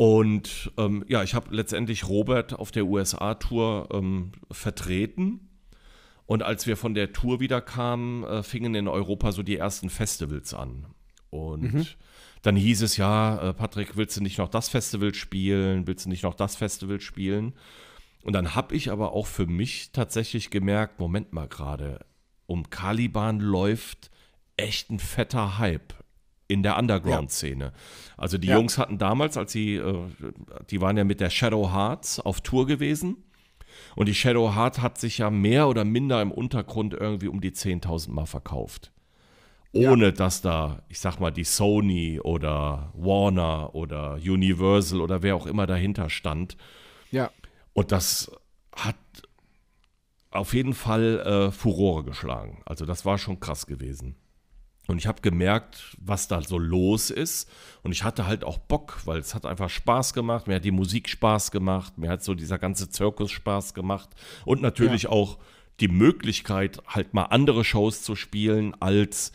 Und 0.00 0.72
ähm, 0.78 1.04
ja, 1.08 1.22
ich 1.22 1.34
habe 1.34 1.54
letztendlich 1.54 2.08
Robert 2.08 2.58
auf 2.58 2.70
der 2.70 2.86
USA-Tour 2.86 3.90
ähm, 3.92 4.32
vertreten. 4.50 5.50
Und 6.24 6.42
als 6.42 6.66
wir 6.66 6.78
von 6.78 6.94
der 6.94 7.12
Tour 7.12 7.38
wieder 7.38 7.60
kamen, 7.60 8.24
äh, 8.24 8.42
fingen 8.42 8.74
in 8.74 8.88
Europa 8.88 9.30
so 9.32 9.42
die 9.42 9.58
ersten 9.58 9.90
Festivals 9.90 10.54
an. 10.54 10.86
Und 11.28 11.98
dann 12.40 12.56
hieß 12.56 12.80
es 12.80 12.96
ja, 12.96 13.50
äh, 13.50 13.52
Patrick, 13.52 13.98
willst 13.98 14.16
du 14.16 14.22
nicht 14.22 14.38
noch 14.38 14.48
das 14.48 14.70
Festival 14.70 15.12
spielen? 15.12 15.86
Willst 15.86 16.06
du 16.06 16.08
nicht 16.08 16.22
noch 16.22 16.32
das 16.32 16.56
Festival 16.56 17.02
spielen? 17.02 17.52
Und 18.22 18.32
dann 18.32 18.54
habe 18.54 18.74
ich 18.74 18.90
aber 18.90 19.12
auch 19.12 19.26
für 19.26 19.44
mich 19.44 19.92
tatsächlich 19.92 20.48
gemerkt, 20.48 20.98
Moment 20.98 21.34
mal 21.34 21.46
gerade, 21.46 22.06
um 22.46 22.70
Caliban 22.70 23.38
läuft 23.38 24.10
echt 24.56 24.88
ein 24.88 24.98
fetter 24.98 25.58
Hype 25.58 25.92
in 26.50 26.62
der 26.62 26.76
Underground-Szene. 26.78 27.72
Also 28.16 28.36
die 28.38 28.48
Ja. 28.48 28.56
Jungs 28.56 28.76
hatten 28.76 28.98
damals, 28.98 29.36
als 29.36 29.52
sie, 29.52 29.76
äh, 29.76 29.94
die 30.70 30.80
waren 30.80 30.96
ja 30.96 31.04
mit 31.04 31.20
der 31.20 31.30
Shadow 31.30 31.72
Hearts 31.72 32.20
auf 32.20 32.40
Tour 32.40 32.66
gewesen. 32.66 33.16
Und 33.96 34.06
die 34.06 34.14
Shadow 34.14 34.54
Heart 34.54 34.82
hat 34.82 34.98
sich 34.98 35.18
ja 35.18 35.30
mehr 35.30 35.68
oder 35.68 35.84
minder 35.84 36.20
im 36.20 36.30
Untergrund 36.32 36.92
irgendwie 36.94 37.28
um 37.28 37.40
die 37.40 37.52
10.000 37.52 38.10
Mal 38.12 38.26
verkauft. 38.26 38.92
Ohne 39.72 40.12
dass 40.12 40.42
da, 40.42 40.82
ich 40.88 40.98
sag 40.98 41.20
mal, 41.20 41.30
die 41.30 41.44
Sony 41.44 42.18
oder 42.20 42.92
Warner 42.94 43.72
oder 43.74 44.14
Universal 44.14 45.00
oder 45.00 45.22
wer 45.22 45.36
auch 45.36 45.46
immer 45.46 45.66
dahinter 45.66 46.10
stand. 46.10 46.56
Ja. 47.12 47.30
Und 47.72 47.92
das 47.92 48.32
hat 48.74 48.96
auf 50.32 50.54
jeden 50.54 50.74
Fall 50.74 51.20
äh, 51.20 51.50
Furore 51.52 52.02
geschlagen. 52.04 52.62
Also 52.66 52.84
das 52.84 53.04
war 53.04 53.16
schon 53.18 53.38
krass 53.38 53.66
gewesen. 53.66 54.16
Und 54.90 54.98
ich 54.98 55.06
habe 55.06 55.22
gemerkt, 55.22 55.96
was 56.00 56.26
da 56.26 56.42
so 56.42 56.58
los 56.58 57.10
ist. 57.10 57.48
Und 57.82 57.92
ich 57.92 58.02
hatte 58.02 58.26
halt 58.26 58.42
auch 58.42 58.58
Bock, 58.58 59.00
weil 59.04 59.18
es 59.18 59.34
hat 59.36 59.46
einfach 59.46 59.70
Spaß 59.70 60.14
gemacht. 60.14 60.48
Mir 60.48 60.56
hat 60.56 60.64
die 60.64 60.72
Musik 60.72 61.08
Spaß 61.08 61.52
gemacht. 61.52 61.96
Mir 61.96 62.10
hat 62.10 62.24
so 62.24 62.34
dieser 62.34 62.58
ganze 62.58 62.90
Zirkus 62.90 63.30
Spaß 63.30 63.74
gemacht. 63.74 64.08
Und 64.44 64.62
natürlich 64.62 65.06
auch 65.06 65.38
die 65.78 65.88
Möglichkeit, 65.88 66.82
halt 66.88 67.14
mal 67.14 67.24
andere 67.26 67.64
Shows 67.64 68.02
zu 68.02 68.16
spielen 68.16 68.74
als 68.80 69.30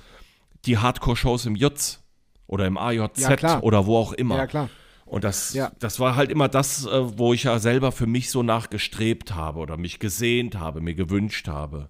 die 0.66 0.78
Hardcore-Shows 0.78 1.46
im 1.46 1.56
Jutz 1.56 2.04
oder 2.48 2.68
im 2.68 2.78
AJZ 2.78 3.42
Ja, 3.42 3.62
oder 3.62 3.86
wo 3.86 3.98
auch 3.98 4.12
immer. 4.14 4.38
Ja, 4.38 4.48
klar. 4.48 4.70
Und 5.06 5.24
das, 5.24 5.54
Ja. 5.54 5.72
das 5.80 6.00
war 6.00 6.16
halt 6.16 6.32
immer 6.32 6.50
das, 6.50 6.86
äh, 6.86 7.18
wo 7.18 7.34
ich 7.34 7.44
ja 7.44 7.60
selber 7.60 7.92
für 7.92 8.08
mich 8.08 8.30
so 8.30 8.44
nachgestrebt 8.44 9.36
habe 9.36 9.60
oder 9.60 9.78
mich 9.78 10.00
gesehnt 10.00 10.56
habe, 10.60 10.82
mir 10.82 10.96
gewünscht 10.96 11.48
habe. 11.48 11.90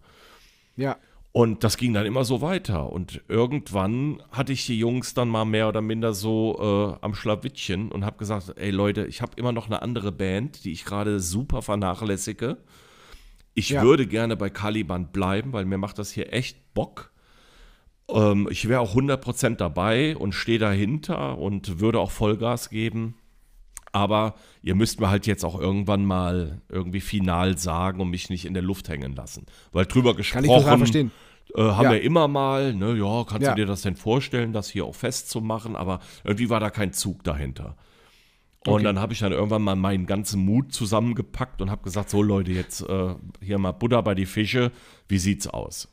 Ja. 0.75 0.97
Und 1.35 1.65
das 1.65 1.75
ging 1.75 1.91
dann 1.91 2.05
immer 2.05 2.23
so 2.23 2.39
weiter. 2.39 2.89
Und 2.93 3.19
irgendwann 3.27 4.23
hatte 4.31 4.53
ich 4.53 4.65
die 4.67 4.79
Jungs 4.79 5.13
dann 5.15 5.27
mal 5.27 5.43
mehr 5.43 5.67
oder 5.67 5.81
minder 5.81 6.13
so 6.13 6.95
äh, 6.97 7.03
am 7.05 7.13
Schlawittchen 7.13 7.91
und 7.91 8.05
habe 8.05 8.15
gesagt, 8.15 8.53
ey 8.55 8.71
Leute, 8.71 9.05
ich 9.07 9.21
habe 9.21 9.33
immer 9.35 9.51
noch 9.51 9.65
eine 9.65 9.81
andere 9.81 10.13
Band, 10.13 10.63
die 10.63 10.71
ich 10.71 10.85
gerade 10.85 11.19
super 11.19 11.61
vernachlässige. 11.61 12.55
Ich 13.53 13.67
Ja. 13.67 13.83
würde 13.83 14.07
gerne 14.07 14.37
bei 14.37 14.49
Caliban 14.49 15.11
bleiben, 15.11 15.51
weil 15.51 15.65
mir 15.65 15.77
macht 15.77 15.99
das 15.99 16.09
hier 16.09 16.31
echt 16.31 16.73
Bock. 16.73 17.11
Ähm, 18.09 18.47
ich 18.49 18.69
wäre 18.69 18.79
auch 18.79 18.95
100% 18.95 19.57
dabei 19.57 20.15
und 20.15 20.31
stehe 20.31 20.59
dahinter 20.59 21.37
und 21.37 21.81
würde 21.81 21.99
auch 21.99 22.11
Vollgas 22.11 22.69
geben. 22.69 23.15
Aber 23.91 24.35
ihr 24.61 24.75
müsst 24.75 24.99
mir 25.01 25.09
halt 25.09 25.27
jetzt 25.27 25.43
auch 25.43 25.59
irgendwann 25.59 26.05
mal 26.05 26.61
irgendwie 26.69 26.99
final 27.01 27.57
sagen 27.57 27.99
und 28.01 28.09
mich 28.09 28.29
nicht 28.29 28.45
in 28.45 28.53
der 28.53 28.63
Luft 28.63 28.89
hängen 28.89 29.15
lassen. 29.15 29.45
Weil 29.71 29.85
drüber 29.85 30.09
Kann 30.11 30.17
gesprochen 30.17 30.45
ich 30.45 30.51
total 30.51 30.77
verstehen. 30.77 31.11
Äh, 31.53 31.61
haben 31.61 31.83
Ja. 31.85 31.91
wir 31.91 32.01
immer 32.01 32.27
mal, 32.27 32.73
ne, 32.73 32.95
ja, 32.95 33.23
kannst 33.23 33.43
Ja. 33.43 33.51
du 33.53 33.61
dir 33.61 33.65
das 33.65 33.81
denn 33.81 33.95
vorstellen, 33.95 34.53
das 34.53 34.69
hier 34.69 34.85
auch 34.85 34.95
festzumachen? 34.95 35.75
Aber 35.75 35.99
irgendwie 36.23 36.49
war 36.49 36.59
da 36.59 36.69
kein 36.69 36.93
Zug 36.93 37.23
dahinter. 37.23 37.75
Und 38.65 38.73
Okay. 38.73 38.83
dann 38.83 38.99
habe 38.99 39.13
ich 39.13 39.19
dann 39.19 39.31
irgendwann 39.31 39.61
mal 39.61 39.75
meinen 39.75 40.07
ganzen 40.07 40.43
Mut 40.43 40.73
zusammengepackt 40.73 41.61
und 41.61 41.69
habe 41.69 41.83
gesagt, 41.83 42.09
so 42.09 42.23
Leute, 42.23 42.51
jetzt 42.51 42.81
äh, 42.81 43.15
hier 43.41 43.59
mal 43.59 43.73
Buddha 43.73 44.01
bei 44.01 44.15
die 44.15 44.25
Fische, 44.25 44.71
wie 45.07 45.19
sieht's 45.19 45.45
aus? 45.47 45.87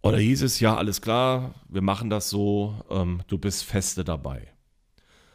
Und 0.00 0.12
da 0.12 0.18
hieß 0.18 0.42
es, 0.42 0.58
ja, 0.58 0.74
alles 0.76 1.00
klar, 1.00 1.54
wir 1.68 1.82
machen 1.82 2.10
das 2.10 2.28
so, 2.30 2.74
ähm, 2.90 3.20
du 3.28 3.38
bist 3.38 3.62
feste 3.64 4.02
dabei. 4.04 4.48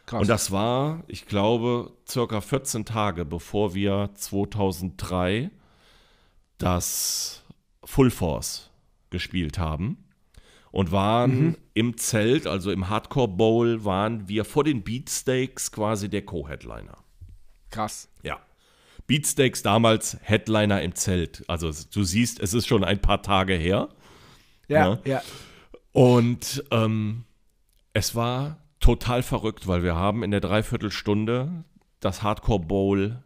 Krass. 0.04 0.20
Und 0.22 0.28
das 0.28 0.50
war, 0.50 1.04
ich 1.06 1.26
glaube, 1.26 1.92
circa 2.08 2.40
14 2.40 2.84
Tage, 2.84 3.24
bevor 3.24 3.74
wir 3.74 4.10
2003 4.14 5.50
das 6.58 7.44
Full 7.84 8.10
Force 8.10 8.70
gespielt 9.10 9.58
haben. 9.58 10.04
Und 10.70 10.92
waren 10.92 11.56
im 11.72 11.96
Zelt, 11.96 12.46
also 12.46 12.70
im 12.70 12.90
Hardcore 12.90 13.28
Bowl, 13.28 13.84
waren 13.86 14.28
wir 14.28 14.44
vor 14.44 14.64
den 14.64 14.82
Beatsteaks 14.84 15.72
quasi 15.72 16.10
der 16.10 16.22
Co-Headliner. 16.26 16.98
Krass. 17.70 18.10
Ja. 18.22 18.38
Beatsteaks 19.06 19.62
damals 19.62 20.18
Headliner 20.20 20.82
im 20.82 20.94
Zelt. 20.94 21.42
Also 21.48 21.70
du 21.90 22.04
siehst, 22.04 22.38
es 22.40 22.52
ist 22.52 22.66
schon 22.66 22.84
ein 22.84 23.00
paar 23.00 23.22
Tage 23.22 23.54
her. 23.54 23.88
Ja, 24.68 24.90
Ja. 24.90 24.98
ja. 25.06 25.22
Und 25.92 26.62
ähm, 26.70 27.24
es 27.94 28.14
war 28.14 28.58
total 28.78 29.22
verrückt, 29.22 29.66
weil 29.66 29.82
wir 29.82 29.96
haben 29.96 30.22
in 30.22 30.30
der 30.30 30.40
Dreiviertelstunde 30.40 31.64
das 32.00 32.22
Hardcore 32.22 32.60
Bowl 32.60 33.22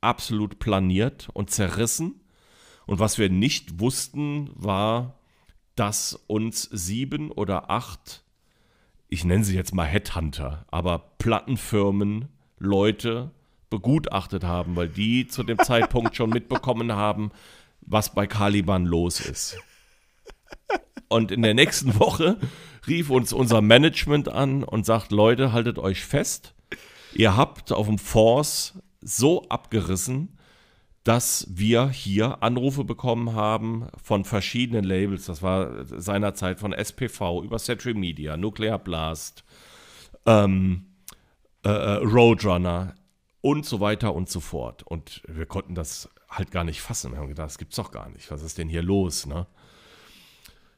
absolut 0.00 0.60
planiert 0.60 1.28
und 1.34 1.50
zerrissen. 1.50 2.20
Und 2.88 3.00
was 3.00 3.18
wir 3.18 3.28
nicht 3.28 3.80
wussten, 3.80 4.48
war, 4.54 5.18
dass 5.76 6.14
uns 6.26 6.62
sieben 6.62 7.30
oder 7.30 7.70
acht, 7.70 8.24
ich 9.10 9.26
nenne 9.26 9.44
sie 9.44 9.54
jetzt 9.54 9.74
mal 9.74 9.84
Headhunter, 9.84 10.64
aber 10.70 10.98
Plattenfirmen, 11.18 12.28
Leute 12.58 13.30
begutachtet 13.68 14.42
haben, 14.42 14.74
weil 14.74 14.88
die 14.88 15.26
zu 15.26 15.42
dem 15.42 15.58
Zeitpunkt 15.58 16.16
schon 16.16 16.30
mitbekommen 16.30 16.92
haben, 16.92 17.30
was 17.82 18.14
bei 18.14 18.26
Caliban 18.26 18.86
los 18.86 19.20
ist. 19.20 19.58
Und 21.08 21.30
in 21.30 21.42
der 21.42 21.52
nächsten 21.52 22.00
Woche 22.00 22.38
rief 22.86 23.10
uns 23.10 23.34
unser 23.34 23.60
Management 23.60 24.30
an 24.30 24.64
und 24.64 24.86
sagt, 24.86 25.12
Leute, 25.12 25.52
haltet 25.52 25.78
euch 25.78 26.06
fest. 26.06 26.54
Ihr 27.12 27.36
habt 27.36 27.70
auf 27.70 27.86
dem 27.86 27.98
Force 27.98 28.78
so 29.02 29.46
abgerissen, 29.50 30.37
dass 31.08 31.46
wir 31.48 31.88
hier 31.88 32.42
Anrufe 32.42 32.84
bekommen 32.84 33.32
haben 33.32 33.86
von 33.96 34.26
verschiedenen 34.26 34.84
Labels. 34.84 35.24
Das 35.24 35.40
war 35.40 35.86
seinerzeit 35.86 36.60
von 36.60 36.74
SPV 36.74 37.42
über 37.44 37.56
Century 37.56 37.94
Media, 37.94 38.36
Nuclear 38.36 38.78
Blast, 38.78 39.42
ähm, 40.26 40.84
äh, 41.64 41.70
äh, 41.70 42.04
Roadrunner 42.04 42.94
und 43.40 43.64
so 43.64 43.80
weiter 43.80 44.14
und 44.14 44.28
so 44.28 44.40
fort. 44.40 44.82
Und 44.82 45.22
wir 45.26 45.46
konnten 45.46 45.74
das 45.74 46.10
halt 46.28 46.50
gar 46.50 46.64
nicht 46.64 46.82
fassen. 46.82 47.12
Wir 47.12 47.20
haben 47.20 47.28
gedacht, 47.28 47.46
das 47.46 47.56
gibt's 47.56 47.76
doch 47.76 47.90
gar 47.90 48.10
nicht. 48.10 48.30
Was 48.30 48.42
ist 48.42 48.58
denn 48.58 48.68
hier 48.68 48.82
los, 48.82 49.24
ne? 49.24 49.46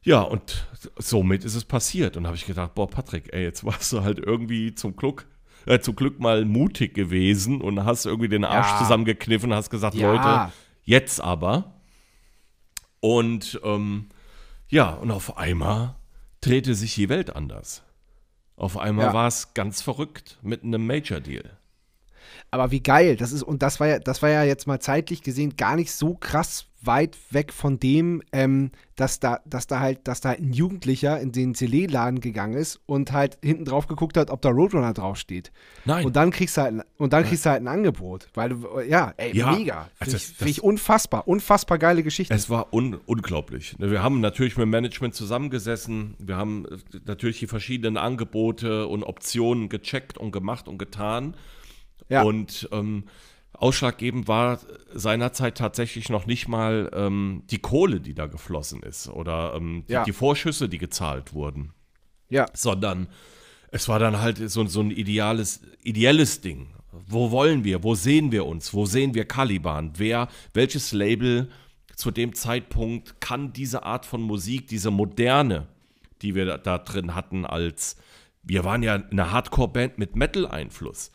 Ja, 0.01 0.21
und 0.21 0.65
somit 0.97 1.43
ist 1.43 1.55
es 1.55 1.65
passiert. 1.65 2.15
Und 2.15 2.25
habe 2.25 2.37
ich 2.37 2.45
gedacht, 2.45 2.73
boah, 2.73 2.89
Patrick, 2.89 3.33
ey, 3.33 3.43
jetzt 3.43 3.65
warst 3.65 3.91
du 3.91 4.01
halt 4.01 4.19
irgendwie 4.19 4.75
zum 4.75 4.95
Glück, 4.95 5.27
äh, 5.65 5.79
zum 5.79 5.95
Glück 5.95 6.19
mal 6.19 6.45
mutig 6.45 6.93
gewesen 6.93 7.61
und 7.61 7.83
hast 7.85 8.05
irgendwie 8.05 8.29
den 8.29 8.43
Arsch 8.45 8.69
Ja. 8.71 8.77
zusammengekniffen 8.79 9.51
und 9.51 9.57
hast 9.57 9.69
gesagt, 9.69 9.95
Ja. 9.95 10.11
Leute, 10.11 10.53
jetzt 10.83 11.21
aber. 11.21 11.75
Und 12.99 13.59
ähm, 13.63 14.09
ja, 14.69 14.89
und 14.91 15.11
auf 15.11 15.37
einmal 15.37 15.95
drehte 16.41 16.75
sich 16.75 16.95
die 16.95 17.09
Welt 17.09 17.35
anders. 17.35 17.83
Auf 18.55 18.77
einmal 18.77 19.07
Ja. 19.07 19.13
war 19.13 19.27
es 19.27 19.53
ganz 19.53 19.81
verrückt 19.81 20.37
mit 20.41 20.63
einem 20.63 20.85
Major-Deal. 20.85 21.57
Aber 22.53 22.69
wie 22.71 22.83
geil, 22.83 23.15
das 23.15 23.31
ist, 23.31 23.43
und 23.43 23.61
das 23.63 23.79
war 23.79 23.87
ja, 23.87 23.99
das 23.99 24.21
war 24.21 24.29
ja 24.29 24.43
jetzt 24.43 24.67
mal 24.67 24.79
zeitlich 24.81 25.23
gesehen 25.23 25.55
gar 25.55 25.77
nicht 25.77 25.93
so 25.93 26.15
krass 26.15 26.67
weit 26.81 27.15
weg 27.29 27.53
von 27.53 27.79
dem, 27.79 28.21
ähm, 28.33 28.71
dass 28.95 29.19
da, 29.19 29.39
dass 29.45 29.67
da 29.67 29.79
halt, 29.79 30.07
dass 30.07 30.19
da 30.19 30.29
halt 30.29 30.41
ein 30.41 30.51
Jugendlicher 30.51 31.19
in 31.21 31.31
den 31.31 31.53
CD-Laden 31.55 32.19
gegangen 32.19 32.55
ist 32.55 32.81
und 32.87 33.11
halt 33.11 33.37
hinten 33.41 33.65
drauf 33.65 33.87
geguckt 33.87 34.17
hat, 34.17 34.31
ob 34.31 34.41
da 34.41 34.49
Roadrunner 34.49 34.93
draufsteht. 34.93 35.51
Nein. 35.85 36.05
Und 36.05 36.15
dann 36.15 36.31
kriegst 36.31 36.57
du 36.57 36.61
halt, 36.61 36.83
und 36.97 37.13
dann 37.13 37.23
kriegst 37.23 37.45
du 37.45 37.51
halt 37.51 37.61
ein 37.61 37.67
Angebot. 37.67 38.27
Weil 38.33 38.49
du, 38.49 38.79
ja, 38.81 39.13
ey, 39.17 39.37
Ja, 39.37 39.51
mega. 39.51 39.83
Finde 39.83 39.95
also 39.99 40.17
ich, 40.17 40.27
das- 40.27 40.37
find 40.37 40.49
ich 40.49 40.63
unfassbar, 40.63 41.27
unfassbar 41.27 41.77
geile 41.77 42.03
Geschichte. 42.03 42.33
Es 42.33 42.49
war 42.49 42.73
un 42.73 42.99
unglaublich. 43.05 43.77
Ne, 43.79 43.91
Wir 43.91 44.03
haben 44.03 44.19
natürlich 44.19 44.57
mit 44.57 44.63
dem 44.63 44.71
Management 44.71 45.13
zusammengesessen. 45.15 46.15
Wir 46.19 46.35
haben 46.35 46.65
äh, 46.65 46.99
natürlich 47.05 47.39
die 47.39 47.47
verschiedenen 47.47 47.97
Angebote 47.97 48.87
und 48.87 49.03
Optionen 49.03 49.69
gecheckt 49.69 50.17
und 50.17 50.31
gemacht 50.31 50.67
und 50.67 50.79
getan. 50.79 51.35
Ja. 52.11 52.23
Und 52.23 52.67
ähm, 52.71 53.05
ausschlaggebend 53.53 54.27
war 54.27 54.59
seinerzeit 54.93 55.57
tatsächlich 55.57 56.09
noch 56.09 56.25
nicht 56.25 56.47
mal 56.47 56.89
ähm, 56.93 57.43
die 57.49 57.59
Kohle, 57.59 58.01
die 58.01 58.13
da 58.13 58.27
geflossen 58.27 58.81
ist 58.83 59.07
oder 59.07 59.53
ähm, 59.55 59.83
die, 59.87 59.93
Ja. 59.93 60.03
die 60.03 60.13
Vorschüsse, 60.13 60.67
die 60.67 60.77
gezahlt 60.77 61.33
wurden, 61.33 61.73
ja, 62.29 62.45
sondern 62.53 63.07
es 63.71 63.87
war 63.87 63.99
dann 63.99 64.19
halt 64.19 64.37
so, 64.49 64.65
so 64.65 64.81
ein 64.81 64.91
ideales, 64.91 65.61
ideelles 65.83 66.41
Ding. 66.41 66.67
Wo 67.07 67.31
wollen 67.31 67.63
wir? 67.63 67.83
Wo 67.83 67.95
sehen 67.95 68.31
wir 68.33 68.45
uns? 68.45 68.73
Wo 68.73 68.85
sehen 68.85 69.13
wir 69.13 69.23
Caliban? 69.25 69.93
Wer, 69.95 70.27
welches 70.53 70.91
Label 70.91 71.49
zu 71.95 72.11
dem 72.11 72.33
Zeitpunkt 72.35 73.21
kann 73.21 73.53
diese 73.53 73.83
Art 73.83 74.05
von 74.05 74.21
Musik, 74.21 74.67
diese 74.67 74.91
moderne, 74.91 75.67
die 76.21 76.35
wir 76.35 76.45
da, 76.45 76.57
da 76.57 76.77
drin 76.79 77.15
hatten, 77.15 77.45
als 77.45 77.95
wir 78.43 78.65
waren 78.65 78.83
ja 78.83 78.95
eine 78.95 79.31
Hardcore-Band 79.31 79.99
mit 79.99 80.15
Metal-Einfluss. 80.15 81.11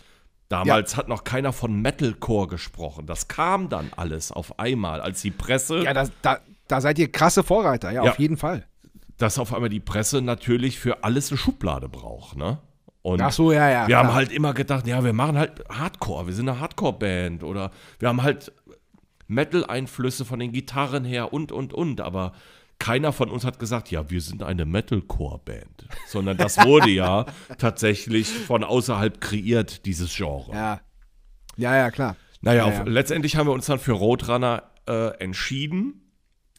Damals 0.49 0.97
hat 0.97 1.09
noch 1.09 1.25
keiner 1.25 1.53
von 1.53 1.81
Metalcore 1.83 2.47
gesprochen. 2.47 3.07
Das 3.07 3.27
kam 3.29 3.69
dann 3.69 3.91
alles 3.97 4.31
auf 4.31 4.59
einmal, 4.61 5.01
als 5.01 5.21
die 5.23 5.31
Presse 5.33 5.83
ja 5.83 5.93
da, 5.93 6.07
da, 6.23 6.39
da 6.69 6.81
seid 6.81 6.99
ihr 6.99 7.11
krasse 7.11 7.43
Vorreiter, 7.43 7.91
ja, 7.91 8.05
Ja. 8.05 8.11
auf 8.13 8.19
jeden 8.19 8.37
Fall. 8.37 8.65
dass 9.19 9.39
auf 9.39 9.53
einmal 9.55 9.71
die 9.71 9.81
Presse 9.81 10.21
natürlich 10.23 10.79
für 10.79 11.03
alles 11.03 11.31
eine 11.33 11.39
Schublade 11.39 11.89
braucht, 11.89 12.37
ne? 12.37 12.59
Und 13.03 13.21
Ach 13.23 13.31
so, 13.33 13.53
ja, 13.53 13.71
ja. 13.71 13.87
wir 13.89 13.97
haben 13.99 14.07
klar. 14.07 14.15
halt 14.17 14.33
immer 14.33 14.53
gedacht, 14.53 14.87
ja, 14.87 15.03
wir 15.05 15.13
machen 15.13 15.39
halt 15.39 15.63
Hardcore, 15.69 16.27
wir 16.27 16.35
sind 16.35 16.49
eine 16.49 16.59
Hardcore-Band 16.61 17.45
oder 17.45 17.71
wir 18.01 18.09
haben 18.09 18.23
halt 18.23 18.53
Metal-Einflüsse 19.29 20.25
von 20.25 20.39
den 20.39 20.53
Gitarren 20.53 21.05
her 21.05 21.33
und, 21.33 21.53
und, 21.53 21.73
und, 21.73 22.01
aber 22.01 22.33
keiner 22.79 23.13
von 23.13 23.31
uns 23.31 23.45
hat 23.45 23.59
gesagt, 23.59 23.91
ja, 23.91 24.11
wir 24.11 24.21
sind 24.21 24.43
eine 24.43 24.67
Metalcore-Band, 24.67 25.89
sondern 26.07 26.37
das 26.37 26.59
wurde 26.59 26.91
ja 26.91 27.27
tatsächlich 27.59 28.29
von 28.29 28.65
außerhalb 28.65 29.21
kreiert, 29.21 29.87
dieses 29.87 30.15
Genre. 30.15 30.53
Ja. 30.53 30.81
Ja, 31.57 31.75
ja, 31.75 31.91
klar. 31.91 32.17
Naja, 32.43 32.59
Ja, 32.59 32.65
auf, 32.67 32.75
ja. 32.75 32.85
letztendlich 32.85 33.37
haben 33.37 33.49
wir 33.49 33.55
uns 33.55 33.67
dann 33.67 33.79
für 33.79 33.93
Roadrunner 33.93 34.65
äh, 34.87 35.19
entschieden, 35.19 36.03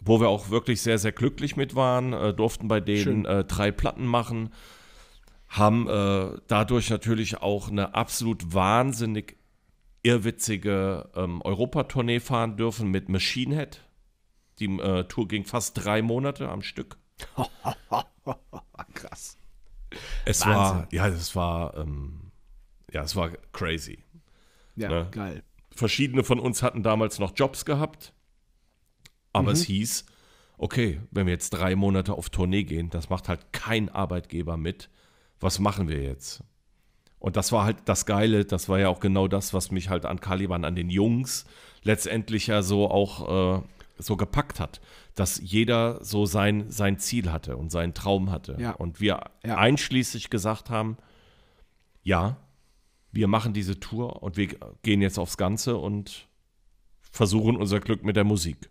wo 0.04 0.20
wir 0.20 0.30
auch 0.30 0.50
wirklich 0.50 0.82
sehr, 0.82 0.98
sehr 0.98 1.12
glücklich 1.12 1.56
mit 1.56 1.76
waren, 1.76 2.14
äh, 2.14 2.34
durften 2.34 2.68
bei 2.68 2.80
denen 2.80 3.26
äh, 3.26 3.44
drei 3.44 3.72
Platten 3.72 4.06
machen, 4.06 4.50
haben 5.48 5.88
äh, 5.88 6.40
dadurch 6.48 6.90
natürlich 6.90 7.42
auch 7.42 7.70
eine 7.70 7.96
absolut 7.96 8.54
wahnsinnig 8.54 9.38
irrwitzige 10.04 11.10
ähm, 11.16 11.42
Europatournee 11.42 12.20
fahren 12.20 12.58
dürfen 12.58 12.90
mit 12.90 13.10
Machine 13.10 13.56
Head. 13.56 13.87
Die 14.60 14.66
äh, 14.66 15.04
Tour 15.06 15.28
ging 15.28 15.46
fast 15.46 15.84
drei 15.84 16.02
Monate 16.02 16.50
am 16.50 16.62
Stück. 16.62 16.98
Krass. 18.94 19.38
Es 20.26 20.42
Wahnsinn. 20.46 20.54
war, 20.56 20.88
ja, 20.92 21.08
es 21.08 21.36
war, 21.36 21.78
ähm, 21.78 22.32
ja, 22.92 23.04
es 23.04 23.16
war 23.16 23.30
crazy. 23.54 24.00
Ja, 24.76 24.90
Ne? 24.90 25.08
geil. 25.12 25.44
verschiedene 25.72 26.24
von 26.24 26.40
uns 26.40 26.62
hatten 26.64 26.84
damals 26.84 27.20
noch 27.20 27.34
Jobs 27.36 27.66
gehabt. 27.66 28.14
Aber 29.34 29.52
es 29.52 29.64
hieß, 29.64 30.06
okay, 30.58 31.00
wenn 31.12 31.28
wir 31.28 31.34
jetzt 31.34 31.52
drei 31.52 31.76
Monate 31.76 32.14
auf 32.14 32.30
Tournee 32.30 32.64
gehen, 32.64 32.90
das 32.90 33.10
macht 33.10 33.30
halt 33.30 33.54
kein 33.54 33.90
Arbeitgeber 33.90 34.58
mit. 34.58 34.90
Was 35.40 35.60
machen 35.60 35.88
wir 35.88 36.02
jetzt? 36.02 36.44
Und 37.20 37.36
das 37.38 37.52
war 37.52 37.64
halt 37.64 37.78
das 37.86 38.06
Geile, 38.08 38.46
das 38.46 38.68
war 38.70 38.80
ja 38.80 38.90
auch 38.90 39.00
genau 39.00 39.28
das, 39.28 39.54
was 39.54 39.70
mich 39.72 39.90
halt 39.90 40.06
an 40.06 40.20
Caliban, 40.20 40.66
an 40.66 40.76
den 40.76 40.90
Jungs 40.90 41.46
letztendlich 41.84 42.48
ja 42.48 42.62
so 42.64 42.90
auch 42.90 43.60
äh, 43.60 43.62
so 43.98 44.16
gepackt 44.18 44.60
hat, 44.60 44.80
dass 45.16 45.40
jeder 45.44 46.04
so 46.04 46.26
sein, 46.26 46.70
sein 46.70 47.00
Ziel 47.00 47.32
hatte 47.32 47.58
und 47.58 47.72
seinen 47.72 47.94
Traum 47.94 48.32
hatte. 48.32 48.56
Ja. 48.60 48.72
Und 48.72 49.00
wir 49.02 49.22
Ja. 49.46 49.58
einschließlich 49.58 50.30
gesagt 50.30 50.70
haben, 50.70 50.98
ja, 52.04 52.38
wir 53.12 53.28
machen 53.28 53.54
diese 53.54 53.80
Tour 53.80 54.22
und 54.22 54.38
wir 54.38 54.48
gehen 54.84 55.02
jetzt 55.02 55.18
aufs 55.18 55.38
Ganze 55.38 55.78
und 55.78 56.28
versuchen 57.12 57.56
unser 57.58 57.80
Glück 57.80 58.04
mit 58.04 58.16
der 58.16 58.24
Musik. 58.24 58.70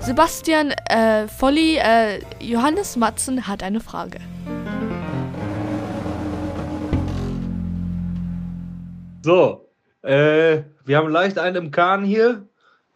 Sebastian, 0.00 0.72
äh, 0.90 1.26
Volli, 1.28 1.76
äh, 1.76 2.20
Johannes 2.38 2.96
Matzen 2.96 3.46
hat 3.46 3.62
eine 3.62 3.80
Frage. 3.80 4.20
So, 9.22 9.70
äh, 10.02 10.62
wir 10.84 10.98
haben 10.98 11.08
leicht 11.10 11.38
einen 11.38 11.56
im 11.56 11.70
Kahn 11.70 12.04
hier. 12.04 12.46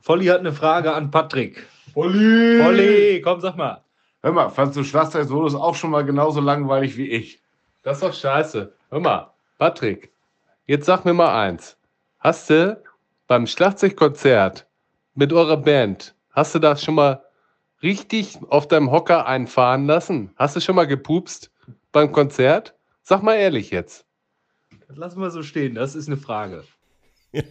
Volli 0.01 0.27
hat 0.27 0.41
eine 0.41 0.53
Frage 0.53 0.93
an 0.93 1.11
Patrick. 1.11 1.67
Olli! 1.95 2.63
Volli, 2.63 3.21
komm, 3.23 3.41
sag 3.41 3.57
mal. 3.57 3.83
Hör 4.23 4.33
mal, 4.33 4.51
fandst 4.51 4.77
du 4.77 4.85
Schlagzeug-Solos 4.85 5.55
auch 5.55 5.75
schon 5.75 5.91
mal 5.91 6.05
genauso 6.05 6.41
langweilig 6.41 6.97
wie 6.97 7.09
ich? 7.09 7.41
Das 7.83 7.99
ist 7.99 8.03
doch 8.03 8.13
scheiße. 8.13 8.73
Hör 8.91 9.01
mal, 9.01 9.33
Patrick, 9.59 10.13
jetzt 10.67 10.87
sag 10.87 11.05
mir 11.05 11.15
mal 11.15 11.35
eins. 11.41 11.77
Hast 12.19 12.51
du 12.51 12.81
beim 13.27 13.47
Schlagzeugkonzert 13.47 14.67
mit 15.15 15.33
eurer 15.33 15.57
Band, 15.57 16.15
hast 16.33 16.55
du 16.55 16.59
das 16.59 16.85
schon 16.85 16.97
mal 16.97 17.23
richtig 17.83 18.39
auf 18.49 18.69
deinem 18.69 18.91
Hocker 18.91 19.27
einfahren 19.27 19.87
lassen? 19.87 20.33
Hast 20.37 20.57
du 20.57 20.61
schon 20.61 20.77
mal 20.77 20.87
gepupst 20.87 21.51
beim 21.93 22.13
Konzert? 22.13 22.75
Sag 23.03 23.23
mal 23.23 23.35
ehrlich 23.35 23.71
jetzt. 23.71 24.05
Das 24.89 24.97
lassen 24.97 25.21
wir 25.21 25.31
so 25.31 25.43
stehen, 25.43 25.75
das 25.75 25.95
ist 25.95 26.09
eine 26.09 26.17
Frage. 26.17 26.65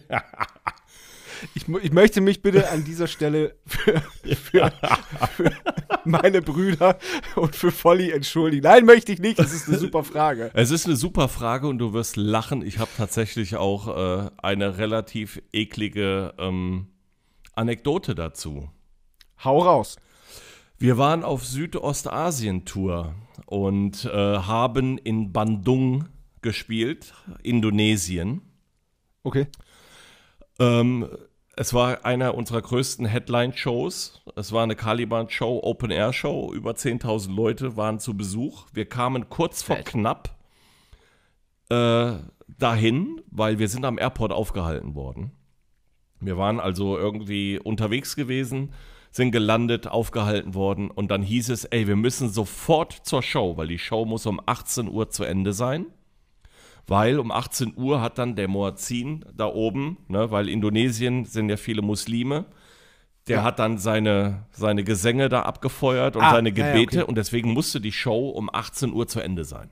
Ich, 1.54 1.68
ich 1.68 1.92
möchte 1.92 2.20
mich 2.20 2.42
bitte 2.42 2.68
an 2.70 2.84
dieser 2.84 3.06
Stelle 3.06 3.54
für, 3.66 4.02
für, 4.34 4.72
für 5.36 5.52
meine 6.04 6.42
Brüder 6.42 6.98
und 7.36 7.54
für 7.54 7.70
Volli 7.70 8.10
entschuldigen. 8.10 8.64
Nein, 8.64 8.84
möchte 8.84 9.12
ich 9.12 9.20
nicht. 9.20 9.38
Das 9.38 9.52
ist 9.52 9.68
eine 9.68 9.78
super 9.78 10.04
Frage. 10.04 10.50
Es 10.54 10.70
ist 10.70 10.86
eine 10.86 10.96
super 10.96 11.28
Frage 11.28 11.68
und 11.68 11.78
du 11.78 11.92
wirst 11.92 12.16
lachen. 12.16 12.62
Ich 12.62 12.78
habe 12.78 12.90
tatsächlich 12.96 13.56
auch 13.56 13.88
äh, 13.88 14.30
eine 14.38 14.78
relativ 14.78 15.40
eklige 15.52 16.34
ähm, 16.38 16.88
Anekdote 17.54 18.14
dazu. 18.14 18.68
Hau 19.44 19.58
raus. 19.60 19.96
Wir 20.78 20.96
waren 20.96 21.24
auf 21.24 21.44
Südostasien-Tour 21.44 23.14
und 23.46 24.04
äh, 24.04 24.10
haben 24.10 24.98
in 24.98 25.32
Bandung 25.32 26.08
gespielt, 26.40 27.14
Indonesien. 27.42 28.42
Okay. 29.24 29.48
Ähm, 30.58 31.08
es 31.56 31.74
war 31.74 32.04
einer 32.04 32.34
unserer 32.36 32.62
größten 32.62 33.06
Headline-Shows. 33.06 34.22
Es 34.36 34.52
war 34.52 34.62
eine 34.62 34.76
Caliban-Show, 34.76 35.60
Open-Air-Show. 35.62 36.52
Über 36.54 36.72
10.000 36.72 37.34
Leute 37.34 37.76
waren 37.76 37.98
zu 37.98 38.16
Besuch. 38.16 38.66
Wir 38.72 38.88
kamen 38.88 39.28
kurz 39.28 39.62
vor 39.62 39.76
knapp 39.78 40.36
äh, 41.68 42.12
dahin, 42.46 43.20
weil 43.30 43.58
wir 43.58 43.68
sind 43.68 43.84
am 43.84 43.98
Airport 43.98 44.32
aufgehalten 44.32 44.94
worden. 44.94 45.32
Wir 46.20 46.36
waren 46.36 46.60
also 46.60 46.96
irgendwie 46.96 47.58
unterwegs 47.58 48.16
gewesen, 48.16 48.72
sind 49.10 49.32
gelandet, 49.32 49.86
aufgehalten 49.86 50.54
worden 50.54 50.90
und 50.90 51.10
dann 51.10 51.22
hieß 51.22 51.48
es, 51.50 51.64
ey, 51.64 51.86
wir 51.86 51.96
müssen 51.96 52.28
sofort 52.28 52.92
zur 52.92 53.22
Show, 53.22 53.56
weil 53.56 53.68
die 53.68 53.78
Show 53.78 54.04
muss 54.04 54.26
um 54.26 54.40
18 54.44 54.88
Uhr 54.88 55.10
zu 55.10 55.24
Ende 55.24 55.52
sein 55.52 55.86
weil 56.88 57.20
um 57.20 57.30
18 57.30 57.74
Uhr 57.76 58.00
hat 58.00 58.18
dann 58.18 58.34
der 58.34 58.48
Muazzin 58.48 59.24
da 59.34 59.46
oben, 59.46 59.98
ne, 60.08 60.30
weil 60.32 60.48
Indonesien 60.48 61.24
sind 61.26 61.48
ja 61.50 61.56
viele 61.56 61.82
Muslime, 61.82 62.46
der 63.28 63.36
Ja. 63.38 63.42
hat 63.44 63.58
dann 63.58 63.78
seine, 63.78 64.46
seine 64.52 64.82
Gesänge 64.84 65.28
da 65.28 65.42
abgefeuert 65.42 66.16
und 66.16 66.22
Ah, 66.22 66.30
seine 66.32 66.48
ja, 66.50 66.56
ja, 66.66 66.72
Gebete 66.72 67.02
okay. 67.02 67.08
und 67.08 67.16
deswegen 67.18 67.52
musste 67.52 67.80
die 67.80 67.92
Show 67.92 68.30
um 68.30 68.48
18 68.52 68.92
Uhr 68.92 69.06
zu 69.06 69.20
Ende 69.20 69.44
sein. 69.44 69.70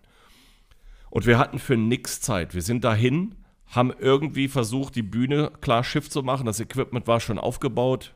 Und 1.10 1.26
wir 1.26 1.38
hatten 1.38 1.58
für 1.58 1.76
nix 1.76 2.20
Zeit. 2.20 2.54
Wir 2.54 2.60
sind 2.62 2.84
dahin, 2.84 3.34
haben 3.68 3.92
irgendwie 3.98 4.48
versucht, 4.48 4.94
die 4.94 5.02
Bühne 5.02 5.50
klar 5.62 5.82
Schiff 5.82 6.10
zu 6.10 6.22
machen. 6.22 6.44
Das 6.44 6.60
Equipment 6.60 7.06
war 7.06 7.20
schon 7.20 7.38
aufgebaut. 7.38 8.14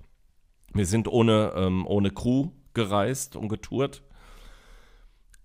Wir 0.75 0.85
sind 0.87 1.09
ohne, 1.09 1.53
ähm, 1.57 1.87
ohne 1.87 2.11
Crew 2.11 2.51
gereist 2.75 3.35
und 3.37 3.49
getourt. 3.49 4.03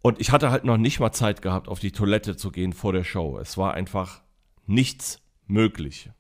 Und 0.05 0.21
ich 0.21 0.31
hatte 0.31 0.51
halt 0.51 0.65
noch 0.65 0.77
nicht 0.77 0.99
mal 0.99 1.11
Zeit 1.11 1.41
gehabt, 1.41 1.67
auf 1.67 1.79
die 1.79 1.91
Toilette 1.91 2.37
zu 2.37 2.51
gehen 2.51 2.73
vor 2.73 2.93
der 2.93 3.03
Show. 3.03 3.39
Es 3.39 3.57
war 3.57 3.73
einfach 3.73 4.21
nichts 4.67 5.19
möglich. 5.47 6.11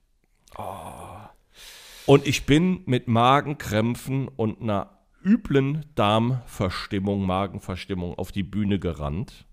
Und 2.07 2.25
ich 2.25 2.47
bin 2.47 2.81
mit 2.87 3.07
Magenkrämpfen 3.07 4.27
und 4.27 4.59
einer 4.59 4.97
üblen 5.23 5.85
Darmverstimmung, 5.93 7.27
Magenverstimmung 7.27 8.15
auf 8.15 8.31
die 8.31 8.41
Bühne 8.41 8.79
gerannt 8.79 9.45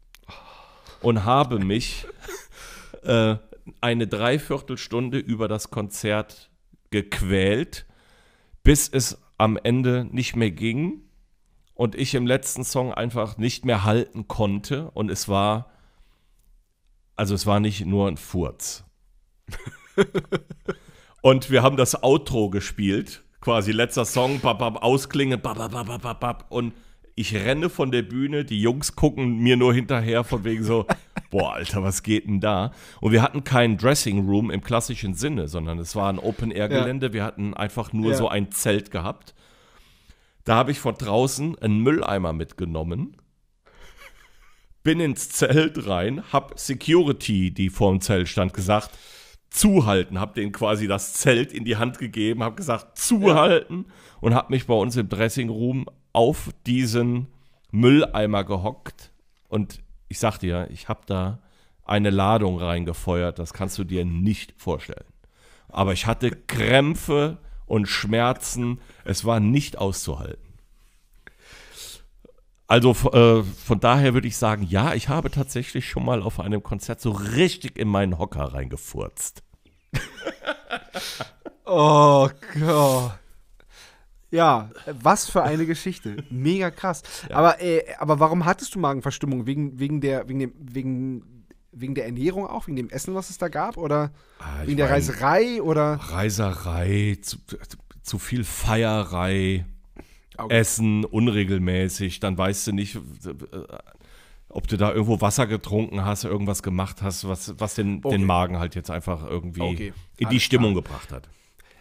und 1.03 1.27
habe 1.27 1.59
mich 1.59 2.07
äh, 3.03 3.37
eine 3.83 4.07
Dreiviertelstunde 4.07 5.19
über 5.19 5.47
das 5.47 5.71
Konzert 5.71 6.51
gequält, 6.89 7.85
bis 8.63 8.89
es 8.89 9.23
am 9.37 9.59
Ende 9.63 10.09
nicht 10.11 10.37
mehr 10.37 10.53
ging 10.53 11.03
und 11.83 11.97
ich 11.97 12.15
im 12.15 12.29
letzten 12.29 12.63
Song 12.63 12.95
einfach 12.95 13.39
nicht 13.39 13.65
mehr 13.65 13.83
halten 13.83 14.29
konnte 14.29 14.93
und 14.93 15.11
es 15.11 15.29
war, 15.29 15.69
also 17.17 17.35
es 17.35 17.45
war 17.45 17.59
nicht 17.59 17.85
nur 17.85 18.07
ein 18.07 18.17
Furz. 18.17 18.85
und 21.23 21.51
wir 21.51 21.65
haben 21.65 21.77
das 21.77 22.01
Outro 22.05 22.51
gespielt, 22.51 23.25
quasi 23.41 23.73
letzter 23.73 24.05
Song, 24.05 24.39
bab, 24.39 24.63
ausklingen, 24.81 25.41
bab, 25.41 25.59
bab, 25.59 25.73
bab, 25.73 26.03
bab, 26.03 26.21
bab, 26.21 26.53
und 26.53 26.73
ich 27.17 27.35
renne 27.35 27.69
von 27.69 27.91
der 27.91 28.03
Bühne, 28.03 28.45
die 28.45 28.63
Jungs 28.63 28.95
gucken 28.95 29.39
mir 29.39 29.57
nur 29.57 29.75
hinterher 29.75 30.23
von 30.23 30.45
wegen 30.45 30.63
so, 30.63 30.87
boah, 31.31 31.55
Alter, 31.55 31.83
was 31.83 32.05
geht 32.05 32.29
denn 32.29 32.39
da? 32.39 32.71
Und 33.01 33.11
wir 33.11 33.23
hatten 33.23 33.43
keinen 33.43 33.77
Dressing 33.77 34.25
Room 34.29 34.53
im 34.53 34.63
klassischen 34.63 35.15
Sinne, 35.15 35.49
sondern 35.49 35.81
es 35.81 35.97
war 35.97 36.13
ein 36.13 36.21
Open-Air-Gelände. 36.21 37.13
Wir 37.13 37.25
hatten 37.25 37.55
einfach 37.55 37.93
nur 37.93 38.13
Ja. 38.13 38.17
so 38.19 38.29
ein 38.29 38.53
Zelt 38.53 38.93
gehabt. 38.93 39.35
Da 40.45 40.57
habe 40.57 40.73
ich 40.73 40.81
von 40.81 40.95
draußen 40.95 41.59
einen 41.59 41.81
Mülleimer 41.81 42.33
mitgenommen, 42.33 43.17
bin 44.83 45.01
ins 45.01 45.29
Zelt 45.29 45.87
rein, 45.87 46.25
hab 46.33 46.59
Security, 46.59 47.53
die 47.53 47.71
vor 47.71 47.91
dem 47.93 48.01
Zelt 48.01 48.29
stand, 48.29 48.53
gesagt, 48.53 48.91
zuhalten, 49.51 50.19
hab 50.19 50.35
denen 50.35 50.53
quasi 50.53 50.89
das 50.89 51.13
Zelt 51.15 51.53
in 51.53 51.65
die 51.65 51.77
Hand 51.77 51.99
gegeben, 51.99 52.43
hab 52.43 52.57
gesagt, 52.57 52.99
zuhalten. 52.99 53.87
Und 54.21 54.35
hab 54.35 54.51
mich 54.51 54.67
bei 54.67 54.75
uns 54.75 54.97
im 54.97 55.09
Dressing 55.09 55.49
Room 55.49 55.87
auf 56.13 56.51
diesen 56.67 57.29
Mülleimer 57.71 58.45
gehockt. 58.45 59.13
Und 59.49 59.83
ich 60.09 60.19
sag 60.19 60.39
dir, 60.39 60.69
ich 60.71 60.89
hab 60.89 61.07
da 61.07 61.41
eine 61.85 62.11
Ladung 62.11 62.59
reingefeuert, 62.59 63.39
das 63.39 63.53
kannst 63.53 63.79
du 63.79 63.85
dir 63.85 64.05
nicht 64.05 64.55
vorstellen. 64.57 65.05
Aber 65.69 65.93
ich 65.93 66.07
hatte 66.07 66.31
Krämpfe 66.31 67.39
und 67.73 67.87
Schmerzen, 67.87 68.83
es 69.03 69.25
war 69.25 69.41
nicht 69.41 69.79
auszuhalten. 69.79 70.53
Also 72.67 72.91
äh, 72.91 73.43
von 73.43 73.81
daher 73.81 74.13
würde 74.13 74.29
ich 74.29 74.37
sagen, 74.37 74.67
ja, 74.69 74.93
ich 74.93 75.09
habe 75.09 75.31
tatsächlich 75.31 75.89
schon 75.89 76.05
mal 76.05 76.21
auf 76.21 76.39
einem 76.39 76.63
Konzert 76.63 77.01
so 77.01 77.13
richtig 77.13 77.79
in 77.79 77.89
meinen 77.89 78.19
Hocker 78.19 78.45
reingefurzt. 78.53 79.43
Oh 81.65 82.29
Gott. 82.59 83.13
Ja, 84.31 84.71
was 84.87 85.31
für 85.31 85.43
eine 85.43 85.65
Geschichte. 85.65 86.25
Mega 86.29 86.71
krass. 86.71 87.03
Aber, 87.31 87.63
äh, 87.63 87.85
aber 87.99 88.21
warum 88.21 88.45
hattest 88.45 88.75
du 88.75 88.79
Magenverstimmung? 88.79 89.47
Wegen, 89.47 89.79
wegen, 89.79 90.03
der, 90.03 90.29
wegen, 90.29 90.39
dem, 90.41 90.53
wegen, 90.59 91.32
wegen 91.73 91.95
der 91.95 92.05
Ernährung 92.07 92.47
auch? 92.47 92.67
Wegen 92.67 92.77
dem 92.77 92.91
Essen, 92.91 93.15
was 93.15 93.31
es 93.31 93.39
da 93.39 93.49
gab? 93.49 93.77
Oder 93.77 94.13
Ah, 94.39 94.63
wegen 94.65 94.77
der 94.77 94.87
mein, 94.87 94.95
Reiserei? 94.95 95.63
Oder? 95.63 95.95
Reiserei, 95.95 97.19
zu, 97.23 97.39
zu 98.03 98.19
viel 98.19 98.45
Feierei, 98.45 99.65
Okay. 100.39 100.55
Essen 100.61 101.05
unregelmäßig, 101.05 102.19
dann 102.19 102.39
weißt 102.39 102.67
du 102.69 102.73
nicht, 102.73 102.97
äh, 102.97 103.01
ob 104.49 104.67
du 104.67 104.79
da 104.79 104.91
irgendwo 104.91 105.21
Wasser 105.21 105.47
getrunken 105.47 106.05
hast, 106.07 106.25
irgendwas 106.25 106.63
gemacht 106.63 107.03
hast, 107.03 107.29
was, 107.29 107.55
was 107.61 107.75
den, 107.75 107.99
Okay. 108.03 108.17
den 108.17 108.25
Magen 108.27 108.59
halt 108.59 108.75
jetzt 108.75 108.91
einfach 108.91 109.25
irgendwie 109.29 109.61
Okay, 109.63 109.93
in 110.17 110.31
die 110.31 110.41
Stimmung 110.41 110.75
gebracht 110.75 111.13
hat. 111.13 111.29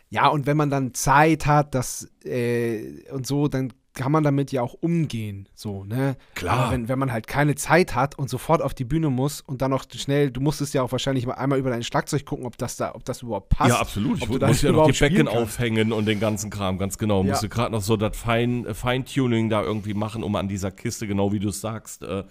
Ja, 0.10 0.28
und 0.28 0.46
wenn 0.48 0.58
man 0.58 0.70
dann 0.70 0.94
Zeit 0.94 1.46
hat, 1.46 1.74
das 1.76 2.10
äh, 2.26 3.10
und 3.12 3.26
so, 3.26 3.48
dann 3.48 3.72
kann 3.94 4.12
man 4.12 4.24
damit 4.24 4.52
ja 4.52 4.62
auch 4.62 4.74
umgehen. 4.74 5.50
So, 5.54 5.84
ne? 5.84 6.16
Klar. 6.36 6.58
Aber 6.58 6.72
wenn, 6.72 6.88
wenn 6.88 6.98
man 6.98 7.12
halt 7.12 7.28
keine 7.28 7.56
Zeit 7.56 7.94
hat 7.94 8.18
und 8.18 8.30
sofort 8.30 8.62
auf 8.62 8.74
die 8.74 8.86
Bühne 8.86 9.10
muss 9.10 9.42
und 9.42 9.62
dann 9.62 9.72
noch 9.72 9.86
schnell, 9.94 10.32
du 10.32 10.40
musstest 10.40 10.74
ja 10.74 10.82
auch 10.82 10.92
wahrscheinlich 10.92 11.26
mal 11.26 11.34
einmal 11.34 11.60
über 11.60 11.70
dein 11.70 11.84
Schlagzeug 11.84 12.26
gucken, 12.26 12.46
ob 12.46 12.58
das 12.58 12.78
da, 12.78 12.96
ob 12.96 13.04
das 13.04 13.22
überhaupt 13.22 13.50
passt. 13.50 13.72
Ja, 13.72 13.80
absolut. 13.80 14.22
Ich 14.22 14.28
du 14.28 14.38
ja 14.38 14.72
noch 14.72 14.90
die 14.90 14.98
Becken 14.98 15.28
aufhängen 15.28 15.92
und 15.92 16.06
den 16.06 16.20
ganzen 16.20 16.50
Kram, 16.50 16.78
ganz 16.78 16.98
genau. 16.98 17.24
Ja. 17.24 17.32
Musste 17.32 17.50
gerade 17.50 17.72
noch 17.72 17.82
so 17.82 17.98
das 17.98 18.16
Fein, 18.16 18.66
äh, 18.66 18.74
Feintuning 18.74 19.50
da 19.50 19.62
irgendwie 19.62 19.94
machen, 19.94 20.24
um 20.24 20.36
an 20.36 20.48
dieser 20.48 20.72
Kiste, 20.72 21.06
genau 21.06 21.34
wie 21.34 21.40
du 21.40 21.50
es 21.50 21.60
sagst, 21.60 22.04
äh, 22.04 22.24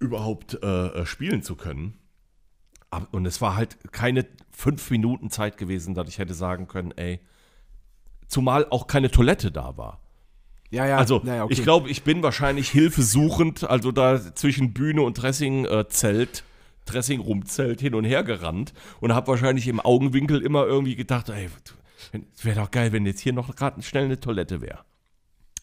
überhaupt 0.00 0.58
äh, 0.62 0.66
äh, 0.66 1.06
spielen 1.06 1.42
zu 1.42 1.56
können. 1.56 1.98
Und 3.10 3.26
es 3.26 3.42
war 3.42 3.54
halt 3.54 3.92
keine 3.92 4.26
fünf 4.50 4.90
Minuten 4.90 5.28
Zeit 5.28 5.58
gewesen, 5.58 5.94
dass 5.94 6.08
ich 6.08 6.18
hätte 6.18 6.32
sagen 6.32 6.68
können, 6.68 6.92
ey, 6.96 7.20
zumal 8.28 8.66
auch 8.70 8.86
keine 8.86 9.10
Toilette 9.10 9.52
da 9.52 9.76
war. 9.76 10.00
Ja, 10.70 10.86
ja. 10.86 10.98
Also, 10.98 11.20
naja, 11.24 11.44
okay. 11.44 11.54
ich 11.54 11.62
glaube, 11.62 11.88
ich 11.88 12.02
bin 12.02 12.22
wahrscheinlich 12.22 12.68
hilfesuchend, 12.68 13.68
also 13.68 13.90
da 13.92 14.20
zwischen 14.34 14.72
Bühne 14.74 15.02
und 15.02 15.14
Dressing-Zelt, 15.14 16.44
Dressing-Room-Zelt 16.84 17.80
hin 17.80 17.94
und 17.94 18.04
her 18.04 18.22
gerannt 18.22 18.74
und 19.00 19.14
habe 19.14 19.28
wahrscheinlich 19.28 19.66
im 19.68 19.80
Augenwinkel 19.80 20.42
immer 20.42 20.66
irgendwie 20.66 20.96
gedacht, 20.96 21.30
ey, 21.30 21.48
es 22.34 22.44
wäre 22.44 22.60
doch 22.60 22.70
geil, 22.70 22.92
wenn 22.92 23.06
jetzt 23.06 23.20
hier 23.20 23.32
noch 23.32 23.54
gerade 23.56 23.82
schnell 23.82 24.04
eine 24.04 24.20
Toilette 24.20 24.60
wäre. 24.60 24.80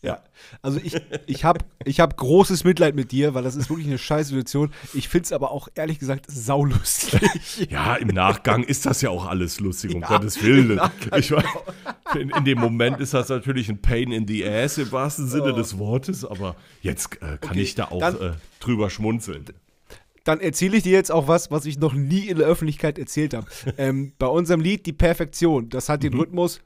Ja, 0.01 0.19
also 0.61 0.79
ich, 0.83 0.95
ich 1.25 1.43
habe 1.45 1.65
ich 1.83 1.99
hab 1.99 2.15
großes 2.15 2.63
Mitleid 2.63 2.95
mit 2.95 3.11
dir, 3.11 3.33
weil 3.33 3.43
das 3.43 3.55
ist 3.55 3.69
wirklich 3.69 3.87
eine 3.87 3.97
scheiß 3.97 4.27
Situation. 4.27 4.71
Ich 4.93 5.09
finde 5.09 5.25
es 5.25 5.31
aber 5.31 5.49
auch 5.51 5.67
ehrlich 5.73 5.97
gesagt 5.97 6.25
saulustig. 6.29 7.21
Ja, 7.69 7.95
im 7.95 8.09
Nachgang 8.09 8.63
ist 8.63 8.85
das 8.85 9.01
ja 9.01 9.09
auch 9.09 9.25
alles 9.25 9.59
lustig, 9.59 9.95
um 9.95 10.01
Ja, 10.01 10.07
Gottes 10.07 10.43
Willen. 10.43 10.79
Ich 11.17 11.31
mein, 11.31 11.43
in, 12.19 12.29
in 12.29 12.45
dem 12.45 12.59
Moment 12.59 12.99
ist 12.99 13.13
das 13.15 13.29
natürlich 13.29 13.69
ein 13.69 13.81
Pain 13.81 14.11
in 14.11 14.27
the 14.27 14.45
ass 14.45 14.77
im 14.77 14.91
wahrsten 14.91 15.27
Sinne 15.27 15.53
des 15.53 15.77
Wortes, 15.79 16.23
aber 16.23 16.55
jetzt 16.81 17.15
äh, 17.15 17.37
kann 17.39 17.51
Okay, 17.51 17.61
ich 17.61 17.75
da 17.75 17.85
auch 17.85 17.99
dann- 17.99 18.21
äh, 18.21 18.31
drüber 18.59 18.89
schmunzeln. 18.89 19.45
Dann 20.23 20.39
erzähle 20.39 20.77
ich 20.77 20.83
dir 20.83 20.93
jetzt 20.93 21.11
auch 21.11 21.27
was, 21.27 21.51
was 21.51 21.65
ich 21.65 21.77
noch 21.77 21.93
nie 21.93 22.27
in 22.27 22.37
der 22.39 22.47
Öffentlichkeit 22.47 22.97
erzählt 22.97 23.35
habe. 23.35 23.45
Ähm, 23.77 24.13
bei 24.17 24.25
unserem 24.25 24.59
Lied 24.59 24.85
Die 24.87 24.93
Perfektion, 24.93 25.69
das 25.69 25.87
hat 25.87 26.01
den 26.03 26.13
Mhm. 26.13 26.19
Rhythmus. 26.19 26.61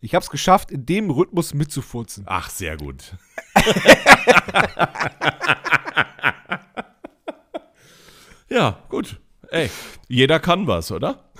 Ich 0.00 0.14
habe 0.14 0.22
es 0.22 0.30
geschafft, 0.30 0.70
in 0.70 0.86
dem 0.86 1.10
Rhythmus 1.10 1.54
mitzufurzen. 1.54 2.22
Ach, 2.26 2.50
sehr 2.50 2.76
gut. 2.76 3.16
ja, 8.48 8.78
gut. 8.88 9.20
Ey, 9.50 9.70
jeder 10.08 10.40
kann 10.40 10.66
was, 10.66 10.90
oder? 10.90 11.30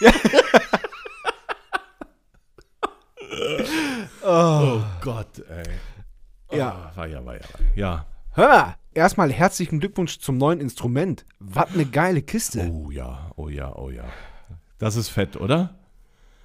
oh 4.22 4.82
Gott, 5.00 5.38
ey. 5.48 5.64
Ja. 6.50 6.70
Ah, 6.70 6.92
war 6.96 7.06
ja, 7.06 7.24
war 7.24 7.34
ja, 7.34 7.40
ja. 7.74 8.06
Hör 8.32 8.48
mal, 8.48 8.76
erstmal 8.94 9.32
herzlichen 9.32 9.80
Glückwunsch 9.80 10.18
zum 10.18 10.38
neuen 10.38 10.60
Instrument. 10.60 11.26
Was 11.38 11.74
eine 11.74 11.84
geile 11.84 12.22
Kiste. 12.22 12.70
Oh 12.70 12.90
ja, 12.90 13.32
oh 13.36 13.48
ja, 13.48 13.74
oh 13.74 13.90
ja. 13.90 14.04
Das 14.78 14.96
ist 14.96 15.08
fett, 15.08 15.36
oder? 15.36 15.77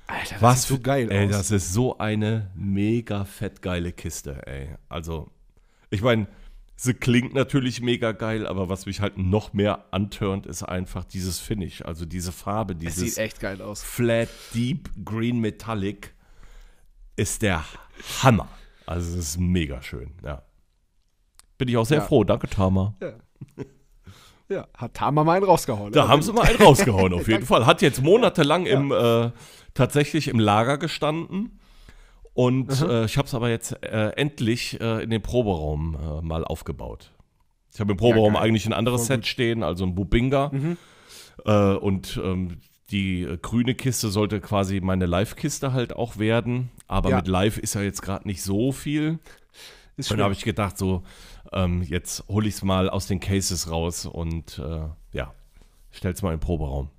Alter, 0.07 0.33
das 0.35 0.41
Was 0.41 0.61
sieht 0.63 0.77
so 0.77 0.79
geil 0.83 1.11
ey, 1.11 1.25
aus. 1.27 1.31
das 1.31 1.51
ist 1.51 1.73
so 1.73 1.97
eine 1.97 2.51
mega 2.55 3.25
fett 3.25 3.61
geile 3.61 3.91
Kiste, 3.91 4.45
ey. 4.47 4.75
Also, 4.89 5.31
ich 5.89 6.01
meine, 6.01 6.27
sie 6.75 6.93
klingt 6.93 7.33
natürlich 7.33 7.81
mega 7.81 8.11
geil, 8.11 8.45
aber 8.45 8.67
was 8.69 8.85
mich 8.85 8.99
halt 8.99 9.17
noch 9.17 9.53
mehr 9.53 9.85
antörnt, 9.91 10.45
ist 10.45 10.63
einfach 10.63 11.05
dieses 11.05 11.39
Finish. 11.39 11.81
Also 11.83 12.05
diese 12.05 12.31
Farbe, 12.31 12.73
es 12.73 12.79
dieses 12.79 13.15
sieht 13.15 13.17
echt 13.17 13.39
geil 13.39 13.61
aus. 13.61 13.81
Flat 13.83 14.29
Deep 14.53 14.89
Green 15.05 15.39
Metallic 15.39 16.13
ist 17.15 17.41
der 17.41 17.63
Hammer. 18.21 18.49
Also, 18.85 19.17
es 19.17 19.29
ist 19.29 19.39
mega 19.39 19.81
schön, 19.81 20.11
ja. 20.23 20.43
Bin 21.57 21.67
ich 21.69 21.77
auch 21.77 21.85
sehr 21.85 21.99
Ja. 21.99 22.05
froh. 22.05 22.23
Danke, 22.25 22.47
Tama. 22.49 22.95
Ja, 23.01 23.13
hat 24.77 24.93
Tama 24.93 25.23
mal 25.23 25.33
einen 25.37 25.45
rausgehauen. 25.45 25.91
Da 25.91 26.07
haben 26.07 26.21
sie 26.21 26.33
mal 26.33 26.43
einen 26.43 26.57
rausgehauen, 26.61 27.13
auf 27.13 27.27
jeden 27.27 27.45
Fall. 27.45 27.65
Hat 27.65 27.81
jetzt 27.81 28.01
monatelang 28.01 28.65
im, 28.65 28.91
äh, 28.91 29.31
tatsächlich 29.73 30.27
im 30.27 30.39
Lager 30.39 30.77
gestanden. 30.77 31.59
Und 32.33 32.81
äh, 32.81 33.05
ich 33.05 33.17
habe 33.17 33.27
es 33.27 33.35
aber 33.35 33.49
jetzt 33.49 33.73
äh, 33.83 34.09
endlich 34.15 34.79
äh, 34.81 35.03
in 35.03 35.09
den 35.11 35.21
Proberaum 35.21 35.95
äh, 35.95 36.21
mal 36.25 36.43
aufgebaut. 36.43 37.11
Ich 37.73 37.79
habe 37.79 37.91
im 37.91 37.97
Proberaum 37.97 38.33
geil. 38.33 38.43
eigentlich 38.43 38.65
ein 38.65 38.73
anderes 38.73 39.05
Set 39.07 39.25
stehen, 39.27 39.63
also 39.63 39.83
ein 39.85 39.95
Bubinga. 39.95 40.51
Äh, 41.45 41.73
und 41.75 42.19
ähm, 42.23 42.59
die 42.91 43.27
grüne 43.41 43.73
Kiste 43.75 44.09
sollte 44.09 44.39
quasi 44.41 44.79
meine 44.81 45.05
Live-Kiste 45.07 45.73
halt 45.73 45.95
auch 45.95 46.17
werden. 46.17 46.69
Aber 46.87 47.09
Ja. 47.11 47.15
mit 47.17 47.27
Live 47.27 47.57
ist 47.57 47.73
ja 47.75 47.81
jetzt 47.81 48.01
gerade 48.01 48.27
nicht 48.27 48.43
so 48.43 48.71
viel. 48.71 49.19
ist 49.97 50.11
Und 50.11 50.17
da 50.17 50.23
habe 50.25 50.33
ich 50.33 50.43
gedacht, 50.43 50.77
so, 50.77 51.03
ähm, 51.51 51.81
jetzt 51.83 52.27
hole 52.27 52.47
ich 52.47 52.55
es 52.55 52.63
mal 52.63 52.89
aus 52.89 53.07
den 53.07 53.19
Cases 53.19 53.69
raus 53.69 54.05
und 54.05 54.59
äh, 54.59 54.87
ja, 55.11 55.33
stell's 55.91 56.21
mal 56.21 56.33
im 56.33 56.39
Proberaum. 56.39 56.89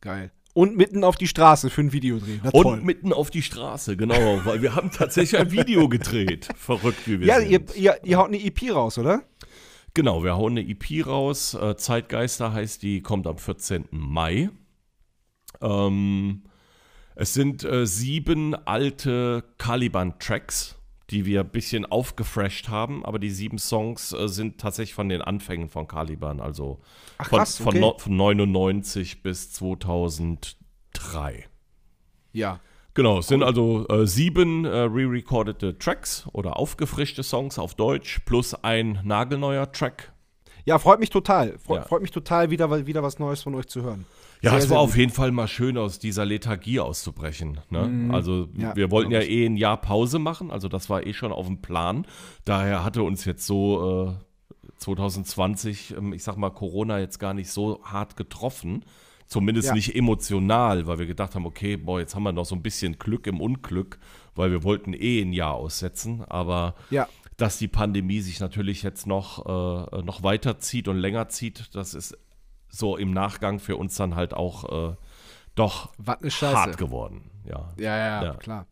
geil. 0.00 0.30
Und 0.54 0.76
mitten 0.76 1.04
auf 1.04 1.14
die 1.16 1.28
Straße 1.28 1.70
für 1.70 1.82
ein 1.82 1.92
Videodreh. 1.92 2.40
Na 2.42 2.50
Und 2.50 2.62
toll. 2.64 2.80
mitten 2.80 3.12
auf 3.12 3.30
die 3.30 3.42
Straße, 3.42 3.96
genau, 3.96 4.44
weil 4.44 4.60
wir 4.60 4.74
haben 4.74 4.90
tatsächlich 4.90 5.40
ein 5.40 5.52
Video 5.52 5.88
gedreht. 5.88 6.48
Verrückt, 6.56 7.06
wie 7.06 7.20
wir 7.20 7.26
Ja, 7.28 7.38
sind. 7.38 7.50
ihr, 7.50 7.76
ihr, 7.76 8.00
ihr 8.04 8.16
haut 8.18 8.26
eine 8.28 8.42
EP 8.44 8.74
raus, 8.74 8.98
oder? 8.98 9.22
Genau, 9.94 10.24
wir 10.24 10.36
hauen 10.36 10.58
eine 10.58 10.68
EP 10.68 11.06
raus. 11.06 11.54
Äh, 11.54 11.76
Zeitgeister 11.76 12.52
heißt 12.52 12.82
die, 12.82 13.02
kommt 13.02 13.28
am 13.28 13.38
14. 13.38 13.84
Mai. 13.92 14.50
Ähm, 15.60 16.42
es 17.14 17.34
sind 17.34 17.62
äh, 17.62 17.86
sieben 17.86 18.54
alte 18.54 19.44
Caliban-Tracks, 19.58 20.76
die 21.10 21.24
wir 21.24 21.40
ein 21.40 21.50
bisschen 21.50 21.86
aufgefresht 21.86 22.68
haben. 22.68 23.04
Aber 23.04 23.18
die 23.18 23.30
sieben 23.30 23.58
Songs 23.58 24.12
äh, 24.12 24.28
sind 24.28 24.58
tatsächlich 24.58 24.94
von 24.94 25.08
den 25.08 25.22
Anfängen 25.22 25.68
von 25.68 25.88
Caliban, 25.88 26.40
also 26.40 26.80
Ach, 27.18 27.28
von, 27.28 27.38
krass, 27.38 27.56
von, 27.56 27.68
okay. 27.68 27.80
no, 27.80 27.98
von 27.98 28.16
99 28.16 29.22
bis 29.22 29.52
2003. 29.52 31.46
Ja. 32.32 32.60
Genau, 32.94 33.18
es 33.20 33.28
sind 33.28 33.44
also 33.44 33.86
äh, 33.88 34.06
sieben 34.06 34.64
äh, 34.64 34.70
re-recordete 34.70 35.78
Tracks 35.78 36.26
oder 36.32 36.56
aufgefrischte 36.56 37.22
Songs 37.22 37.58
auf 37.58 37.74
Deutsch 37.76 38.20
plus 38.24 38.54
ein 38.54 39.00
nagelneuer 39.04 39.70
Track. 39.70 40.12
Ja, 40.68 40.78
freut 40.78 41.00
mich 41.00 41.08
total. 41.10 41.58
Fre 41.58 41.76
Ja. 41.76 41.82
Freut 41.82 42.02
mich 42.02 42.10
total, 42.10 42.50
wieder, 42.50 42.86
wieder 42.86 43.02
was 43.02 43.18
Neues 43.18 43.42
von 43.42 43.54
euch 43.54 43.66
zu 43.68 43.82
hören. 43.82 44.04
Ja, 44.42 44.50
Sehr, 44.50 44.58
es 44.58 44.70
war 44.70 44.80
auf 44.80 44.96
jeden 44.96 45.10
Fall 45.10 45.32
mal 45.32 45.48
schön, 45.48 45.78
aus 45.78 45.98
dieser 45.98 46.24
Lethargie 46.26 46.78
auszubrechen. 46.78 47.58
Ne? 47.70 48.10
Also 48.12 48.48
Ja, 48.54 48.76
wir 48.76 48.90
wollten 48.90 49.10
ja 49.10 49.20
eh 49.20 49.46
ein 49.46 49.56
Jahr 49.56 49.78
Pause 49.80 50.18
machen, 50.18 50.50
also 50.50 50.68
das 50.68 50.90
war 50.90 51.06
eh 51.06 51.14
schon 51.14 51.32
auf 51.32 51.46
dem 51.46 51.62
Plan. 51.62 52.06
Daher 52.44 52.84
hatte 52.84 53.02
uns 53.02 53.24
jetzt 53.24 53.46
so 53.46 54.14
äh, 54.18 54.72
2020, 54.76 55.96
ähm, 55.96 56.12
ich 56.12 56.22
sag 56.22 56.36
mal, 56.36 56.50
Corona 56.50 56.98
jetzt 56.98 57.18
gar 57.18 57.34
nicht 57.34 57.50
so 57.50 57.80
hart 57.82 58.16
getroffen. 58.16 58.84
Zumindest 59.26 59.68
Ja. 59.68 59.74
nicht 59.74 59.94
emotional, 59.96 60.86
weil 60.86 60.98
wir 60.98 61.06
gedacht 61.06 61.34
haben, 61.34 61.44
okay, 61.46 61.76
boah, 61.76 61.98
jetzt 61.98 62.14
haben 62.14 62.22
wir 62.22 62.32
noch 62.32 62.46
so 62.46 62.54
ein 62.54 62.62
bisschen 62.62 62.98
Glück 62.98 63.26
im 63.26 63.40
Unglück, 63.40 63.98
weil 64.34 64.50
wir 64.50 64.62
wollten 64.62 64.94
eh 64.94 65.20
ein 65.20 65.32
Jahr 65.32 65.54
aussetzen. 65.54 66.24
Aber 66.28 66.74
Ja. 66.90 67.08
Dass 67.38 67.56
die 67.56 67.68
Pandemie 67.68 68.20
sich 68.20 68.40
natürlich 68.40 68.82
jetzt 68.82 69.06
noch, 69.06 69.46
äh, 69.46 70.02
noch 70.02 70.22
weiterzieht 70.22 70.86
und 70.88 70.98
länger 70.98 71.28
zieht, 71.30 71.74
das 71.74 71.94
ist 71.94 72.18
so 72.68 72.96
im 72.98 73.12
Nachgang 73.12 73.58
für 73.60 73.76
uns 73.76 73.94
dann 73.96 74.14
halt 74.14 74.34
auch 74.34 74.90
äh, 74.92 74.96
doch 75.54 75.92
hart 76.42 76.76
geworden. 76.76 77.30
Ja. 77.44 77.72
Ja, 77.78 77.96
ja, 77.96 78.24
Ja. 78.24 78.34
klar. 78.34 78.66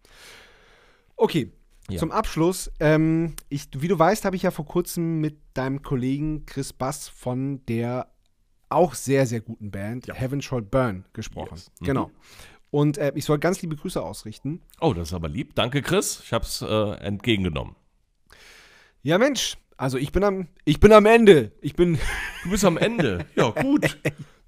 Okay, 1.17 1.51
Ja. 1.89 1.99
zum 1.99 2.11
Abschluss. 2.11 2.71
Ähm, 2.81 3.35
ich, 3.49 3.69
wie 3.77 3.89
du 3.89 3.99
weißt, 3.99 4.25
habe 4.25 4.37
ich 4.37 4.43
ja 4.43 4.51
vor 4.51 4.67
kurzem 4.67 5.21
mit 5.21 5.39
deinem 5.55 5.83
Kollegen 5.83 6.45
Chris 6.45 6.73
Bass 6.73 7.09
von 7.09 7.64
der 7.67 8.09
auch 8.69 8.95
sehr, 8.95 9.27
sehr 9.27 9.41
guten 9.41 9.71
Band 9.71 10.07
Ja. 10.09 10.14
Heaven 10.14 10.43
Shall 10.43 10.62
Burn 10.62 11.05
gesprochen. 11.12 11.55
Yes. 11.55 11.71
Mhm. 11.81 11.85
Genau. 11.87 12.11
Und 12.71 12.99
äh, 12.99 13.12
ich 13.14 13.25
soll 13.25 13.39
ganz 13.39 13.62
liebe 13.62 13.77
Grüße 13.77 14.03
ausrichten. 14.03 14.61
Oh, 14.81 14.93
das 14.93 15.09
ist 15.09 15.14
aber 15.14 15.29
lieb. 15.29 15.55
Danke, 15.55 15.81
Chris. 15.83 16.21
Ich 16.25 16.33
habe 16.33 16.45
es 16.45 16.61
äh, 16.62 16.91
entgegengenommen. 16.99 17.77
Ja, 19.07 19.19
Mensch, 19.19 19.57
also 19.77 19.99
ich 19.99 20.11
bin 20.11 20.25
am, 20.25 20.49
ich 20.65 20.81
bin 20.81 20.93
am 20.93 21.07
Ende. 21.07 21.53
Ich 21.61 21.77
bin, 21.77 21.97
Du 22.43 22.51
bist 22.51 22.65
am 22.65 22.77
Ende. 22.77 23.25
ja, 23.37 23.51
gut. 23.51 23.97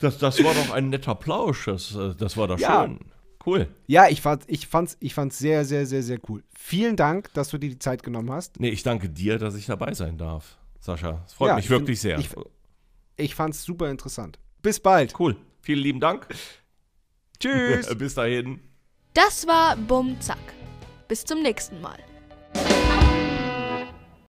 Das, 0.00 0.18
das 0.18 0.42
war 0.42 0.52
doch 0.52 0.70
ein 0.72 0.88
netter 0.88 1.14
Plausch. 1.14 1.66
Das, 1.66 1.94
äh, 1.94 2.12
das 2.16 2.36
war 2.36 2.48
doch 2.48 2.58
Ja. 2.58 2.82
schön. 2.84 2.98
Cool. 3.46 3.68
ja, 3.86 4.08
ich 4.08 4.20
fand, 4.20 4.42
ich 4.48 4.66
fand's, 4.66 4.96
ich 4.98 5.14
fand's 5.14 5.38
sehr, 5.38 5.64
sehr, 5.64 5.86
sehr, 5.86 6.02
sehr 6.02 6.18
cool. 6.28 6.42
Vielen 6.58 6.96
Dank, 6.96 7.32
dass 7.34 7.50
du 7.50 7.58
dir 7.58 7.70
die 7.70 7.78
Zeit 7.78 8.02
genommen 8.02 8.32
hast. 8.32 8.58
Nee, 8.58 8.70
ich 8.70 8.82
danke 8.82 9.08
dir, 9.08 9.38
dass 9.38 9.54
ich 9.54 9.66
dabei 9.66 9.94
sein 9.94 10.18
darf, 10.18 10.58
Sascha. 10.80 11.22
Es 11.24 11.34
freut 11.34 11.50
Ja, 11.50 11.54
mich 11.54 11.64
ich 11.66 11.68
find- 11.68 11.80
wirklich 11.82 12.00
sehr. 12.00 12.18
ich- 12.18 12.30
Ich 13.16 13.36
fand's 13.36 13.62
super 13.62 13.88
interessant. 13.92 14.40
Bis 14.60 14.80
bald. 14.80 15.18
cool. 15.20 15.36
Vielen 15.62 15.78
lieben 15.84 16.00
Dank. 16.00 16.26
Tschüss. 17.38 17.94
Bis 17.96 18.14
dahin. 18.14 18.58
Das 19.14 19.46
war 19.46 19.76
Bum 19.76 20.20
Zack. 20.20 20.38
Bis 21.06 21.24
zum 21.24 21.42
nächsten 21.42 21.80
Mal. 21.80 21.98